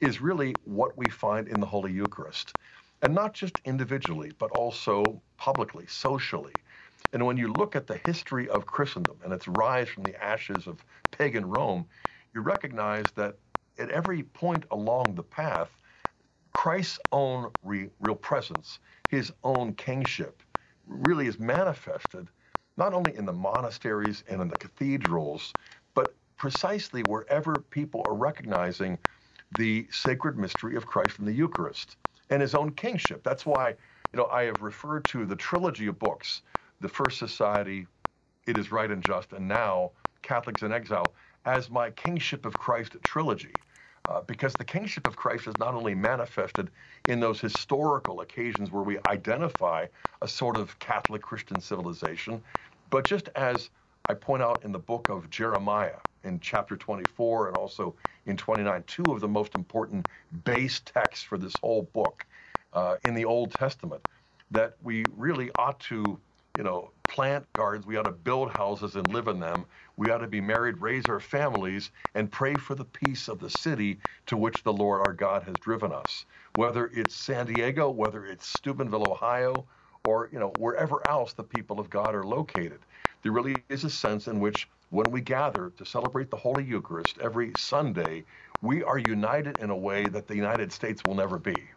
is 0.01 0.21
really 0.23 0.55
what 0.65 0.97
we 0.99 1.11
find 1.11 1.49
in 1.49 1.61
the 1.61 1.67
Holy 1.67 1.93
Eucharist. 1.93 2.55
And 3.03 3.15
not 3.15 3.35
just 3.35 3.61
individually, 3.67 4.33
but 4.39 4.53
also 4.53 5.23
publicly, 5.39 5.87
socially. 5.89 6.63
And 7.13 7.27
when 7.27 7.39
you 7.39 7.53
look 7.53 7.77
at 7.77 7.89
the 7.89 7.99
history 7.99 8.49
of 8.49 8.67
Christendom 8.67 9.21
and 9.25 9.33
its 9.35 9.49
rise 9.49 9.89
from 9.91 10.05
the 10.05 10.23
ashes 10.23 10.67
of 10.69 10.85
pagan 11.13 11.47
Rome, 11.47 11.89
you 12.35 12.43
recognize 12.43 13.13
that 13.13 13.39
at 13.79 13.91
every 13.91 14.25
point 14.25 14.67
along 14.73 15.17
the 15.17 15.25
path, 15.25 15.77
Christ's 16.53 17.01
own 17.13 17.53
re- 17.63 17.91
real 18.01 18.17
presence, 18.17 18.81
his 19.09 19.33
own 19.45 19.75
kingship, 19.75 20.43
really 20.87 21.29
is 21.29 21.39
manifested 21.41 22.29
not 22.77 22.95
only 22.95 23.15
in 23.17 23.25
the 23.25 23.33
monasteries 23.33 24.25
and 24.29 24.41
in 24.41 24.49
the 24.49 24.57
cathedrals, 24.57 25.55
but 25.95 26.15
precisely 26.37 27.03
wherever 27.03 27.61
people 27.61 28.03
are 28.03 28.15
recognizing 28.15 28.99
the 29.53 29.87
sacred 29.91 30.37
mystery 30.37 30.77
of 30.77 30.87
Christ 30.87 31.19
in 31.19 31.25
the 31.25 31.33
Eucharist 31.33 31.97
and 32.31 32.43
his 32.43 32.55
own 32.55 32.73
kingship. 32.73 33.23
That's 33.23 33.47
why, 33.47 33.71
you 33.71 34.17
know, 34.19 34.27
I 34.27 34.45
have 34.45 34.63
referred 34.63 35.07
to 35.07 35.25
the 35.27 35.37
trilogy 35.37 35.87
of 35.87 35.99
books, 35.99 36.43
the 36.81 36.89
First 36.89 37.19
Society, 37.19 37.87
It 38.47 38.57
is 38.57 38.73
Right 38.73 38.91
and 38.91 39.03
Just, 39.03 39.33
and 39.33 39.47
now 39.47 39.93
Catholics 40.23 40.63
in 40.63 40.73
Exile, 40.73 41.15
as 41.45 41.71
my 41.71 41.91
Kingship 41.91 42.47
of 42.47 42.57
Christ 42.59 42.97
trilogy. 43.03 43.61
Uh, 44.07 44.21
because 44.23 44.57
the 44.57 44.65
kingship 44.65 45.07
of 45.07 45.17
Christ 45.17 45.47
is 45.47 45.59
not 45.59 45.75
only 45.75 45.95
manifested 45.95 46.71
in 47.07 47.21
those 47.21 47.41
historical 47.41 48.21
occasions 48.21 48.71
where 48.71 48.83
we 48.83 48.99
identify 49.01 49.87
a 50.21 50.29
sort 50.29 50.57
of 50.57 50.79
Catholic 50.79 51.23
Christian 51.23 51.61
civilization, 51.61 52.43
but 52.91 53.07
just 53.07 53.29
as 53.35 53.71
I 54.09 54.15
point 54.15 54.43
out 54.43 54.63
in 54.65 54.73
the 54.73 54.79
book 54.79 55.09
of 55.09 55.31
Jeremiah 55.31 56.01
in 56.23 56.41
chapter 56.41 56.77
24 56.77 57.49
and 57.49 57.57
also 57.57 57.97
in 58.27 58.37
29, 58.37 58.83
two 58.87 59.13
of 59.13 59.21
the 59.21 59.29
most 59.29 59.55
important 59.55 60.07
base 60.45 60.81
texts 60.81 61.25
for 61.25 61.39
this 61.39 61.57
whole 61.57 61.83
book 61.83 62.27
uh, 62.75 62.97
in 63.05 63.15
the 63.15 63.25
Old 63.25 63.53
Testament, 63.53 64.03
that 64.51 64.77
we 64.83 65.07
really 65.07 65.51
ought 65.57 65.81
to, 65.81 66.21
you 66.55 66.63
know, 66.63 66.93
plant 67.15 67.47
gardens, 67.55 67.87
we 67.87 67.97
ought 67.97 68.03
to 68.05 68.13
build 68.13 68.51
houses 68.51 68.97
and 68.97 69.13
live 69.13 69.29
in 69.29 69.39
them. 69.39 69.67
We 69.97 70.11
ought 70.11 70.19
to 70.19 70.27
be 70.27 70.41
married, 70.41 70.79
raise 70.79 71.09
our 71.09 71.21
families, 71.21 71.93
and 72.13 72.33
pray 72.33 72.57
for 72.57 72.75
the 72.75 72.85
peace 72.85 73.29
of 73.29 73.39
the 73.39 73.51
city 73.51 74.01
to 74.27 74.37
which 74.37 74.65
the 74.65 74.73
Lord 74.73 75.01
our 75.01 75.13
God 75.15 75.45
has 75.45 75.61
driven 75.61 75.93
us. 75.93 76.27
Whether 76.55 76.89
it's 76.89 77.15
San 77.15 77.47
Diego, 77.47 77.89
whether 77.89 78.27
it's 78.27 78.49
Steubenville, 78.49 79.05
Ohio, 79.05 79.69
or 80.03 80.29
you 80.33 80.41
know 80.41 80.49
wherever 80.49 81.05
else 81.07 81.35
the 81.35 81.45
people 81.45 81.79
of 81.79 81.89
God 81.89 82.17
are 82.17 82.25
located. 82.27 82.85
There 83.23 83.33
really 83.33 83.65
is 83.69 83.85
a 83.85 83.91
sense 83.91 84.27
in 84.27 84.41
which 84.41 84.69
when 84.91 85.13
we 85.13 85.21
gather 85.21 85.71
to 85.71 85.87
celebrate 85.87 86.31
the 86.31 86.37
Holy 86.39 86.65
Eucharist 86.65 87.19
every 87.21 87.55
Sunday, 87.55 88.27
we 88.61 88.83
are 88.83 88.99
united 88.99 89.59
in 89.61 89.71
a 89.71 89.77
way 89.79 90.09
that 90.09 90.27
the 90.27 90.37
United 90.37 90.73
States 90.73 91.05
will 91.05 91.15
never 91.15 91.39
be. 91.39 91.71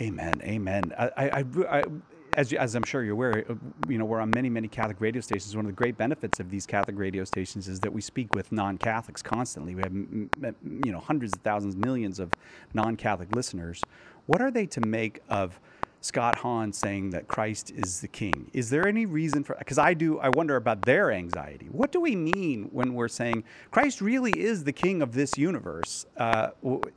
Amen. 0.00 0.42
Amen. 0.42 0.92
I, 0.98 1.08
I, 1.16 1.80
I, 1.80 1.86
as, 2.34 2.52
as 2.52 2.74
I'm 2.74 2.84
sure 2.84 3.02
you're 3.04 3.12
aware, 3.12 3.44
uh, 3.48 3.54
you 3.88 3.98
know, 3.98 4.04
we're 4.04 4.20
on 4.20 4.30
many, 4.34 4.48
many 4.48 4.68
Catholic 4.68 5.00
radio 5.00 5.20
stations. 5.20 5.54
One 5.54 5.66
of 5.66 5.70
the 5.70 5.76
great 5.76 5.96
benefits 5.96 6.40
of 6.40 6.50
these 6.50 6.66
Catholic 6.66 6.98
radio 6.98 7.24
stations 7.24 7.68
is 7.68 7.80
that 7.80 7.92
we 7.92 8.00
speak 8.00 8.34
with 8.34 8.52
non-Catholics 8.52 9.22
constantly. 9.22 9.74
We 9.74 9.82
have, 9.82 9.92
you 9.92 10.92
know, 10.92 11.00
hundreds 11.00 11.32
of 11.34 11.42
thousands, 11.42 11.76
millions 11.76 12.18
of 12.18 12.30
non-Catholic 12.74 13.34
listeners. 13.34 13.82
What 14.26 14.40
are 14.40 14.50
they 14.50 14.66
to 14.66 14.80
make 14.80 15.20
of 15.28 15.60
Scott 16.00 16.38
Hahn 16.38 16.72
saying 16.72 17.10
that 17.10 17.28
Christ 17.28 17.70
is 17.70 18.00
the 18.00 18.08
King? 18.08 18.50
Is 18.52 18.70
there 18.70 18.88
any 18.88 19.06
reason 19.06 19.44
for? 19.44 19.54
Because 19.58 19.78
I 19.78 19.94
do, 19.94 20.18
I 20.18 20.30
wonder 20.30 20.56
about 20.56 20.82
their 20.82 21.12
anxiety. 21.12 21.66
What 21.70 21.92
do 21.92 22.00
we 22.00 22.16
mean 22.16 22.68
when 22.72 22.94
we're 22.94 23.08
saying 23.08 23.44
Christ 23.70 24.00
really 24.00 24.32
is 24.32 24.64
the 24.64 24.72
King 24.72 25.02
of 25.02 25.12
this 25.12 25.38
universe? 25.38 26.06
Uh, 26.16 26.48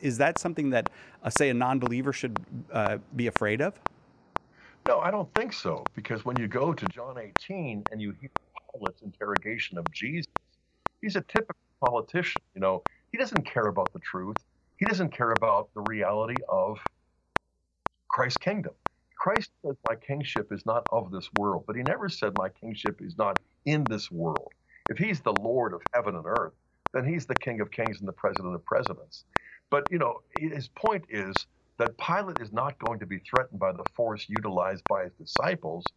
is 0.01 0.17
that 0.17 0.39
something 0.39 0.71
that, 0.71 0.89
uh, 1.23 1.29
say, 1.29 1.49
a 1.49 1.53
non-believer 1.53 2.13
should 2.13 2.39
uh, 2.71 2.97
be 3.15 3.27
afraid 3.27 3.61
of? 3.61 3.79
No, 4.85 4.99
I 4.99 5.11
don't 5.11 5.33
think 5.33 5.53
so. 5.53 5.89
Because 5.95 6.25
when 6.25 6.37
you 6.37 6.47
go 6.47 6.73
to 6.73 6.87
John 6.87 7.17
18 7.19 7.87
and 7.91 8.01
you 8.01 8.13
hear 8.13 8.29
Pilate's 8.73 9.01
interrogation 9.03 9.77
of 9.77 9.91
Jesus, 9.91 10.31
he's 11.01 11.15
a 11.15 11.21
typical 11.21 11.55
politician. 11.81 12.43
You 12.55 12.61
know, 12.61 12.85
he 13.11 13.17
doesn't 13.17 13.45
care 13.45 13.67
about 13.67 13.93
the 13.93 13.99
truth. 13.99 14.45
He 14.77 14.85
doesn't 14.85 15.11
care 15.11 15.31
about 15.31 15.73
the 15.75 15.81
reality 15.81 16.41
of 16.49 16.79
Christ's 18.09 18.37
kingdom. 18.37 18.75
Christ 19.17 19.51
says, 19.65 19.75
My 19.85 19.95
kingship 19.95 20.51
is 20.51 20.65
not 20.65 20.85
of 20.89 21.11
this 21.11 21.33
world, 21.33 21.65
but 21.67 21.75
he 21.75 21.83
never 21.83 22.09
said, 22.09 22.35
My 22.35 22.49
kingship 22.49 23.01
is 23.01 23.17
not 23.17 23.39
in 23.65 23.87
this 23.87 24.11
world. 24.11 24.53
If 24.89 24.97
he's 24.97 25.21
the 25.21 25.33
Lord 25.33 25.73
of 25.73 25.81
heaven 25.93 26.15
and 26.15 26.25
earth, 26.25 26.53
then 26.93 27.05
he's 27.05 27.25
the 27.27 27.35
King 27.35 27.61
of 27.61 27.71
kings 27.71 27.99
and 27.99 28.07
the 28.07 28.13
President 28.13 28.55
of 28.55 28.63
presidents. 28.65 29.25
But, 29.71 29.85
you 29.89 29.97
know, 29.97 30.21
his 30.31 30.69
point 30.69 31.05
is 31.09 31.47
that 31.77 31.97
Pilate 31.97 32.41
is 32.41 32.53
not 32.53 32.79
going 32.79 32.99
to 32.99 33.05
be 33.05 33.19
threatened 33.19 33.59
by 33.59 33.73
the 33.73 33.85
force 33.85 34.29
utilized 34.29 34.87
by 34.87 35.05
his 35.05 35.13
disciples 35.13 35.93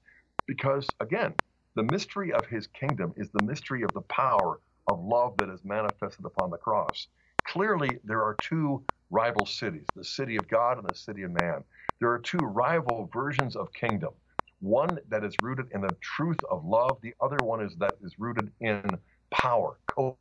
because, 0.47 0.95
again, 1.01 1.35
the 1.77 1.83
mystery 1.83 2.33
of 2.33 2.47
his 2.47 2.67
kingdom 2.69 3.15
is 3.17 3.31
the 3.31 3.41
mystery 3.41 3.83
of 3.83 3.95
the 3.95 4.03
power 4.03 4.61
of 4.89 5.01
love 5.01 5.37
that 5.39 5.51
is 5.51 5.65
manifested 5.65 6.25
upon 6.25 6.51
the 6.51 6.59
cross. 6.59 7.09
Clearly, 7.47 8.01
there 8.05 8.23
are 8.25 8.37
two 8.37 8.85
rival 9.11 9.47
cities 9.47 9.93
the 9.95 10.05
city 10.05 10.37
of 10.37 10.49
God 10.49 10.79
and 10.79 10.89
the 10.89 10.95
city 10.95 11.23
of 11.23 11.31
man. 11.33 11.65
There 12.01 12.11
are 12.11 12.19
two 12.19 12.41
rival 12.45 13.09
versions 13.13 13.57
of 13.57 13.73
kingdom 13.73 14.15
one 14.61 14.99
that 15.09 15.25
is 15.25 15.41
rooted 15.41 15.69
in 15.73 15.83
the 15.83 15.97
truth 16.01 16.43
of 16.51 16.65
love, 16.65 16.99
the 17.03 17.15
other 17.21 17.45
one 17.45 17.63
is 17.63 17.77
that 17.77 17.97
is 18.03 18.19
rooted 18.19 18.53
in 18.61 18.99
power, 19.31 19.79
co 19.87 20.19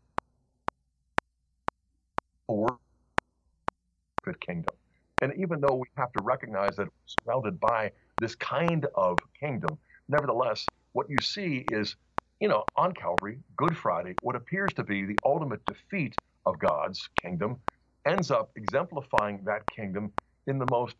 kingdom. 4.41 4.76
And 5.21 5.33
even 5.37 5.61
though 5.61 5.75
we 5.75 5.87
have 5.97 6.11
to 6.13 6.21
recognize 6.21 6.75
that 6.75 6.85
we're 6.85 7.15
surrounded 7.23 7.59
by 7.59 7.91
this 8.19 8.35
kind 8.35 8.85
of 8.95 9.19
kingdom, 9.39 9.77
nevertheless, 10.07 10.65
what 10.93 11.09
you 11.09 11.19
see 11.19 11.65
is, 11.67 11.95
you 12.39 12.47
know, 12.47 12.65
on 12.75 12.93
Calvary, 12.93 13.39
Good 13.55 13.75
Friday, 13.77 14.15
what 14.21 14.35
appears 14.35 14.73
to 14.73 14.83
be 14.83 15.05
the 15.05 15.17
ultimate 15.25 15.65
defeat 15.65 16.15
of 16.45 16.59
God's 16.59 17.09
kingdom 17.21 17.57
ends 18.05 18.31
up 18.31 18.51
exemplifying 18.55 19.43
that 19.45 19.67
kingdom 19.75 20.13
in 20.47 20.59
the 20.59 20.65
most 20.65 20.95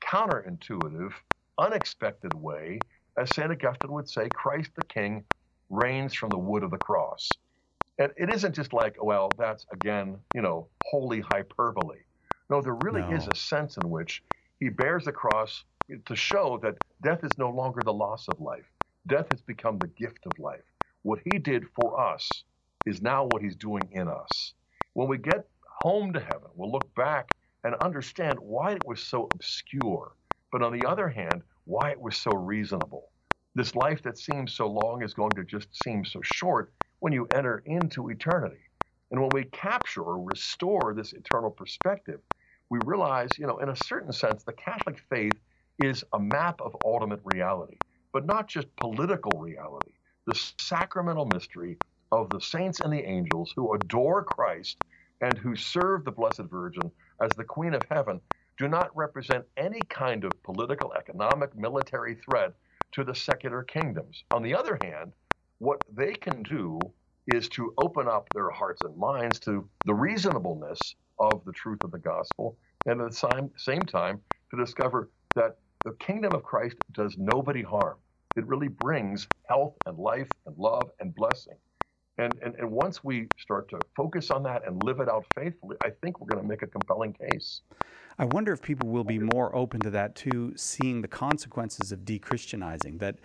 counterintuitive, 0.00 1.12
unexpected 1.58 2.34
way. 2.34 2.78
As 3.16 3.30
St. 3.30 3.50
Augustine 3.50 3.92
would 3.92 4.08
say, 4.08 4.28
Christ 4.30 4.70
the 4.76 4.84
King 4.84 5.24
reigns 5.68 6.14
from 6.14 6.30
the 6.30 6.38
wood 6.38 6.62
of 6.62 6.70
the 6.70 6.78
cross. 6.78 7.30
And 7.98 8.12
it 8.16 8.32
isn't 8.32 8.54
just 8.54 8.72
like, 8.72 9.02
well, 9.02 9.34
that's 9.38 9.66
again, 9.72 10.18
you 10.32 10.42
know, 10.42 10.68
holy 10.84 11.20
hyperbole. 11.20 11.98
No, 12.50 12.60
there 12.60 12.74
really 12.74 13.02
no. 13.02 13.12
is 13.12 13.28
a 13.28 13.36
sense 13.36 13.76
in 13.76 13.88
which 13.88 14.22
he 14.58 14.68
bears 14.68 15.04
the 15.04 15.12
cross 15.12 15.64
to 16.04 16.16
show 16.16 16.58
that 16.62 16.74
death 17.02 17.22
is 17.22 17.38
no 17.38 17.50
longer 17.50 17.80
the 17.82 17.92
loss 17.92 18.28
of 18.28 18.40
life. 18.40 18.66
Death 19.06 19.30
has 19.30 19.40
become 19.40 19.78
the 19.78 19.86
gift 19.86 20.26
of 20.26 20.38
life. 20.38 20.64
What 21.02 21.20
he 21.24 21.38
did 21.38 21.64
for 21.76 21.98
us 21.98 22.28
is 22.86 23.00
now 23.00 23.24
what 23.24 23.40
he's 23.42 23.56
doing 23.56 23.88
in 23.92 24.08
us. 24.08 24.54
When 24.94 25.08
we 25.08 25.16
get 25.18 25.48
home 25.64 26.12
to 26.12 26.20
heaven, 26.20 26.50
we'll 26.54 26.72
look 26.72 26.92
back 26.94 27.28
and 27.64 27.74
understand 27.76 28.38
why 28.40 28.72
it 28.72 28.84
was 28.84 29.00
so 29.00 29.30
obscure, 29.32 30.12
but 30.50 30.62
on 30.62 30.72
the 30.72 30.86
other 30.86 31.08
hand, 31.08 31.42
why 31.64 31.90
it 31.90 32.00
was 32.00 32.16
so 32.16 32.32
reasonable. 32.32 33.10
This 33.54 33.74
life 33.74 34.02
that 34.02 34.18
seems 34.18 34.52
so 34.52 34.66
long 34.66 35.02
is 35.02 35.14
going 35.14 35.34
to 35.36 35.44
just 35.44 35.68
seem 35.84 36.04
so 36.04 36.20
short 36.22 36.72
when 36.98 37.12
you 37.12 37.26
enter 37.26 37.62
into 37.66 38.10
eternity. 38.10 38.60
And 39.10 39.20
when 39.20 39.32
we 39.32 39.44
capture 39.44 40.02
or 40.02 40.22
restore 40.22 40.94
this 40.94 41.12
eternal 41.12 41.50
perspective, 41.50 42.20
we 42.70 42.78
realize, 42.78 43.36
you 43.36 43.46
know, 43.46 43.58
in 43.58 43.68
a 43.68 43.76
certain 43.76 44.12
sense, 44.12 44.44
the 44.44 44.52
Catholic 44.52 44.98
faith 45.10 45.36
is 45.78 46.04
a 46.12 46.20
map 46.20 46.60
of 46.60 46.76
ultimate 46.84 47.20
reality, 47.24 47.78
but 48.12 48.24
not 48.24 48.48
just 48.48 48.74
political 48.76 49.38
reality. 49.38 49.92
The 50.26 50.34
sacramental 50.58 51.26
mystery 51.26 51.78
of 52.12 52.30
the 52.30 52.40
saints 52.40 52.80
and 52.80 52.92
the 52.92 53.04
angels 53.04 53.52
who 53.54 53.74
adore 53.74 54.22
Christ 54.24 54.78
and 55.20 55.36
who 55.36 55.56
serve 55.56 56.04
the 56.04 56.12
Blessed 56.12 56.42
Virgin 56.50 56.90
as 57.20 57.34
the 57.34 57.44
Queen 57.44 57.74
of 57.74 57.84
Heaven 57.90 58.20
do 58.56 58.68
not 58.68 58.94
represent 58.96 59.46
any 59.56 59.84
kind 59.84 60.24
of 60.24 60.42
political, 60.42 60.92
economic, 60.94 61.56
military 61.56 62.14
threat 62.14 62.54
to 62.92 63.04
the 63.04 63.14
secular 63.14 63.62
kingdoms. 63.62 64.24
On 64.30 64.42
the 64.42 64.54
other 64.54 64.76
hand, 64.76 65.12
what 65.58 65.82
they 65.90 66.14
can 66.14 66.42
do 66.42 66.92
is 67.26 67.48
to 67.50 67.72
open 67.78 68.08
up 68.08 68.28
their 68.32 68.50
hearts 68.50 68.82
and 68.82 68.96
minds 68.96 69.40
to 69.40 69.68
the 69.84 69.94
reasonableness 69.94 70.94
of 71.20 71.44
the 71.44 71.52
truth 71.52 71.78
of 71.84 71.92
the 71.92 71.98
gospel, 71.98 72.56
and 72.86 73.00
at 73.00 73.10
the 73.10 73.16
same, 73.16 73.50
same 73.56 73.82
time 73.82 74.20
to 74.50 74.56
discover 74.56 75.10
that 75.36 75.58
the 75.84 75.92
kingdom 75.92 76.34
of 76.34 76.42
Christ 76.42 76.76
does 76.92 77.16
nobody 77.18 77.62
harm. 77.62 77.96
It 78.36 78.46
really 78.46 78.68
brings 78.68 79.28
health 79.48 79.74
and 79.86 79.98
life 79.98 80.28
and 80.46 80.56
love 80.56 80.90
and 81.00 81.14
blessing. 81.14 81.56
And, 82.18 82.34
and, 82.42 82.54
and 82.56 82.70
once 82.70 83.02
we 83.02 83.28
start 83.38 83.68
to 83.70 83.78
focus 83.96 84.30
on 84.30 84.42
that 84.42 84.66
and 84.66 84.82
live 84.82 85.00
it 85.00 85.08
out 85.08 85.24
faithfully, 85.34 85.76
I 85.82 85.90
think 86.02 86.20
we're 86.20 86.26
going 86.26 86.42
to 86.42 86.48
make 86.48 86.62
a 86.62 86.66
compelling 86.66 87.14
case. 87.14 87.62
I 88.18 88.26
wonder 88.26 88.52
if 88.52 88.60
people 88.60 88.88
will 88.88 89.04
be 89.04 89.18
more 89.18 89.54
open 89.56 89.80
to 89.80 89.90
that 89.90 90.14
too, 90.14 90.52
seeing 90.56 91.00
the 91.00 91.08
consequences 91.08 91.92
of 91.92 92.04
de-Christianizing. 92.04 92.98
That 92.98 93.16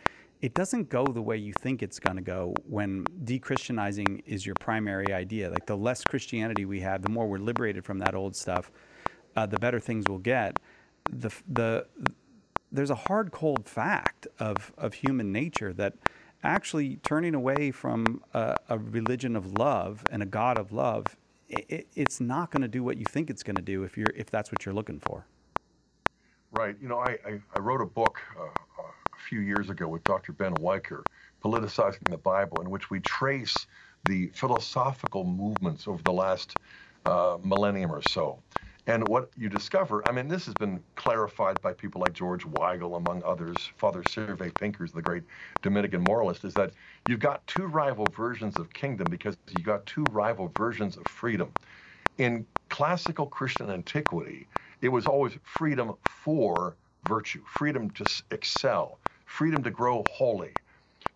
it 0.42 0.54
doesn't 0.54 0.90
go 0.90 1.06
the 1.06 1.22
way 1.22 1.38
you 1.38 1.54
think 1.54 1.82
it's 1.82 2.00
going 2.00 2.18
to 2.18 2.22
go 2.22 2.54
when 2.68 3.06
de-Christianizing 3.24 4.22
is 4.26 4.46
your 4.46 4.56
primary 4.60 5.14
idea. 5.14 5.50
Like 5.50 5.66
the 5.66 5.78
less 5.78 6.04
Christianity 6.04 6.66
we 6.66 6.82
have, 6.82 7.02
the 7.02 7.10
more 7.10 7.28
we're 7.28 7.38
liberated 7.38 7.86
from 7.86 8.00
that 8.00 8.16
old 8.16 8.36
stuff, 8.36 8.72
uh, 9.36 9.46
the 9.46 9.60
better 9.60 9.80
things 9.80 10.06
will 10.08 10.20
get. 10.20 10.60
The 11.10 11.32
the 11.48 11.88
there's 12.72 12.90
a 12.90 12.96
hard, 12.96 13.32
cold 13.32 13.68
fact 13.68 14.28
of, 14.40 14.74
of 14.78 14.94
human 14.94 15.32
nature 15.32 15.72
that 15.74 15.94
actually 16.44 16.98
turning 16.98 17.34
away 17.34 17.72
from 17.72 18.22
a, 18.34 18.56
a 18.70 18.78
religion 18.78 19.36
of 19.36 19.54
love 19.58 20.04
and 20.12 20.22
a 20.22 20.26
God 20.26 20.58
of 20.58 20.72
love, 20.72 21.16
it, 21.48 21.88
it's 21.96 22.20
not 22.20 22.52
going 22.52 22.62
to 22.62 22.68
do 22.68 22.84
what 22.84 22.98
you 22.98 23.06
think 23.06 23.30
it's 23.30 23.44
going 23.44 23.56
to 23.56 23.62
do 23.62 23.84
if 23.84 23.98
you're 23.98 24.12
if 24.16 24.30
that's 24.30 24.52
what 24.52 24.66
you're 24.66 24.76
looking 24.76 25.00
for. 25.00 25.26
Right. 26.52 26.76
You 26.82 26.88
know, 26.88 27.00
I, 27.00 27.18
I, 27.26 27.40
I 27.56 27.60
wrote 27.60 27.82
a 27.82 27.86
book 27.86 28.20
uh, 28.40 28.48
few 29.28 29.39
years 29.41 29.69
ago 29.69 29.88
with 29.88 30.03
Dr. 30.03 30.34
Ben 30.34 30.59
Wiker, 30.59 31.03
Politicizing 31.43 32.09
the 32.09 32.17
Bible, 32.17 32.61
in 32.61 32.69
which 32.69 32.89
we 32.89 32.99
trace 32.99 33.65
the 34.03 34.28
philosophical 34.28 35.23
movements 35.23 35.88
over 35.88 36.01
the 36.03 36.13
last 36.13 36.57
uh, 37.05 37.38
millennium 37.43 37.91
or 37.91 38.01
so. 38.01 38.39
And 38.88 39.07
what 39.07 39.32
you 39.36 39.49
discover, 39.49 40.05
I 40.05 40.11
mean, 40.11 40.28
this 40.28 40.45
has 40.45 40.53
been 40.53 40.84
clarified 40.95 41.59
by 41.59 41.73
people 41.73 42.01
like 42.01 42.13
George 42.13 42.45
Weigel, 42.45 42.97
among 42.97 43.23
others, 43.23 43.71
Father 43.78 44.03
Servais 44.03 44.51
Pinckaers, 44.51 44.93
the 44.93 45.01
great 45.01 45.23
Dominican 45.63 46.01
moralist, 46.01 46.45
is 46.45 46.53
that 46.53 46.71
you've 47.05 47.19
got 47.19 47.45
two 47.47 47.65
rival 47.65 48.09
versions 48.09 48.59
of 48.59 48.71
kingdom 48.73 49.09
because 49.09 49.38
you've 49.49 49.65
got 49.65 49.86
two 49.88 50.05
rival 50.05 50.49
versions 50.49 50.97
of 50.97 51.07
freedom. 51.07 51.51
In 52.19 52.45
classical 52.69 53.26
Christian 53.26 53.71
antiquity, 53.71 54.47
it 54.82 54.89
was 54.89 55.07
always 55.07 55.34
freedom 55.43 55.95
for 56.03 56.76
virtue, 57.05 57.41
freedom 57.45 57.89
to 57.91 58.05
excel, 58.30 58.99
freedom 59.26 59.63
to 59.63 59.71
grow 59.71 60.03
holy, 60.03 60.53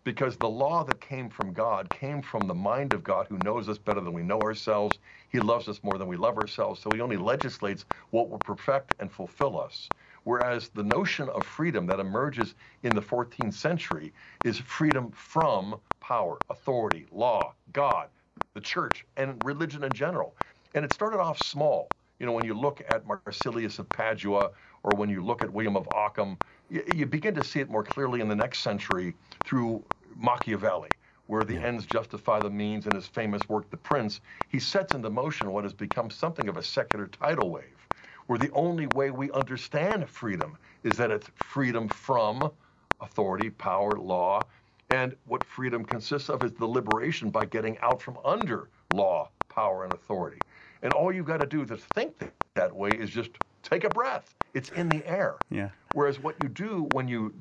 because 0.04 0.36
the 0.36 0.48
law 0.48 0.84
that 0.84 1.00
came 1.00 1.28
from 1.28 1.52
God 1.52 1.90
came 1.90 2.22
from 2.22 2.46
the 2.46 2.54
mind 2.54 2.92
of 2.92 3.04
God 3.04 3.26
who 3.28 3.38
knows 3.38 3.68
us 3.68 3.78
better 3.78 4.00
than 4.00 4.12
we 4.12 4.22
know 4.22 4.40
ourselves. 4.40 4.98
He 5.30 5.40
loves 5.40 5.68
us 5.68 5.82
more 5.82 5.98
than 5.98 6.08
we 6.08 6.16
love 6.16 6.38
ourselves, 6.38 6.80
so 6.80 6.92
he 6.92 7.00
only 7.00 7.16
legislates 7.16 7.84
what 8.10 8.30
will 8.30 8.38
perfect 8.38 8.94
and 8.98 9.10
fulfill 9.12 9.60
us. 9.60 9.90
Whereas 10.24 10.68
the 10.70 10.82
notion 10.82 11.28
of 11.28 11.44
freedom 11.44 11.86
that 11.86 12.00
emerges 12.00 12.54
in 12.82 12.94
the 12.94 13.02
14th 13.02 13.54
century 13.54 14.12
is 14.42 14.58
freedom 14.58 15.10
from 15.12 15.80
power, 16.00 16.42
authority, 16.50 17.06
law, 17.12 17.54
God, 17.72 18.08
the 18.54 18.60
church, 18.60 19.06
and 19.16 19.42
religion 19.44 19.84
in 19.84 19.94
general. 19.94 20.34
And 20.74 20.84
it 20.84 20.92
started 20.92 21.20
off 21.20 21.38
small. 21.38 21.90
You 22.20 22.26
know, 22.26 22.32
when 22.32 22.44
you 22.44 22.54
look 22.54 22.82
at 22.86 23.06
Marsilius 23.06 23.78
of 23.78 23.90
Padua 23.92 24.50
or 24.82 24.94
when 24.94 25.08
you 25.08 25.24
look 25.24 25.42
at 25.42 25.50
William 25.50 25.76
of 25.76 25.88
Ockham, 25.88 26.38
you, 26.68 26.84
you 26.86 27.06
begin 27.06 27.34
to 27.34 27.42
see 27.42 27.60
it 27.60 27.70
more 27.70 27.82
clearly 27.82 28.20
in 28.20 28.28
the 28.28 28.36
next 28.36 28.60
century 28.60 29.14
through 29.42 29.82
Machiavelli, 30.16 30.90
where 31.26 31.44
the 31.46 31.54
yeah. 31.54 31.62
ends 31.62 31.86
justify 31.86 32.38
the 32.38 32.50
means 32.50 32.86
in 32.86 32.94
his 32.94 33.06
famous 33.06 33.48
work, 33.48 33.70
The 33.70 33.78
Prince. 33.78 34.20
He 34.48 34.60
sets 34.60 34.92
into 34.94 35.08
motion 35.10 35.50
what 35.50 35.64
has 35.64 35.72
become 35.72 36.10
something 36.10 36.48
of 36.48 36.58
a 36.58 36.62
secular 36.62 37.06
tidal 37.06 37.50
wave, 37.50 37.88
where 38.26 38.38
the 38.38 38.50
only 38.52 38.86
way 38.86 39.10
we 39.10 39.30
understand 39.32 40.08
freedom 40.08 40.58
is 40.82 40.98
that 40.98 41.10
it's 41.10 41.30
freedom 41.36 41.88
from 41.88 42.52
authority, 43.00 43.48
power, 43.48 43.98
law. 43.98 44.46
And 44.90 45.16
what 45.24 45.42
freedom 45.42 45.86
consists 45.86 46.28
of 46.28 46.42
is 46.44 46.52
the 46.52 46.66
liberation 46.66 47.30
by 47.30 47.46
getting 47.46 47.78
out 47.78 48.02
from 48.02 48.18
under 48.24 48.68
law, 48.90 49.30
power, 49.48 49.84
and 49.84 49.92
authority. 49.94 50.42
And 50.82 50.92
all 50.92 51.12
you've 51.12 51.26
got 51.26 51.38
to 51.38 51.46
do 51.46 51.64
to 51.66 51.76
think 51.76 52.32
that 52.54 52.74
way 52.74 52.94
is 52.94 53.10
just 53.10 53.30
take 53.62 53.84
a 53.84 53.90
breath. 53.90 54.34
It's 54.54 54.70
in 54.70 54.88
the 54.88 55.04
air. 55.06 55.36
Yeah. 55.50 55.70
Whereas 55.92 56.18
what 56.18 56.40
you 56.40 56.48
do 56.48 56.82
when 56.82 57.08
you 57.08 57.34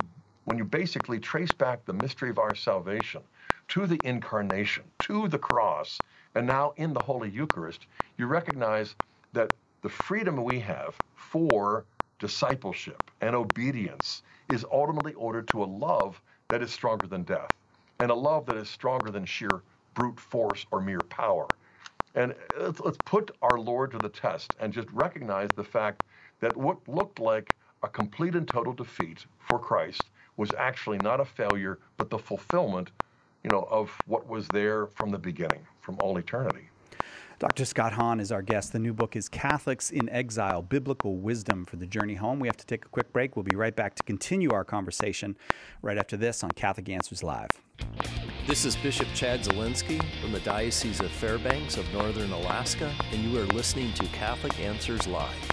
when 0.45 0.57
you 0.57 0.65
basically 0.65 1.19
trace 1.19 1.53
back 1.53 1.85
the 1.85 1.93
mystery 1.93 2.29
of 2.29 2.39
our 2.39 2.55
salvation 2.55 3.21
to 3.67 3.85
the 3.85 4.03
incarnation, 4.03 4.83
to 4.99 5.27
the 5.27 5.37
cross, 5.37 6.01
and 6.33 6.47
now 6.47 6.73
in 6.75 6.93
the 6.93 6.99
Holy 6.99 7.29
Eucharist, 7.29 7.85
you 8.17 8.25
recognize 8.25 8.95
that 9.33 9.51
the 9.81 9.89
freedom 9.89 10.43
we 10.43 10.59
have 10.59 10.99
for 11.15 11.85
discipleship 12.17 13.11
and 13.21 13.35
obedience 13.35 14.23
is 14.47 14.65
ultimately 14.71 15.13
ordered 15.13 15.47
to 15.47 15.63
a 15.63 15.65
love 15.65 16.19
that 16.49 16.63
is 16.63 16.71
stronger 16.71 17.05
than 17.05 17.23
death, 17.23 17.53
and 17.99 18.09
a 18.09 18.15
love 18.15 18.45
that 18.47 18.57
is 18.57 18.69
stronger 18.69 19.11
than 19.11 19.25
sheer 19.25 19.61
brute 19.93 20.19
force 20.19 20.65
or 20.71 20.81
mere 20.81 21.03
power. 21.03 21.47
And 22.15 22.33
let's, 22.59 22.79
let's 22.79 22.97
put 23.05 23.31
our 23.41 23.59
Lord 23.59 23.91
to 23.91 23.97
the 23.97 24.09
test 24.09 24.53
and 24.59 24.73
just 24.73 24.89
recognize 24.91 25.49
the 25.55 25.63
fact 25.63 26.03
that 26.39 26.55
what 26.55 26.77
looked 26.87 27.19
like 27.19 27.53
a 27.83 27.87
complete 27.87 28.35
and 28.35 28.47
total 28.47 28.73
defeat 28.73 29.25
for 29.39 29.59
Christ 29.59 30.03
was 30.37 30.51
actually 30.57 30.97
not 30.99 31.19
a 31.19 31.25
failure, 31.25 31.79
but 31.97 32.09
the 32.09 32.17
fulfillment, 32.17 32.91
you 33.43 33.49
know, 33.51 33.67
of 33.69 33.89
what 34.05 34.27
was 34.27 34.47
there 34.49 34.87
from 34.87 35.11
the 35.11 35.17
beginning, 35.17 35.65
from 35.81 35.97
all 35.99 36.17
eternity. 36.17 36.69
Dr. 37.39 37.63
Scott 37.63 37.93
Hahn 37.93 38.19
is 38.19 38.33
our 38.33 38.41
guest. 38.41 38.73
The 38.73 38.79
new 38.79 38.93
book 38.93 39.15
is 39.15 39.29
Catholics 39.29 39.91
in 39.91 40.09
Exile 40.09 40.61
Biblical 40.61 41.15
Wisdom 41.15 41.63
for 41.63 41.77
the 41.77 41.87
Journey 41.87 42.15
Home. 42.15 42.37
We 42.37 42.49
have 42.49 42.57
to 42.57 42.65
take 42.65 42.83
a 42.83 42.89
quick 42.89 43.13
break. 43.13 43.37
We'll 43.37 43.43
be 43.43 43.55
right 43.55 43.73
back 43.73 43.95
to 43.95 44.03
continue 44.03 44.51
our 44.51 44.65
conversation 44.65 45.37
right 45.81 45.97
after 45.97 46.17
this 46.17 46.43
on 46.43 46.51
Catholic 46.51 46.89
Answers 46.89 47.23
Live. 47.23 47.49
This 48.49 48.65
is 48.65 48.75
Bishop 48.77 49.07
Chad 49.13 49.41
Zielinski 49.41 50.01
from 50.19 50.31
the 50.31 50.39
Diocese 50.39 51.01
of 51.01 51.11
Fairbanks 51.11 51.77
of 51.77 51.85
Northern 51.93 52.31
Alaska, 52.31 52.91
and 53.11 53.23
you 53.23 53.39
are 53.39 53.45
listening 53.45 53.93
to 53.93 54.07
Catholic 54.07 54.59
Answers 54.59 55.05
Live. 55.05 55.51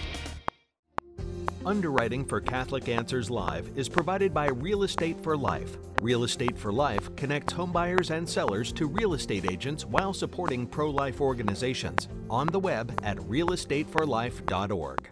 Underwriting 1.63 2.25
for 2.25 2.41
Catholic 2.41 2.89
Answers 2.89 3.29
Live 3.29 3.69
is 3.75 3.87
provided 3.87 4.33
by 4.33 4.47
Real 4.47 4.81
Estate 4.81 5.21
for 5.21 5.37
Life. 5.37 5.77
Real 6.01 6.23
Estate 6.23 6.57
for 6.57 6.73
Life 6.73 7.15
connects 7.15 7.53
homebuyers 7.53 8.09
and 8.09 8.27
sellers 8.27 8.71
to 8.71 8.87
real 8.87 9.13
estate 9.13 9.45
agents 9.47 9.85
while 9.85 10.11
supporting 10.11 10.65
pro 10.65 10.89
life 10.89 11.21
organizations. 11.21 12.07
On 12.31 12.47
the 12.47 12.59
web 12.59 12.99
at 13.03 13.17
realestateforlife.org. 13.17 15.07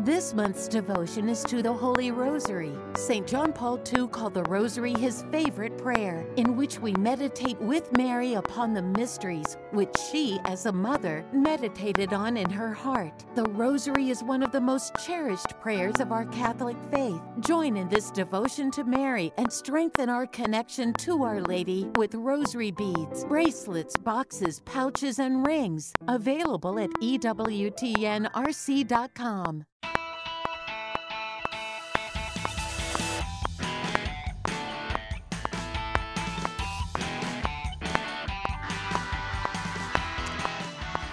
This 0.00 0.34
month's 0.34 0.66
devotion 0.66 1.28
is 1.28 1.44
to 1.44 1.62
the 1.62 1.72
Holy 1.72 2.10
Rosary. 2.10 2.72
St. 2.96 3.26
John 3.26 3.52
Paul 3.52 3.78
II 3.96 4.08
called 4.08 4.34
the 4.34 4.42
Rosary 4.42 4.92
his 4.92 5.24
favorite 5.30 5.78
prayer, 5.78 6.26
in 6.36 6.56
which 6.56 6.80
we 6.80 6.92
meditate 6.94 7.58
with 7.60 7.96
Mary 7.96 8.34
upon 8.34 8.74
the 8.74 8.82
mysteries 8.82 9.56
which 9.70 9.96
she, 10.10 10.40
as 10.44 10.66
a 10.66 10.72
mother, 10.72 11.24
meditated 11.32 12.12
on 12.12 12.36
in 12.36 12.50
her 12.50 12.74
heart. 12.74 13.24
The 13.34 13.44
Rosary 13.50 14.10
is 14.10 14.22
one 14.22 14.42
of 14.42 14.50
the 14.52 14.60
most 14.60 14.92
cherished 14.96 15.58
prayers 15.60 15.94
of 16.00 16.12
our 16.12 16.26
Catholic 16.26 16.76
faith. 16.90 17.22
Join 17.40 17.76
in 17.76 17.88
this 17.88 18.10
devotion 18.10 18.70
to 18.72 18.84
Mary 18.84 19.32
and 19.38 19.50
strengthen 19.52 20.08
our 20.08 20.26
connection 20.26 20.92
to 20.94 21.22
Our 21.22 21.40
Lady 21.40 21.88
with 21.96 22.14
rosary 22.16 22.72
beads, 22.72 23.24
bracelets, 23.24 23.96
boxes, 23.96 24.60
pouches, 24.64 25.18
and 25.20 25.46
rings. 25.46 25.92
Available 26.08 26.78
at 26.78 26.90
EWTNRC.com. 27.00 27.64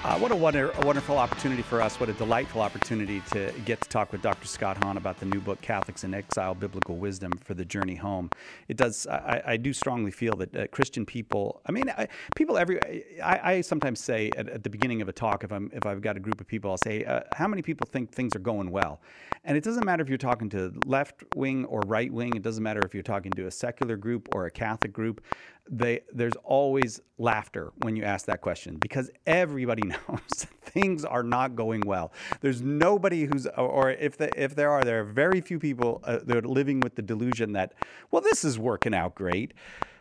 Uh, 0.04 0.18
what 0.18 0.32
a, 0.32 0.36
wonder, 0.36 0.72
a 0.72 0.86
wonderful 0.88 1.16
opportunity 1.16 1.62
for 1.62 1.80
us. 1.80 2.00
What 2.00 2.10
a 2.10 2.14
delightful 2.14 2.60
opportunity 2.60 3.22
to 3.34 3.54
get 3.66 3.82
to 3.82 3.88
talk 3.88 4.12
with 4.12 4.24
Dr. 4.24 4.48
Scott 4.48 4.84
Hahn 4.84 4.98
about 4.98 5.20
the 5.20 5.28
new 5.28 5.40
book, 5.40 5.62
Catholics 5.62 6.04
in 6.04 6.16
Exile 6.16 6.56
Biblical 6.56 6.96
Wisdom 6.96 7.32
for 7.44 7.54
the 7.54 7.64
Journey 7.64 7.94
Home. 7.94 8.32
It 8.68 8.78
does, 8.78 9.06
I, 9.06 9.44
I 9.46 9.58
do 9.58 9.74
strongly 9.74 10.10
feel 10.10 10.36
that 10.38 10.56
uh, 10.56 10.66
Christian 10.72 11.06
people, 11.06 11.62
I 11.68 11.72
mean, 11.72 11.88
I, 11.88 12.08
people 12.36 12.58
every, 12.58 12.82
I, 13.22 13.58
I 13.58 13.62
sometimes 13.62 14.00
say 14.00 14.32
at, 14.36 14.50
at, 14.50 14.64
the 14.64 14.72
beginning 14.72 15.04
of 15.04 15.08
a 15.08 15.14
talk, 15.14 15.44
if, 15.44 15.54
I'm, 15.54 15.70
if 15.72 15.86
I've 15.86 16.02
got 16.02 16.18
a 16.18 16.20
group 16.20 16.42
of 16.42 16.48
people, 16.48 16.72
I'll 16.72 16.78
say, 16.78 17.06
uh, 17.06 17.22
How 17.34 17.48
many 17.48 17.62
people 17.62 17.88
think 17.92 18.12
things 18.12 18.36
are 18.36 18.40
going 18.40 18.72
well? 18.72 19.02
And 19.44 19.56
it 19.56 19.64
doesn't 19.64 19.86
matter 19.86 20.02
if 20.02 20.10
you're 20.10 20.18
talking 20.18 20.50
to 20.50 20.74
left 20.84 21.24
wing 21.36 21.66
or 21.66 21.82
right 21.82 22.12
wing, 22.12 22.36
it 22.36 22.42
doesn't 22.42 22.64
matter 22.64 22.82
if 22.84 22.96
you're 22.96 23.04
talking 23.04 23.32
to 23.34 23.46
a 23.46 23.52
secular 23.52 23.98
group 23.98 24.30
or 24.34 24.48
a 24.48 24.52
Catholic 24.52 24.94
group 24.94 25.22
they, 25.70 26.02
there's 26.14 26.36
always 26.44 27.02
laughter 27.18 27.72
when 27.82 27.96
you 27.96 28.04
ask 28.04 28.26
that 28.26 28.42
question 28.42 28.78
because 28.78 29.10
everybody 29.26 29.84
knows 29.88 30.48
things 30.62 31.06
are 31.06 31.24
not 31.24 31.56
going 31.56 31.82
well. 31.86 32.12
There's 32.42 32.62
nobody 32.62 33.26
who's, 33.26 33.48
or 33.58 33.92
if 33.92 34.18
the, 34.18 34.42
if 34.42 34.56
there 34.56 34.72
are, 34.72 34.84
there 34.84 35.02
are 35.02 35.06
very 35.06 35.42
few 35.42 35.60
people 35.60 36.02
uh, 36.04 36.20
that 36.24 36.38
are 36.38 36.48
living 36.48 36.80
with 36.80 36.96
the 36.96 37.02
delusion 37.02 37.54
that, 37.54 37.74
well, 38.10 38.22
this 38.22 38.44
is 38.44 38.58
working 38.58 38.94
out 38.94 39.16
great. 39.16 39.54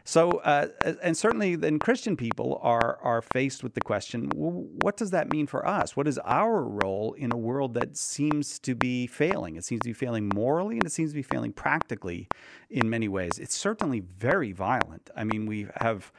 So, 0.04 0.38
uh, 0.38 0.68
and 1.02 1.16
certainly 1.16 1.56
then 1.56 1.78
Christian 1.78 2.16
people 2.16 2.58
are, 2.62 2.98
are 3.02 3.22
faced 3.22 3.62
with 3.62 3.74
the 3.74 3.80
question 3.80 4.30
what 4.30 4.96
does 4.96 5.10
that 5.10 5.30
mean 5.30 5.46
for 5.46 5.66
us? 5.66 5.96
What 5.96 6.08
is 6.08 6.18
our 6.24 6.62
role 6.62 7.14
in 7.14 7.32
a 7.32 7.36
world 7.36 7.74
that 7.74 7.96
seems 7.96 8.58
to 8.60 8.74
be 8.74 9.06
failing? 9.06 9.56
It 9.56 9.64
seems 9.64 9.82
to 9.82 9.90
be 9.90 9.94
failing 9.94 10.28
morally 10.28 10.76
and 10.76 10.86
it 10.86 10.92
seems 10.92 11.10
to 11.10 11.14
be 11.14 11.22
failing 11.22 11.52
practically 11.52 12.28
in 12.68 12.88
many 12.88 13.08
ways. 13.08 13.38
It's 13.38 13.56
certainly 13.56 14.00
very 14.00 14.52
violent. 14.52 15.10
I 15.16 15.24
mean, 15.24 15.46
we 15.46 15.68
have. 15.76 16.12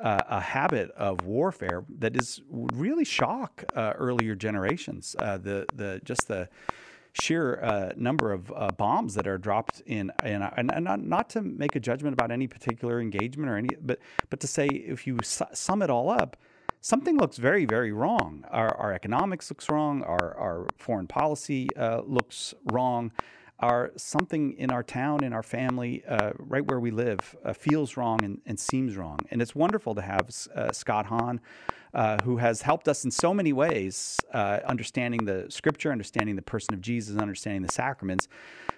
Uh, 0.00 0.22
a 0.28 0.38
habit 0.38 0.92
of 0.92 1.26
warfare 1.26 1.84
that 1.98 2.14
is 2.14 2.40
really 2.48 3.04
shock 3.04 3.64
uh, 3.74 3.94
earlier 3.96 4.36
generations. 4.36 5.16
Uh, 5.18 5.36
the 5.36 5.66
the 5.74 6.00
just 6.04 6.28
the 6.28 6.48
sheer 7.20 7.60
uh, 7.62 7.90
number 7.96 8.32
of 8.32 8.52
uh, 8.54 8.70
bombs 8.72 9.14
that 9.14 9.26
are 9.26 9.38
dropped 9.38 9.82
in, 9.86 10.12
in 10.24 10.42
and, 10.42 10.70
and 10.70 10.84
not, 10.84 11.00
not, 11.00 11.30
to 11.30 11.42
make 11.42 11.76
a 11.76 11.80
judgment 11.80 12.12
about 12.12 12.30
any 12.30 12.46
particular 12.46 13.00
engagement 13.00 13.50
or 13.50 13.56
any, 13.56 13.70
but 13.80 13.98
but 14.30 14.40
to 14.40 14.46
say 14.46 14.66
if 14.68 15.06
you 15.06 15.18
su- 15.22 15.44
sum 15.52 15.82
it 15.82 15.90
all 15.90 16.10
up, 16.10 16.36
something 16.80 17.18
looks 17.18 17.36
very 17.36 17.64
very 17.64 17.92
wrong. 17.92 18.44
Our, 18.50 18.74
our 18.76 18.92
economics 18.92 19.50
looks 19.50 19.68
wrong. 19.68 20.02
Our 20.02 20.36
our 20.36 20.66
foreign 20.78 21.06
policy 21.06 21.68
uh, 21.76 22.02
looks 22.06 22.54
wrong. 22.72 23.12
Are 23.60 23.90
something 23.96 24.52
in 24.56 24.70
our 24.70 24.82
town, 24.82 25.24
in 25.24 25.32
our 25.32 25.42
family, 25.42 26.04
uh, 26.06 26.30
right 26.38 26.64
where 26.66 26.78
we 26.78 26.90
live, 26.90 27.36
uh, 27.44 27.52
feels 27.52 27.96
wrong 27.96 28.22
and, 28.22 28.40
and, 28.46 28.58
seems 28.58 28.96
wrong. 28.96 29.18
And 29.30 29.42
it's 29.42 29.54
wonderful 29.54 29.94
to 29.96 30.00
have 30.00 30.30
uh, 30.54 30.70
Scott 30.72 31.06
Hahn, 31.06 31.40
uh, 31.92 32.18
who 32.22 32.36
has 32.36 32.62
helped 32.62 32.86
us 32.86 33.04
in 33.04 33.10
so 33.10 33.34
many 33.34 33.52
ways, 33.52 34.20
uh, 34.32 34.60
understanding 34.64 35.24
the 35.24 35.46
scripture, 35.48 35.90
understanding 35.90 36.36
the 36.36 36.42
person 36.42 36.72
of 36.74 36.80
Jesus, 36.80 37.16
understanding 37.16 37.62
the 37.62 37.72
sacraments, 37.72 38.28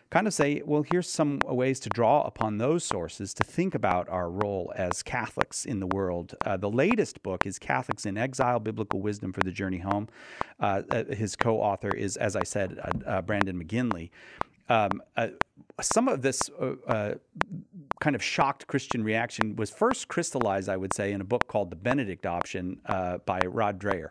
kind 0.09 0.27
of 0.27 0.33
say, 0.33 0.63
well, 0.65 0.83
here's 0.91 1.09
some 1.09 1.41
ways 1.45 1.79
to 1.81 1.89
draw 1.91 2.23
upon 2.23 2.59
those 2.59 2.83
sources 2.83 3.35
to 3.35 3.45
think 3.45 3.75
about 3.75 4.09
our 4.09 4.31
role 4.31 4.73
as 4.75 5.03
Catholics 5.03 5.67
in 5.67 5.79
the 5.79 5.87
world. 5.87 6.35
Uh, 6.45 6.57
the 6.57 6.71
latest 6.71 7.23
book 7.23 7.47
is 7.47 7.59
Catholics 7.59 8.07
in 8.07 8.17
Exile 8.17 8.59
Biblical 8.59 9.01
Wisdom 9.01 9.33
for 9.33 9.41
the 9.41 9.53
Journey 9.53 9.79
Home. 9.79 10.09
His 11.11 11.37
co 11.37 11.61
author 11.61 11.91
is, 11.91 12.17
as 12.17 12.35
I 12.35 12.45
said, 12.45 12.81
Brandon 13.27 13.63
McGinley. 13.63 14.11
Um, 14.71 15.03
uh, 15.17 15.29
some 15.83 16.09
of 16.09 16.23
this 16.23 16.49
kind 18.01 18.17
of 18.17 18.23
shocked 18.23 18.67
Christian 18.67 19.05
reaction 19.05 19.57
was 19.57 19.71
first 19.71 20.09
crystallized, 20.09 20.69
I 20.69 20.77
would 20.79 20.95
say, 20.95 21.13
in 21.13 21.21
a 21.21 21.25
book 21.25 21.47
called 21.47 21.71
The 21.71 21.77
Benedict 21.77 22.25
Option 22.25 22.81
by 22.87 23.41
Rod 23.45 23.79
Dreher. 23.79 24.11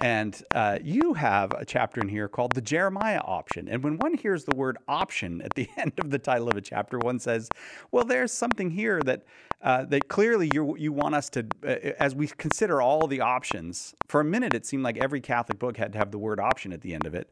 And 0.00 0.42
uh, 0.54 0.78
you 0.82 1.12
have 1.12 1.52
a 1.52 1.64
chapter 1.64 2.00
in 2.00 2.08
here 2.08 2.26
called 2.26 2.54
the 2.54 2.62
Jeremiah 2.62 3.20
option. 3.22 3.68
And 3.68 3.84
when 3.84 3.98
one 3.98 4.14
hears 4.14 4.44
the 4.44 4.56
word 4.56 4.78
option 4.88 5.42
at 5.42 5.54
the 5.54 5.68
end 5.76 5.92
of 5.98 6.10
the 6.10 6.18
title 6.18 6.48
of 6.48 6.56
a 6.56 6.62
chapter, 6.62 6.98
one 6.98 7.18
says, 7.18 7.50
well, 7.92 8.04
there's 8.04 8.32
something 8.32 8.70
here 8.70 9.02
that, 9.02 9.24
uh, 9.62 9.84
that 9.84 10.08
clearly 10.08 10.50
you, 10.54 10.74
you 10.78 10.92
want 10.92 11.14
us 11.14 11.28
to, 11.30 11.46
uh, 11.62 11.92
as 11.98 12.14
we 12.14 12.28
consider 12.28 12.80
all 12.80 13.06
the 13.06 13.20
options, 13.20 13.94
for 14.08 14.22
a 14.22 14.24
minute 14.24 14.54
it 14.54 14.64
seemed 14.64 14.82
like 14.82 14.96
every 14.96 15.20
Catholic 15.20 15.58
book 15.58 15.76
had 15.76 15.92
to 15.92 15.98
have 15.98 16.10
the 16.10 16.18
word 16.18 16.40
option 16.40 16.72
at 16.72 16.80
the 16.80 16.94
end 16.94 17.06
of 17.06 17.14
it. 17.14 17.28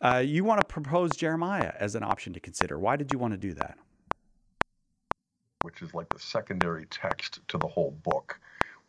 Uh, 0.00 0.22
you 0.24 0.44
want 0.44 0.58
to 0.58 0.64
propose 0.64 1.16
Jeremiah 1.16 1.72
as 1.78 1.94
an 1.94 2.02
option 2.02 2.32
to 2.32 2.40
consider. 2.40 2.78
Why 2.78 2.96
did 2.96 3.12
you 3.12 3.18
want 3.18 3.32
to 3.32 3.38
do 3.38 3.52
that? 3.54 3.78
Which 5.62 5.82
is 5.82 5.92
like 5.92 6.08
the 6.10 6.18
secondary 6.18 6.86
text 6.86 7.40
to 7.48 7.58
the 7.58 7.68
whole 7.68 7.90
book 7.90 8.40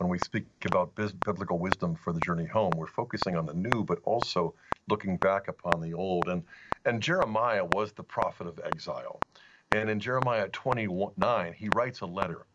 when 0.02 0.10
we 0.10 0.18
speak 0.18 0.48
about 0.66 0.96
biblical 0.96 1.60
wisdom 1.60 1.94
for 1.94 2.12
the 2.12 2.20
journey 2.20 2.48
home, 2.48 2.76
we're 2.76 2.88
focusing 2.88 3.36
on 3.36 3.46
the 3.46 3.54
new, 3.54 3.84
but 3.84 4.00
also 4.04 4.56
looking 4.90 5.16
back 5.16 5.48
upon 5.48 5.80
the 5.80 5.94
old. 5.94 6.28
And, 6.28 6.44
and 6.86 7.04
Jeremiah 7.04 7.64
was 7.64 7.92
the 7.92 8.02
prophet 8.02 8.48
of 8.48 8.60
exile. 8.64 9.22
And 9.70 9.92
in 9.92 10.00
Jeremiah 10.00 10.50
29, 10.50 11.54
he 11.54 11.70
writes 11.70 12.02
a 12.02 12.08
letter. 12.08 12.48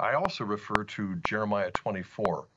I 0.00 0.14
also 0.14 0.44
refer 0.44 0.82
to 0.84 1.16
Jeremiah 1.16 1.70
24. 1.72 2.48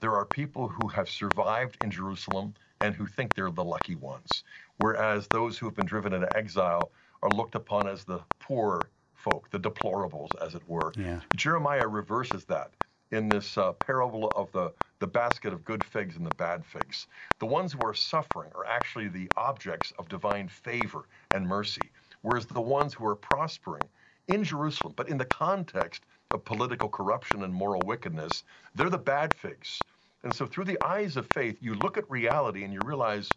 There 0.00 0.16
are 0.16 0.24
people 0.24 0.68
who 0.68 0.88
have 0.88 1.10
survived 1.10 1.76
in 1.82 1.90
Jerusalem 1.90 2.54
and 2.80 2.94
who 2.94 3.06
think 3.06 3.34
they're 3.34 3.50
the 3.50 3.64
lucky 3.64 3.94
ones, 3.94 4.44
whereas 4.78 5.28
those 5.28 5.58
who 5.58 5.66
have 5.66 5.74
been 5.74 5.86
driven 5.86 6.12
into 6.12 6.34
exile 6.36 6.90
are 7.22 7.30
looked 7.30 7.54
upon 7.54 7.86
as 7.86 8.04
the 8.04 8.20
poor 8.38 8.90
folk, 9.14 9.50
the 9.50 9.60
deplorables, 9.60 10.34
as 10.40 10.54
it 10.54 10.62
were. 10.68 10.92
Yeah. 10.96 11.20
Jeremiah 11.34 11.86
reverses 11.86 12.44
that 12.46 12.72
in 13.10 13.28
this 13.28 13.58
uh, 13.58 13.72
parable 13.72 14.30
of 14.32 14.50
the, 14.52 14.72
the 15.00 15.06
basket 15.06 15.52
of 15.52 15.64
good 15.64 15.84
figs 15.84 16.16
and 16.16 16.24
the 16.24 16.30
bad 16.30 16.64
figs. 16.64 17.06
The 17.38 17.46
ones 17.46 17.72
who 17.72 17.84
are 17.84 17.94
suffering 17.94 18.50
are 18.54 18.64
actually 18.64 19.08
the 19.08 19.30
objects 19.36 19.92
of 19.98 20.08
divine 20.08 20.48
favor 20.48 21.08
and 21.32 21.46
mercy, 21.46 21.90
whereas 22.22 22.46
the 22.46 22.60
ones 22.60 22.94
who 22.94 23.06
are 23.06 23.16
prospering 23.16 23.88
in 24.28 24.44
Jerusalem, 24.44 24.94
but 24.96 25.08
in 25.08 25.18
the 25.18 25.24
context 25.24 26.04
of 26.32 26.44
political 26.44 26.88
corruption 26.88 27.42
and 27.42 27.52
moral 27.52 27.84
wickedness, 27.84 28.44
they're 28.74 28.88
the 28.90 28.98
bad 28.98 29.34
figs. 29.34 29.80
And 30.22 30.34
so, 30.34 30.46
through 30.46 30.64
the 30.64 30.82
eyes 30.84 31.16
of 31.16 31.26
faith, 31.26 31.58
you 31.60 31.74
look 31.74 31.96
at 31.96 32.10
reality 32.10 32.64
and 32.64 32.72
you 32.72 32.82
realize 32.82 33.30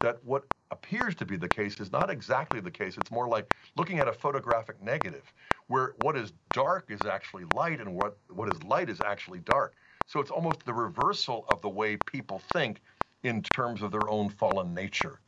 that 0.00 0.24
what 0.24 0.44
appears 0.70 1.14
to 1.16 1.26
be 1.26 1.36
the 1.36 1.48
case 1.48 1.80
is 1.80 1.92
not 1.92 2.10
exactly 2.10 2.60
the 2.60 2.70
case. 2.70 2.96
It's 2.96 3.10
more 3.10 3.28
like 3.28 3.50
looking 3.76 3.98
at 3.98 4.08
a 4.08 4.12
photographic 4.12 4.80
negative, 4.82 5.32
where 5.66 5.94
what 5.98 6.16
is 6.16 6.32
dark 6.52 6.90
is 6.90 7.04
actually 7.04 7.44
light 7.44 7.80
and 7.80 7.94
what, 7.94 8.16
what 8.28 8.48
is 8.48 8.62
light 8.62 8.88
is 8.88 9.00
actually 9.00 9.40
dark. 9.40 9.74
So 10.06 10.20
it's 10.20 10.30
almost 10.30 10.64
the 10.64 10.72
reversal 10.72 11.44
of 11.48 11.60
the 11.60 11.68
way 11.68 11.96
people 11.96 12.38
think 12.38 12.80
in 13.22 13.42
terms 13.42 13.82
of 13.82 13.92
their 13.92 14.08
own 14.08 14.30
fallen 14.30 14.72
nature. 14.74 15.20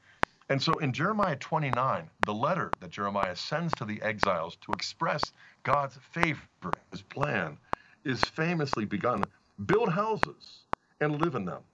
And 0.48 0.62
so 0.62 0.78
in 0.78 0.92
Jeremiah 0.92 1.36
29, 1.36 2.10
the 2.20 2.34
letter 2.34 2.74
that 2.80 2.90
Jeremiah 2.90 3.36
sends 3.36 3.74
to 3.74 3.84
the 3.84 4.00
exiles 4.02 4.56
to 4.62 4.72
express 4.72 5.32
God's 5.62 5.96
favor, 5.96 6.74
his 6.90 7.02
plan, 7.02 7.58
is 8.04 8.24
famously 8.24 8.84
begun 8.84 9.26
build 9.66 9.90
houses 9.90 10.61
and 11.02 11.20
live 11.20 11.36
in 11.36 11.46
them, 11.46 11.64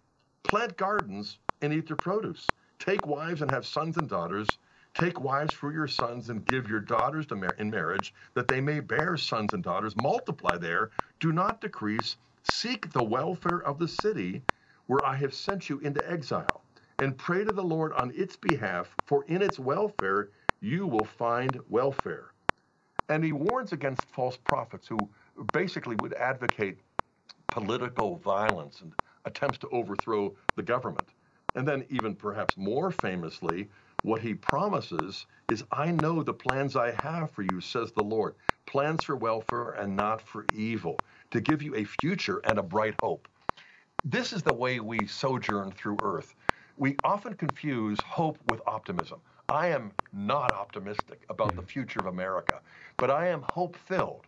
plant 0.45 0.79
gardens 0.79 1.41
and 1.63 1.73
eat 1.75 1.89
their 1.89 1.99
produce 1.99 2.53
Take 2.81 3.07
wives 3.07 3.43
and 3.43 3.51
have 3.53 3.67
sons 3.67 3.99
and 3.99 4.09
daughters. 4.09 4.59
Take 4.95 5.21
wives 5.21 5.53
for 5.55 5.73
your 5.73 5.89
sons 5.89 6.31
and 6.31 6.47
give 6.47 6.69
your 6.69 6.81
daughters 6.81 7.31
mar- 7.31 7.55
in 7.55 7.71
marriage, 7.71 8.15
that 8.35 8.49
they 8.49 8.61
may 8.63 8.81
bear 8.81 9.19
sons 9.19 9.55
and 9.55 9.65
daughters. 9.65 9.97
Multiply 9.97 10.59
there. 10.59 10.93
Do 11.21 11.33
not 11.33 11.63
decrease. 11.63 12.19
Seek 12.45 12.93
the 12.93 13.05
welfare 13.05 13.63
of 13.63 13.81
the 13.81 13.89
city 13.89 14.45
where 14.87 15.05
I 15.05 15.17
have 15.17 15.35
sent 15.35 15.71
you 15.71 15.81
into 15.81 16.09
exile, 16.09 16.65
and 17.01 17.19
pray 17.19 17.45
to 17.45 17.53
the 17.55 17.65
Lord 17.65 17.93
on 17.95 18.13
its 18.15 18.37
behalf, 18.37 18.99
for 19.07 19.25
in 19.27 19.43
its 19.43 19.59
welfare 19.59 20.33
you 20.61 20.87
will 20.87 21.05
find 21.07 21.61
welfare. 21.71 22.35
And 23.09 23.25
he 23.25 23.33
warns 23.33 23.73
against 23.73 24.07
false 24.07 24.37
prophets 24.39 24.89
who 24.89 25.11
basically 25.53 25.97
would 25.97 26.15
advocate 26.15 26.81
political 27.51 28.17
violence 28.17 28.81
and 28.83 28.95
attempts 29.29 29.59
to 29.59 29.69
overthrow 29.69 30.35
the 30.57 30.63
government. 30.63 31.09
And 31.55 31.67
then, 31.67 31.85
even 31.89 32.15
perhaps 32.15 32.57
more 32.57 32.91
famously, 32.91 33.69
what 34.03 34.21
he 34.21 34.35
promises 34.35 35.27
is, 35.51 35.65
I 35.73 35.91
know 35.91 36.23
the 36.23 36.35
plans 36.35 36.77
I 36.77 36.91
have 36.93 37.31
for 37.31 37.43
you, 37.43 37.61
says 37.61 37.93
the 37.93 38.03
Lord 38.03 38.35
plans 38.67 39.05
for 39.05 39.17
welfare 39.17 39.71
and 39.71 39.97
not 39.97 40.21
for 40.21 40.45
evil, 40.55 40.99
to 41.31 41.41
give 41.41 41.63
you 41.63 41.75
a 41.75 41.85
future 41.85 42.41
and 42.45 42.59
a 42.59 42.63
bright 42.63 42.95
hope. 43.03 43.27
This 44.05 44.33
is 44.33 44.43
the 44.43 44.53
way 44.53 44.79
we 44.79 45.07
sojourn 45.07 45.73
through 45.73 45.99
earth. 46.03 46.35
We 46.77 46.97
often 47.03 47.35
confuse 47.35 47.99
hope 48.01 48.39
with 48.51 48.61
optimism. 48.67 49.21
I 49.49 49.69
am 49.69 49.93
not 50.13 50.53
optimistic 50.53 51.25
about 51.31 51.57
the 51.57 51.63
hmm. 51.63 51.69
future 51.69 52.01
of 52.01 52.07
America, 52.07 52.61
but 52.99 53.11
I 53.11 53.29
am 53.29 53.43
hope 53.43 53.77
filled. 53.77 54.27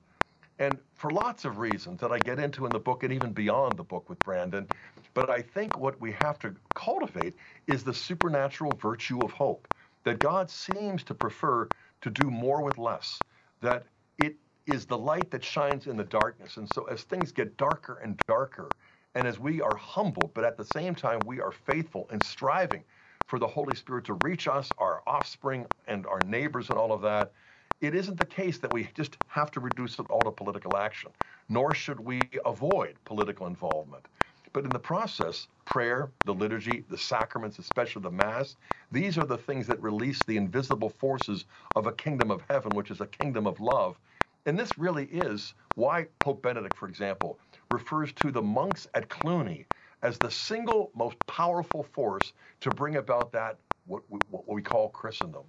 And 0.61 0.79
for 0.93 1.11
lots 1.11 1.47
of 1.47 1.59
reasons 1.59 2.01
that 2.03 2.13
I 2.13 2.21
get 2.21 2.39
into 2.39 2.67
in 2.67 2.73
the 2.73 2.79
book 2.79 3.03
and 3.03 3.13
even 3.13 3.33
beyond 3.33 3.79
the 3.79 3.85
book 3.85 4.11
with 4.11 4.23
Brandon, 4.23 4.69
but 5.15 5.31
I 5.31 5.43
think 5.43 5.79
what 5.79 6.01
we 6.01 6.13
have 6.13 6.39
to 6.41 6.55
cultivate 6.75 7.35
is 7.67 7.83
the 7.83 7.95
supernatural 7.95 8.75
virtue 8.75 9.25
of 9.25 9.33
hope, 9.33 9.67
that 10.05 10.21
God 10.21 10.51
seems 10.51 11.03
to 11.05 11.15
prefer 11.15 11.71
to 12.03 12.11
do 12.11 12.31
more 12.31 12.63
with 12.63 12.79
less, 12.79 13.25
that 13.61 13.87
it 14.19 14.37
is 14.67 14.87
the 14.87 14.99
light 14.99 15.31
that 15.31 15.43
shines 15.43 15.87
in 15.87 15.97
the 15.97 16.05
darkness. 16.05 16.59
And 16.59 16.69
so 16.69 16.85
as 16.85 17.05
things 17.05 17.33
get 17.33 17.57
darker 17.57 17.97
and 17.97 18.19
darker, 18.27 18.77
and 19.15 19.27
as 19.27 19.41
we 19.41 19.63
are 19.63 19.77
humble, 19.77 20.29
but 20.29 20.45
at 20.45 20.59
the 20.59 20.65
same 20.65 20.95
time 20.95 21.25
we 21.25 21.41
are 21.41 21.53
faithful 21.53 22.07
and 22.11 22.23
striving 22.23 22.85
for 23.27 23.39
the 23.39 23.49
Holy 23.49 23.75
Spirit 23.75 24.05
to 24.07 24.15
reach 24.15 24.47
us, 24.47 24.75
our 24.79 25.03
offspring, 25.09 25.67
and 25.87 26.07
our 26.07 26.23
neighbors, 26.23 26.71
and 26.71 26.79
all 26.79 26.93
of 26.93 27.01
that, 27.03 27.33
it 27.81 27.95
isn't 27.95 28.18
the 28.18 28.26
case 28.26 28.59
that 28.59 28.72
we 28.72 28.85
just 28.95 29.18
have 29.28 29.51
to 29.53 29.61
reduce 29.61 29.99
it 29.99 30.07
all 30.11 30.24
to 30.24 30.33
political 30.33 30.76
action, 30.76 31.12
nor 31.49 31.74
should 31.74 32.01
we 32.01 32.31
avoid 32.47 32.99
political 33.05 33.47
involvement. 33.47 34.09
But 34.53 34.64
in 34.64 34.72
the 34.72 34.81
process, 34.81 35.49
prayer, 35.64 36.12
the 36.24 36.35
liturgy, 36.35 36.81
the 36.89 36.99
sacraments, 36.99 37.59
especially 37.59 38.03
the 38.03 38.11
Mass, 38.11 38.57
these 38.91 39.18
are 39.18 39.26
the 39.26 39.39
things 39.39 39.66
that 39.68 39.81
release 39.83 40.24
the 40.24 40.37
invisible 40.37 40.91
forces 40.91 41.47
of 41.76 41.87
a 41.87 41.93
kingdom 41.93 42.31
of 42.31 42.43
heaven, 42.43 42.74
which 42.74 42.91
is 42.91 43.01
a 43.01 43.07
kingdom 43.07 43.47
of 43.47 43.61
love. 43.61 44.01
And 44.47 44.59
this 44.59 44.78
really 44.78 45.07
is 45.07 45.55
why 45.74 46.09
Pope 46.20 46.43
Benedict, 46.43 46.76
for 46.76 46.89
example, 46.89 47.39
refers 47.70 48.12
to 48.14 48.33
the 48.33 48.43
monks 48.43 48.89
at 48.95 49.09
Cluny 49.09 49.66
as 50.03 50.18
the 50.18 50.31
single 50.31 50.91
most 50.95 51.24
powerful 51.26 51.83
force 51.85 52.33
to 52.61 52.72
bring 52.72 52.97
about 52.97 53.33
that, 53.33 53.59
what 53.87 54.11
we, 54.11 54.20
what 54.31 54.49
we 54.49 54.62
call 54.62 54.91
Christendom. 54.91 55.45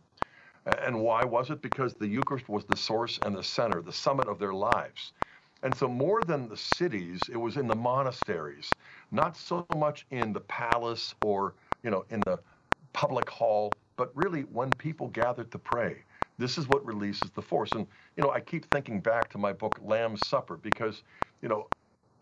And 0.66 1.01
why 1.01 1.26
was 1.26 1.49
it? 1.51 1.62
Because 1.62 1.95
the 1.95 2.07
Eucharist 2.07 2.49
was 2.49 2.66
the 2.66 2.78
source 2.78 3.20
and 3.20 3.36
the 3.36 3.43
center, 3.43 3.82
the 3.82 3.93
summit 3.93 4.28
of 4.30 4.39
their 4.39 4.53
lives. 4.53 5.14
And 5.64 5.76
so, 5.76 5.88
more 5.88 6.24
than 6.24 6.49
the 6.49 6.57
cities, 6.57 7.30
it 7.30 7.38
was 7.38 7.57
in 7.57 7.68
the 7.68 7.76
monasteries, 7.76 8.76
not 9.12 9.38
so 9.38 9.66
much 9.76 10.07
in 10.12 10.34
the 10.34 10.41
palace 10.41 11.16
or, 11.22 11.55
you 11.84 11.91
know, 11.91 12.05
in 12.09 12.22
the 12.22 12.39
public 12.93 13.30
hall, 13.30 13.72
but 13.97 14.16
really 14.16 14.43
when 14.43 14.76
people 14.76 15.09
gathered 15.09 15.51
to 15.51 15.59
pray. 15.59 16.03
This 16.38 16.57
is 16.57 16.68
what 16.68 16.86
releases 16.86 17.32
the 17.32 17.41
force. 17.43 17.76
And, 17.76 17.88
you 18.18 18.24
know, 18.24 18.32
I 18.32 18.41
keep 18.41 18.66
thinking 18.66 19.01
back 19.01 19.30
to 19.32 19.38
my 19.38 19.53
book, 19.53 19.80
Lamb's 19.82 20.26
Supper, 20.28 20.57
because, 20.57 21.03
you 21.41 21.49
know, 21.49 21.70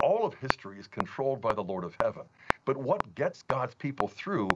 all 0.02 0.26
of 0.26 0.34
history 0.36 0.80
is 0.80 0.88
controlled 0.88 1.42
by 1.42 1.54
the 1.54 1.64
Lord 1.64 1.84
of 1.86 1.96
heaven. 1.96 2.28
But 2.66 2.78
what 2.78 3.16
gets 3.16 3.44
God's 3.44 3.76
people 3.76 4.08
through 4.08 4.50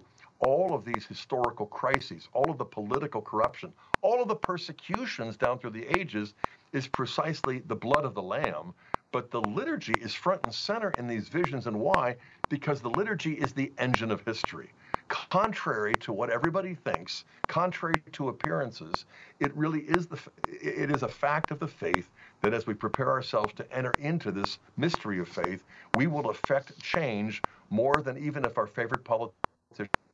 all 0.44 0.76
of 0.76 0.86
these 0.86 1.08
historical 1.08 1.68
crises, 1.68 2.30
all 2.34 2.52
of 2.52 2.60
the 2.60 2.66
political 2.66 3.22
corruption, 3.22 3.74
all 4.02 4.22
of 4.22 4.28
the 4.30 4.36
persecutions 4.36 5.38
down 5.38 5.60
through 5.60 5.72
the 5.72 5.88
ages 5.88 6.36
is 6.74 6.88
precisely 6.88 7.60
the 7.60 7.78
blood 7.78 8.06
of 8.06 8.16
the 8.16 8.24
Lamb. 8.24 8.76
But 9.14 9.32
the 9.32 9.42
liturgy 9.42 9.96
is 9.96 10.14
front 10.14 10.44
and 10.44 10.54
center 10.54 10.92
in 10.92 11.08
these 11.08 11.30
visions. 11.30 11.68
And 11.68 11.80
why? 11.80 12.18
Because 12.50 12.82
the 12.82 12.92
liturgy 12.92 13.34
is 13.40 13.54
the 13.54 13.74
engine 13.80 14.12
of 14.12 14.26
history. 14.26 14.72
contrary 15.10 15.98
to 15.98 16.14
what 16.14 16.32
everybody 16.32 16.76
thinks, 16.76 17.26
contrary 17.48 18.04
to 18.14 18.30
appearances, 18.30 19.06
it 19.40 19.56
really 19.56 19.82
is 19.82 20.08
the 20.08 20.20
it 20.46 20.92
is 20.92 21.04
a 21.04 21.10
fact 21.10 21.52
of 21.52 21.60
the 21.60 21.68
faith 21.70 22.12
that 22.42 22.54
as 22.54 22.68
we 22.68 22.74
prepare 22.76 23.12
ourselves 23.12 23.54
to 23.56 23.72
enter 23.74 23.94
into 23.94 24.32
this 24.32 24.60
mystery 24.78 25.20
of 25.20 25.30
faith, 25.30 25.64
we 25.94 26.08
will 26.08 26.30
affect 26.32 26.80
change 26.82 27.44
more 27.70 28.02
than 28.02 28.18
even 28.18 28.46
if 28.46 28.58
our 28.58 28.68
favorite 28.68 29.06
politician 29.06 29.36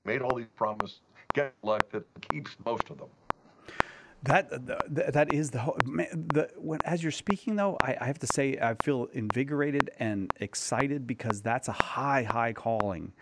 made 0.10 0.22
all 0.24 0.36
these 0.36 0.54
promises, 0.56 1.00
get 1.34 1.54
elected, 1.64 2.04
keeps 2.32 2.56
most 2.66 2.90
of 2.90 2.98
them. 2.98 3.10
That 4.24 4.50
that 5.16 5.34
is 5.34 5.52
the, 5.52 5.62
the 6.34 6.50
when 6.58 6.80
as 6.84 7.02
you're 7.02 7.20
speaking 7.26 7.56
though, 7.56 7.78
I, 7.82 7.96
I, 8.02 8.06
have 8.06 8.20
to 8.20 8.28
say 8.28 8.58
I 8.62 8.74
feel 8.84 9.08
invigorated 9.14 9.92
and 9.98 10.30
excited 10.42 11.08
because 11.08 11.42
that's 11.42 11.70
a 11.70 11.78
high 11.96 12.24
high 12.24 12.52
calling. 12.52 13.14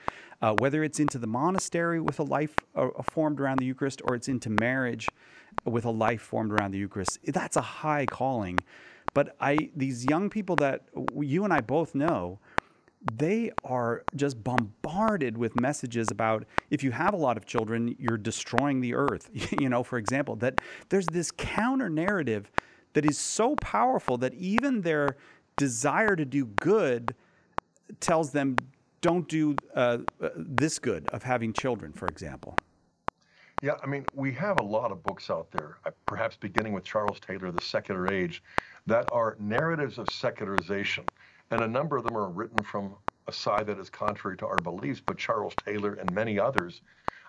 Uh, 0.42 0.56
whether 0.58 0.84
it's 0.84 1.00
into 1.00 1.20
the 1.20 1.28
monastery 1.28 2.00
with 2.00 2.20
a 2.20 2.24
life 2.24 2.56
uh, 2.76 2.90
formed 3.04 3.40
around 3.40 3.58
the 3.60 3.66
Eucharist 3.66 4.02
or 4.06 4.16
it's 4.16 4.28
into 4.28 4.50
marriage 4.50 5.08
with 5.66 5.86
a 5.86 5.92
life 5.92 6.22
formed 6.22 6.52
around 6.52 6.72
the 6.72 6.80
Eucharist, 6.80 7.20
that's 7.28 7.58
a 7.58 7.68
high 7.84 8.06
calling. 8.08 8.58
But 9.14 9.36
I 9.40 9.70
these 9.76 10.06
young 10.06 10.32
people 10.32 10.56
that 10.56 10.82
you 11.16 11.44
and 11.44 11.54
I 11.54 11.62
both 11.62 11.94
know 11.94 12.40
they 13.14 13.52
are 13.64 14.04
just 14.16 14.44
bombarded 14.44 15.38
with 15.38 15.60
messages 15.60 16.10
about 16.12 16.46
if 16.70 16.84
you 16.84 16.92
have 16.92 17.14
a 17.14 17.18
lot 17.18 17.38
of 17.38 17.46
children, 17.46 17.96
you're 18.00 18.18
destroying 18.18 18.82
the 18.82 18.94
earth. 18.96 19.30
you 19.60 19.70
know, 19.70 19.84
for 19.84 19.98
example, 19.98 20.36
that 20.38 20.60
there's 20.90 21.06
this 21.08 21.32
counter 21.32 21.90
narrative 21.90 22.52
that 22.94 23.06
is 23.06 23.18
so 23.18 23.56
powerful 23.58 24.18
that 24.18 24.34
even 24.34 24.82
their 24.82 25.18
desire 25.56 26.16
to 26.16 26.26
do 26.26 26.46
good 26.46 27.14
tells 28.00 28.32
them 28.32 28.56
don't 29.02 29.28
do 29.30 29.56
uh, 29.76 30.00
uh 30.22 30.30
this 30.36 30.80
good 30.80 31.08
of 31.10 31.24
having 31.24 31.54
children, 31.54 31.94
for 31.94 32.08
example. 32.08 32.58
Yeah, 33.64 33.74
I 33.84 33.88
mean, 33.88 34.06
we 34.14 34.32
have 34.34 34.60
a 34.60 34.64
lot 34.64 34.92
of 34.92 35.02
books 35.04 35.32
out 35.32 35.50
there, 35.52 35.78
uh, 35.86 35.92
perhaps 36.06 36.36
beginning 36.36 36.74
with 36.74 36.84
Charles 36.84 37.20
Taylor, 37.20 37.52
The 37.52 37.64
Secular 37.64 38.12
Age, 38.12 38.44
that 38.86 39.10
are 39.12 39.36
narratives 39.40 39.98
of 39.98 40.08
secularization. 40.12 41.06
And 41.52 41.64
a 41.64 41.68
number 41.68 41.98
of 41.98 42.04
them 42.04 42.18
are 42.18 42.30
written 42.30 42.64
from 42.64 42.96
a 43.28 43.32
side 43.32 43.68
that 43.68 43.80
is 43.80 43.90
contrary 43.90 44.38
to 44.38 44.48
our 44.48 44.62
beliefs, 44.62 45.02
but 45.06 45.18
Charles 45.18 45.56
Taylor 45.56 45.94
and 45.94 46.14
many 46.14 46.40
others 46.40 46.82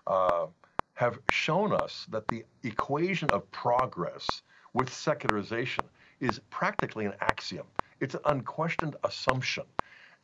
uh, 0.07 0.47
have 0.95 1.19
shown 1.29 1.73
us 1.73 2.07
that 2.11 2.29
the 2.29 2.45
equation 2.62 3.31
of 3.31 3.51
progress 3.51 4.43
with 4.73 4.93
secularization 4.93 5.85
is 6.21 6.41
practically 6.51 7.07
an 7.07 7.14
axiom. 7.21 7.66
It's 8.01 8.14
an 8.14 8.21
unquestioned 8.25 8.97
assumption. 9.05 9.64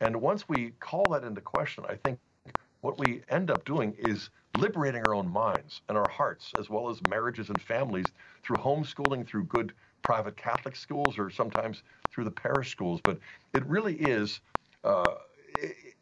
And 0.00 0.20
once 0.20 0.48
we 0.48 0.72
call 0.80 1.08
that 1.10 1.24
into 1.24 1.40
question, 1.40 1.84
I 1.88 1.96
think 1.96 2.18
what 2.80 2.98
we 2.98 3.22
end 3.28 3.50
up 3.50 3.64
doing 3.64 3.94
is 3.98 4.30
liberating 4.56 5.02
our 5.02 5.14
own 5.14 5.28
minds 5.28 5.82
and 5.88 5.96
our 5.96 6.08
hearts, 6.08 6.52
as 6.58 6.68
well 6.68 6.88
as 6.88 7.00
marriages 7.02 7.50
and 7.50 7.60
families, 7.60 8.06
through 8.42 8.58
homeschooling, 8.58 9.26
through 9.26 9.44
good 9.44 9.72
private 10.04 10.36
Catholic 10.36 10.76
schools, 10.76 11.18
or 11.18 11.30
sometimes 11.30 11.82
through 12.10 12.24
the 12.24 12.30
parish 12.30 12.70
schools. 12.70 13.00
But 13.02 13.18
it 13.52 13.66
really 13.66 13.96
is. 13.96 14.40
Uh, 14.84 15.14
it, 15.56 15.96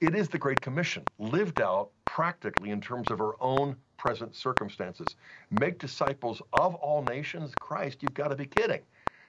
it 0.00 0.14
is 0.14 0.28
the 0.28 0.38
Great 0.38 0.60
Commission, 0.60 1.02
lived 1.18 1.60
out 1.60 1.90
practically 2.04 2.70
in 2.70 2.80
terms 2.80 3.10
of 3.10 3.20
our 3.20 3.34
own 3.40 3.74
present 3.96 4.36
circumstances. 4.36 5.06
Make 5.50 5.78
disciples 5.78 6.42
of 6.52 6.74
all 6.76 7.02
nations. 7.02 7.54
Christ, 7.58 8.02
you've 8.02 8.14
got 8.14 8.28
to 8.28 8.36
be 8.36 8.46
kidding. 8.46 8.82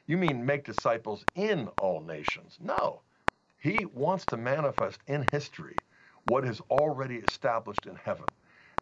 You 0.08 0.18
mean 0.18 0.46
make 0.46 0.66
disciples 0.66 1.24
in 1.36 1.70
all 1.80 2.02
nations? 2.02 2.58
No. 2.62 3.02
He 3.58 3.86
wants 3.94 4.26
to 4.28 4.38
manifest 4.38 5.00
in 5.08 5.26
history 5.32 5.76
what 6.26 6.46
is 6.46 6.62
already 6.70 7.16
established 7.30 7.86
in 7.86 7.96
heaven. 7.96 8.26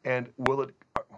And 0.04 0.28
will 0.38 0.62
it 0.62 0.76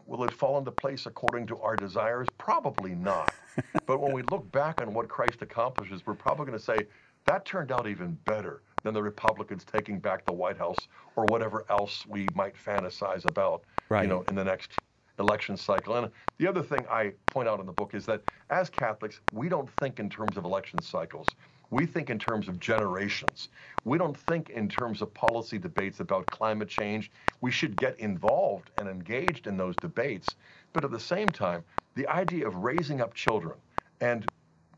will 0.07 0.23
it 0.23 0.31
fall 0.31 0.57
into 0.57 0.71
place 0.71 1.05
according 1.05 1.45
to 1.47 1.57
our 1.59 1.75
desires? 1.75 2.27
Probably 2.37 2.95
not. 2.95 3.33
but 3.85 3.99
when 3.99 4.13
we 4.13 4.23
look 4.31 4.49
back 4.51 4.81
on 4.81 4.93
what 4.93 5.07
Christ 5.07 5.41
accomplishes, 5.41 6.05
we're 6.05 6.15
probably 6.15 6.45
going 6.45 6.57
to 6.57 6.63
say 6.63 6.77
that 7.25 7.45
turned 7.45 7.71
out 7.71 7.87
even 7.87 8.17
better 8.25 8.61
than 8.83 8.93
the 8.93 9.03
Republicans 9.03 9.65
taking 9.65 9.99
back 9.99 10.25
the 10.25 10.33
White 10.33 10.57
House 10.57 10.87
or 11.15 11.25
whatever 11.25 11.65
else 11.69 12.05
we 12.07 12.27
might 12.33 12.55
fantasize 12.55 13.25
about, 13.25 13.63
right. 13.89 14.03
you 14.03 14.07
know, 14.07 14.23
in 14.29 14.35
the 14.35 14.43
next 14.43 14.71
election 15.19 15.57
cycle. 15.57 15.95
And 15.95 16.09
the 16.37 16.47
other 16.47 16.61
thing 16.61 16.85
I 16.89 17.13
point 17.27 17.49
out 17.49 17.59
in 17.59 17.65
the 17.65 17.73
book 17.73 17.93
is 17.93 18.05
that 18.05 18.21
as 18.49 18.69
Catholics, 18.69 19.19
we 19.33 19.49
don't 19.49 19.69
think 19.81 19.99
in 19.99 20.09
terms 20.09 20.37
of 20.37 20.45
election 20.45 20.81
cycles. 20.81 21.27
We 21.69 21.85
think 21.85 22.09
in 22.09 22.19
terms 22.19 22.47
of 22.47 22.59
generations. 22.59 23.49
We 23.83 23.97
don't 23.97 24.17
think 24.17 24.49
in 24.49 24.69
terms 24.69 25.01
of 25.01 25.13
policy 25.13 25.57
debates 25.57 25.99
about 25.99 26.29
climate 26.29 26.69
change. 26.69 27.11
We 27.41 27.51
should 27.51 27.77
get 27.77 27.99
involved 27.99 28.71
and 28.77 28.87
engaged 28.87 29.47
in 29.47 29.57
those 29.57 29.77
debates. 29.77 30.35
But 30.73 30.85
at 30.85 30.91
the 30.91 30.99
same 30.99 31.31
time, 31.31 31.65
the 31.95 32.07
idea 32.07 32.47
of 32.47 32.55
raising 32.57 33.01
up 33.01 33.13
children 33.13 33.59
and 33.99 34.29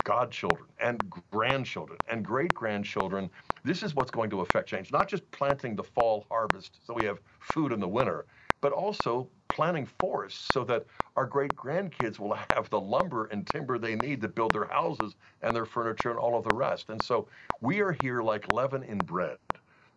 godchildren 0.04 0.70
and 0.80 1.12
grandchildren 1.32 2.00
and 2.08 2.26
great 2.26 2.54
grandchildren, 2.54 3.30
this 3.64 3.84
is 3.84 3.94
what's 3.94 4.12
going 4.12 4.30
to 4.32 4.42
affect 4.42 4.70
change. 4.70 4.92
Not 4.92 5.08
just 5.08 5.30
planting 5.32 5.76
the 5.76 5.84
fall 5.84 6.26
harvest 6.30 6.80
so 6.86 6.94
we 6.94 7.04
have 7.04 7.20
food 7.40 7.72
in 7.72 7.80
the 7.80 7.88
winter, 7.88 8.26
but 8.62 8.72
also 8.72 9.30
planting 9.50 9.86
forests 9.86 10.40
so 10.40 10.64
that 10.64 10.86
our 11.16 11.26
great 11.26 11.56
grandkids 11.56 12.20
will 12.20 12.34
have 12.50 12.70
the 12.70 12.80
lumber 12.80 13.26
and 13.26 13.46
timber 13.46 13.78
they 13.78 13.96
need 13.96 14.22
to 14.22 14.28
build 14.28 14.54
their 14.54 14.66
houses 14.66 15.16
and 15.42 15.56
their 15.56 15.66
furniture 15.66 16.10
and 16.12 16.20
all 16.20 16.38
of 16.38 16.44
the 16.44 16.52
rest. 16.52 16.90
And 16.90 17.02
so 17.02 17.28
we 17.62 17.82
are 17.82 17.92
here 17.92 18.22
like 18.22 18.48
leaven 18.48 18.84
in 18.84 19.04
bread, 19.04 19.38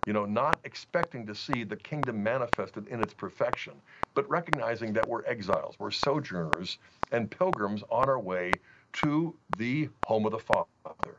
you 0.06 0.12
know, 0.12 0.24
not 0.24 0.58
expecting 0.64 1.26
to 1.26 1.34
see 1.34 1.64
the 1.64 1.76
kingdom 1.76 2.22
manifested 2.22 2.88
in 2.88 3.00
its 3.00 3.14
perfection, 3.14 3.74
but 4.14 4.28
recognizing 4.28 4.92
that 4.94 5.06
we're 5.06 5.24
exiles, 5.26 5.76
we're 5.78 5.90
sojourners 5.90 6.78
and 7.12 7.30
pilgrims 7.30 7.82
on 7.90 8.08
our 8.08 8.20
way 8.20 8.58
to 8.94 9.36
the 9.56 9.88
home 10.00 10.26
of 10.26 10.32
the 10.32 10.38
Father. 10.38 11.18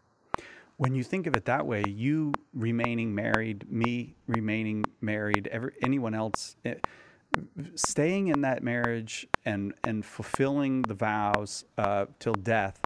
When 0.78 0.96
you 0.96 1.04
think 1.04 1.28
of 1.28 1.36
it 1.36 1.46
that 1.46 1.66
way, 1.66 1.86
you 1.86 2.40
remaining 2.54 3.14
married, 3.14 3.72
me 3.72 4.16
remaining 4.28 4.90
married, 5.02 5.48
every, 5.48 5.72
anyone 5.82 6.16
else. 6.16 6.56
It, 6.64 6.84
eh, 6.84 6.88
staying 7.76 8.28
in 8.28 8.42
that 8.42 8.64
marriage 8.64 9.28
and 9.46 9.74
and 9.84 10.06
fulfilling 10.06 10.84
the 10.84 10.94
vows 10.94 11.66
uh, 11.78 12.06
till 12.20 12.34
death 12.34 12.80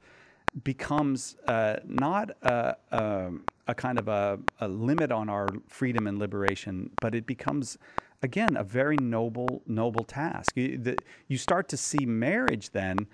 becomes 0.64 1.36
uh, 1.48 1.78
not 1.86 2.32
a, 2.42 2.76
a, 2.92 3.32
a, 3.68 3.76
kind 3.76 4.00
of 4.00 4.08
a, 4.08 4.40
a, 4.60 4.68
limit 4.68 5.12
on 5.12 5.30
our 5.30 5.48
freedom 5.68 6.08
and 6.08 6.18
liberation, 6.18 6.90
but 7.02 7.14
it 7.14 7.26
becomes 7.26 7.78
again 8.24 8.56
a 8.58 8.64
very 8.64 8.98
noble 8.98 9.62
noble 9.68 10.04
task. 10.04 10.54
You, 10.56 10.78
the, 10.78 10.98
you 11.28 11.38
start 11.38 11.68
to 11.70 11.78
see 11.78 12.06
marriage 12.06 12.72
then 12.72 13.08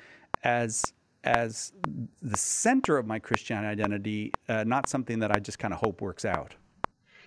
as 0.44 0.94
as 1.24 1.72
the 2.22 2.38
center 2.38 2.98
of 2.98 3.08
my 3.08 3.18
Christian 3.18 3.58
identity, 3.58 4.34
uh, 4.50 4.66
not 4.66 4.90
something 4.90 5.20
that 5.20 5.32
I 5.32 5.40
just 5.40 5.58
kind 5.58 5.74
of 5.74 5.80
hope 5.80 6.02
works 6.02 6.26
out. 6.26 6.56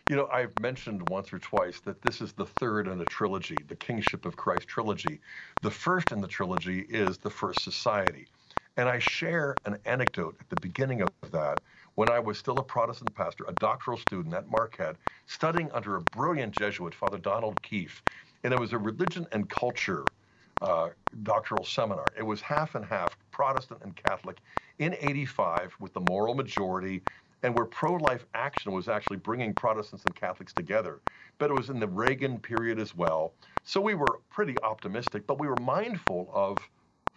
You 0.09 0.15
know, 0.15 0.29
I've 0.29 0.57
mentioned 0.57 1.03
once 1.03 1.33
or 1.33 1.39
twice 1.41 1.81
that 1.81 2.03
this 2.03 2.21
is 2.21 2.33
the 2.33 2.47
third 2.47 2.87
in 2.87 3.01
a 3.01 3.07
trilogy, 3.07 3.63
the 3.63 3.75
Kingship 3.75 4.25
of 4.25 4.37
Christ 4.37 4.69
trilogy. 4.69 5.21
The 5.63 5.71
first 5.71 6.13
in 6.13 6.21
the 6.21 6.29
trilogy 6.29 6.81
is 6.81 7.19
the 7.19 7.31
First 7.31 7.65
Society. 7.65 8.29
And 8.77 8.89
I 8.89 9.01
share 9.01 9.59
an 9.65 9.79
anecdote 9.85 10.37
at 10.41 10.49
the 10.49 10.57
beginning 10.57 11.01
of 11.03 11.13
that 11.33 11.61
when 11.97 12.09
I 12.09 12.21
was 12.21 12.39
still 12.39 12.59
a 12.61 12.65
Protestant 12.65 13.15
pastor, 13.15 13.45
a 13.49 13.53
doctoral 13.53 13.97
student 13.97 14.35
at 14.35 14.49
Marquette, 14.49 14.97
studying 15.27 15.73
under 15.73 15.97
a 15.97 16.03
brilliant 16.03 16.53
Jesuit, 16.53 16.95
Father 16.95 17.19
Donald 17.19 17.61
Keefe. 17.63 18.03
And 18.45 18.53
it 18.53 18.59
was 18.59 18.73
a 18.73 18.79
religion 18.79 19.27
and 19.33 19.51
culture 19.51 20.13
uh, 20.61 20.91
doctoral 21.23 21.65
seminar. 21.65 22.13
It 22.17 22.23
was 22.23 22.41
half 22.41 22.75
and 22.77 22.85
half, 22.85 23.17
Protestant 23.33 23.83
and 23.83 23.97
Catholic, 23.97 24.39
in 24.79 24.95
85 25.01 25.75
with 25.81 25.95
the 25.95 26.01
moral 26.01 26.35
majority 26.35 27.03
and 27.43 27.55
where 27.55 27.67
pro 27.67 27.95
life 27.95 28.27
action 28.35 28.73
was 28.73 28.89
actually 28.89 29.19
bringing 29.19 29.55
Protestants 29.55 30.05
and 30.05 30.15
Catholics 30.15 30.53
together. 30.53 31.01
But 31.39 31.51
it 31.51 31.55
was 31.55 31.71
in 31.71 31.81
the 31.81 31.89
Reagan 31.89 32.39
period 32.39 32.79
as 32.79 32.95
well. 32.95 33.35
So 33.65 33.81
we 33.81 33.95
were 33.95 34.21
pretty 34.31 34.57
optimistic, 34.63 35.27
but 35.27 35.39
we 35.39 35.47
were 35.47 35.57
mindful 35.57 36.31
of 36.33 36.59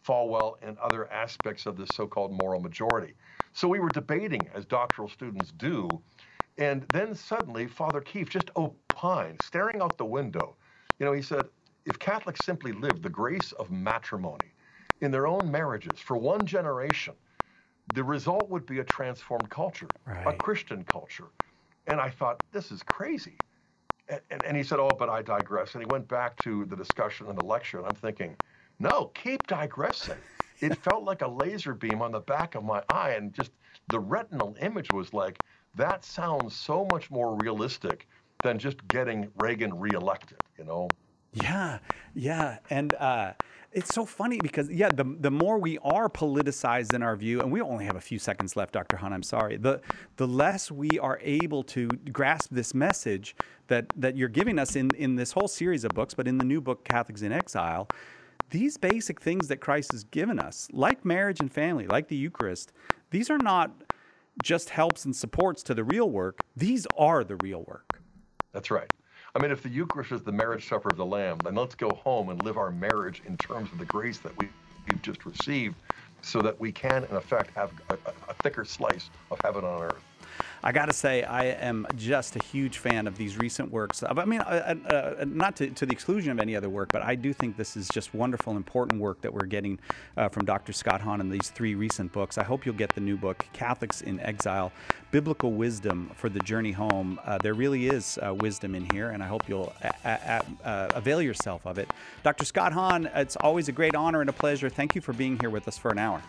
Falwell 0.06 0.58
and 0.62 0.78
other 0.80 1.12
aspects 1.12 1.66
of 1.66 1.78
this 1.78 1.90
so 1.94 2.08
called 2.08 2.32
moral 2.32 2.60
majority. 2.60 3.14
So 3.54 3.68
we 3.68 3.80
were 3.80 3.90
debating, 3.90 4.48
as 4.54 4.66
doctoral 4.66 5.10
students 5.10 5.52
do. 5.52 5.90
And 6.58 6.86
then 6.92 7.16
suddenly, 7.16 7.68
Father 7.68 8.02
Keefe 8.02 8.30
just 8.30 8.52
opined, 8.56 9.42
staring 9.42 9.82
out 9.82 9.98
the 9.98 10.06
window. 10.06 10.56
You 11.00 11.06
know, 11.06 11.14
he 11.14 11.22
said, 11.22 11.46
if 11.86 11.98
Catholics 11.98 12.44
simply 12.46 12.74
lived 12.74 13.02
the 13.04 13.10
grace 13.10 13.52
of 13.54 13.72
matrimony 13.72 14.54
in 15.02 15.12
their 15.12 15.28
own 15.28 15.50
marriages 15.50 16.00
for 16.00 16.18
one 16.18 16.46
generation, 16.46 17.16
the 17.94 18.04
result 18.04 18.50
would 18.50 18.66
be 18.66 18.80
a 18.80 18.84
transformed 18.84 19.50
culture, 19.50 19.88
right. 20.06 20.28
a 20.28 20.34
Christian 20.34 20.84
culture. 20.84 21.28
And 21.88 22.00
I 22.00 22.10
thought, 22.10 22.42
this 22.52 22.72
is 22.72 22.84
crazy. 22.84 23.38
And, 24.08 24.22
and, 24.30 24.44
and, 24.44 24.58
he 24.58 24.64
said, 24.64 24.80
oh, 24.80 24.92
but 24.98 25.10
I 25.10 25.22
digress. 25.22 25.74
And 25.74 25.84
he 25.84 25.88
went 25.90 26.08
back 26.08 26.38
to 26.44 26.66
the 26.66 26.76
discussion 26.76 27.28
and 27.28 27.38
the 27.38 27.46
lecture. 27.46 27.78
And 27.78 27.88
I'm 27.88 27.96
thinking, 27.96 28.36
no, 28.80 29.12
keep 29.16 29.46
digressing. 29.48 30.18
it 30.60 30.76
felt 30.78 31.04
like 31.04 31.22
a 31.22 31.28
laser 31.28 31.74
beam 31.74 32.02
on 32.02 32.12
the 32.12 32.20
back 32.20 32.56
of 32.56 32.64
my 32.64 32.84
eye. 32.90 33.12
And 33.12 33.34
just 33.34 33.52
the 33.90 34.00
retinal 34.00 34.56
image 34.62 34.92
was 34.92 35.14
like, 35.14 35.40
that 35.76 36.04
sounds 36.04 36.56
so 36.56 36.88
much 36.92 37.10
more 37.10 37.38
realistic 37.42 38.08
than 38.44 38.58
just 38.58 38.88
getting 38.88 39.30
Reagan 39.38 39.78
reelected, 39.80 40.40
you 40.58 40.64
know? 40.64 40.88
Yeah, 41.34 41.80
yeah, 42.16 42.58
and 42.70 42.94
uh, 42.96 43.34
it's 43.72 43.94
so 43.94 44.06
funny 44.06 44.40
because 44.42 44.70
yeah, 44.70 44.90
the 44.90 45.04
the 45.20 45.30
more 45.30 45.60
we 45.60 45.78
are 45.80 46.10
politicized 46.10 46.94
in 46.94 47.04
our 47.04 47.16
view, 47.16 47.42
and 47.42 47.52
we 47.52 47.62
only 47.62 47.86
have 47.86 47.96
a 47.96 48.02
few 48.02 48.18
seconds 48.18 48.56
left, 48.56 48.74
Dr. 48.74 48.98
Hahn. 48.98 49.14
I'm 49.14 49.24
sorry. 49.24 49.58
The 49.58 49.80
the 50.18 50.28
less 50.28 50.72
we 50.72 50.98
are 51.00 51.20
able 51.22 51.64
to 51.66 51.88
grasp 52.12 52.50
this 52.52 52.74
message 52.74 53.36
that 53.68 53.86
that 53.96 54.18
you're 54.18 54.28
giving 54.30 54.58
us 54.58 54.76
in 54.76 54.90
in 54.98 55.16
this 55.16 55.32
whole 55.32 55.48
series 55.48 55.84
of 55.84 55.92
books, 55.94 56.16
but 56.16 56.28
in 56.28 56.40
the 56.40 56.46
new 56.46 56.62
book 56.62 56.84
Catholics 56.84 57.22
in 57.22 57.32
Exile, 57.32 57.88
these 58.50 58.78
basic 58.78 59.22
things 59.22 59.48
that 59.50 59.58
Christ 59.58 59.92
has 59.92 60.04
given 60.06 60.40
us, 60.40 60.68
like 60.74 61.06
marriage 61.06 61.40
and 61.40 61.52
family, 61.52 61.86
like 61.86 62.08
the 62.08 62.16
Eucharist, 62.16 62.72
these 63.12 63.30
are 63.30 63.38
not 63.38 63.72
just 64.42 64.72
helps 64.72 65.06
and 65.06 65.16
supports 65.16 65.62
to 65.64 65.76
the 65.76 65.84
real 65.84 66.10
work. 66.10 66.40
These 66.56 66.88
are 66.98 67.24
the 67.24 67.36
real 67.44 67.64
work. 67.64 68.02
That's 68.52 68.72
right. 68.72 68.90
I 69.36 69.40
mean, 69.40 69.52
if 69.52 69.62
the 69.62 69.70
Eucharist 69.70 70.12
is 70.12 70.22
the 70.24 70.32
marriage 70.32 70.68
supper 70.68 70.90
of 70.90 70.98
the 70.98 71.06
Lamb, 71.06 71.44
then 71.44 71.56
let's 71.56 71.76
go 71.76 71.94
home 71.94 72.30
and 72.30 72.44
live 72.44 72.58
our 72.58 72.72
marriage 72.72 73.22
in 73.28 73.38
terms 73.38 73.72
of 73.72 73.78
the 73.78 73.86
grace 73.86 74.20
that 74.20 74.36
we, 74.38 74.50
have 74.88 75.02
just 75.04 75.24
received 75.26 75.76
so 76.24 76.42
that 76.42 76.60
we 76.60 76.72
can, 76.72 77.04
in 77.04 77.16
effect, 77.16 77.56
have 77.56 77.72
a, 77.90 77.98
a 78.28 78.34
thicker 78.34 78.66
slice 78.66 79.12
of 79.30 79.40
heaven 79.40 79.64
on 79.64 79.84
earth. 79.84 80.04
I 80.62 80.74
got 80.74 80.88
to 80.88 80.93
say, 80.93 81.24
I 81.24 81.45
am 81.45 81.88
just 81.95 82.36
a 82.36 82.43
huge 82.43 82.80
fan 82.80 83.07
of 83.07 83.18
these 83.18 83.38
recent 83.38 83.72
works. 83.72 84.03
I 84.03 84.26
mean, 84.26 84.41
uh, 84.41 84.76
uh, 84.86 84.89
uh, 84.89 85.26
not 85.26 85.55
to, 85.57 85.70
to, 85.70 85.86
the 85.86 85.93
exclusion 85.93 86.32
of 86.32 86.39
any 86.39 86.55
other 86.55 86.70
work, 86.70 86.89
but 86.91 87.01
I 87.01 87.16
do 87.16 87.32
think 87.32 87.55
this 87.55 87.78
is 87.78 87.88
just 87.88 88.14
wonderful, 88.14 88.57
important 88.57 88.99
work 88.99 89.22
that 89.22 89.34
we're 89.34 89.45
getting 89.45 89.80
uh, 90.18 90.28
from 90.28 90.43
Dr. 90.45 90.74
Scott 90.74 90.99
Hahn 90.99 91.22
in 91.22 91.30
these 91.30 91.49
three 91.49 91.76
recent 91.76 92.12
books. 92.12 92.38
I 92.38 92.43
hope 92.43 92.66
you'll 92.66 92.76
get 92.76 92.93
the 92.93 93.01
new 93.01 93.16
book, 93.16 93.45
Catholics 93.53 94.01
in 94.01 94.20
Exile 94.20 94.74
Biblical 95.12 95.53
Wisdom 95.53 96.12
for 96.16 96.28
the 96.28 96.39
Journey 96.39 96.74
Home. 96.74 97.20
Uh, 97.24 97.38
there 97.38 97.53
really 97.53 97.88
is 97.88 98.20
uh, 98.22 98.34
wisdom 98.34 98.76
in 98.76 98.89
here, 98.91 99.12
and 99.12 99.24
I 99.24 99.28
hope 99.28 99.47
you'll 99.47 99.74
a- 99.82 100.43
a- 100.66 100.89
avail 100.93 101.22
yourself 101.22 101.66
of 101.66 101.78
it. 101.78 101.89
Dr. 102.24 102.43
Scott 102.43 102.74
Hahn, 102.74 103.10
it's 103.16 103.38
always 103.38 103.70
a 103.70 103.72
great 103.72 103.95
honor 103.95 104.20
and 104.20 104.30
a 104.30 104.34
pleasure. 104.34 104.70
Thank 104.70 104.93
you 104.93 105.01
for 105.01 105.14
being 105.14 105.39
here 105.39 105.49
with 105.49 105.68
us 105.70 105.78
for 105.78 105.89
an 105.89 105.99
hour. 105.99 106.22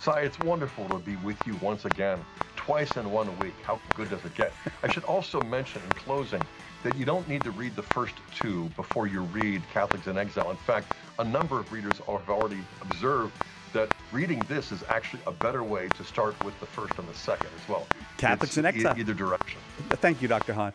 Cy, 0.00 0.20
it's 0.20 0.38
wonderful 0.40 0.88
to 0.88 0.98
be 0.98 1.16
with 1.16 1.36
you 1.46 1.54
once 1.56 1.84
again, 1.84 2.18
twice 2.60 2.96
in 2.98 3.10
one 3.10 3.26
week. 3.38 3.54
How 3.62 3.80
good 3.94 4.10
does 4.10 4.22
it 4.24 4.34
get? 4.34 4.52
I 4.82 4.88
should 4.88 5.04
also 5.04 5.40
mention 5.40 5.80
in 5.86 5.94
closing 5.94 6.44
that 6.82 6.94
you 6.94 7.06
don't 7.06 7.26
need 7.26 7.42
to 7.44 7.50
read 7.52 7.74
the 7.74 7.82
first 7.82 8.14
two 8.34 8.64
before 8.76 9.06
you 9.06 9.22
read 9.22 9.62
Catholics 9.72 10.06
in 10.06 10.18
Exile. 10.18 10.50
In 10.50 10.56
fact, 10.58 10.86
a 11.18 11.24
number 11.24 11.58
of 11.58 11.72
readers 11.72 11.98
have 12.06 12.28
already 12.28 12.58
observed 12.82 13.32
that 13.72 13.88
reading 14.12 14.44
this 14.48 14.72
is 14.72 14.82
actually 14.88 15.22
a 15.26 15.32
better 15.32 15.62
way 15.62 15.88
to 15.88 16.04
start 16.04 16.34
with 16.44 16.58
the 16.60 16.66
first 16.66 16.98
and 16.98 17.08
the 17.08 17.14
second 17.14 17.48
as 17.62 17.68
well. 17.68 17.86
Catholics 18.18 18.52
it's 18.52 18.58
in 18.58 18.66
Exile. 18.66 18.96
E- 18.96 19.00
either 19.00 19.14
direction. 19.14 19.58
Thank 19.90 20.20
you, 20.20 20.28
Dr. 20.28 20.52
Hahn. 20.52 20.72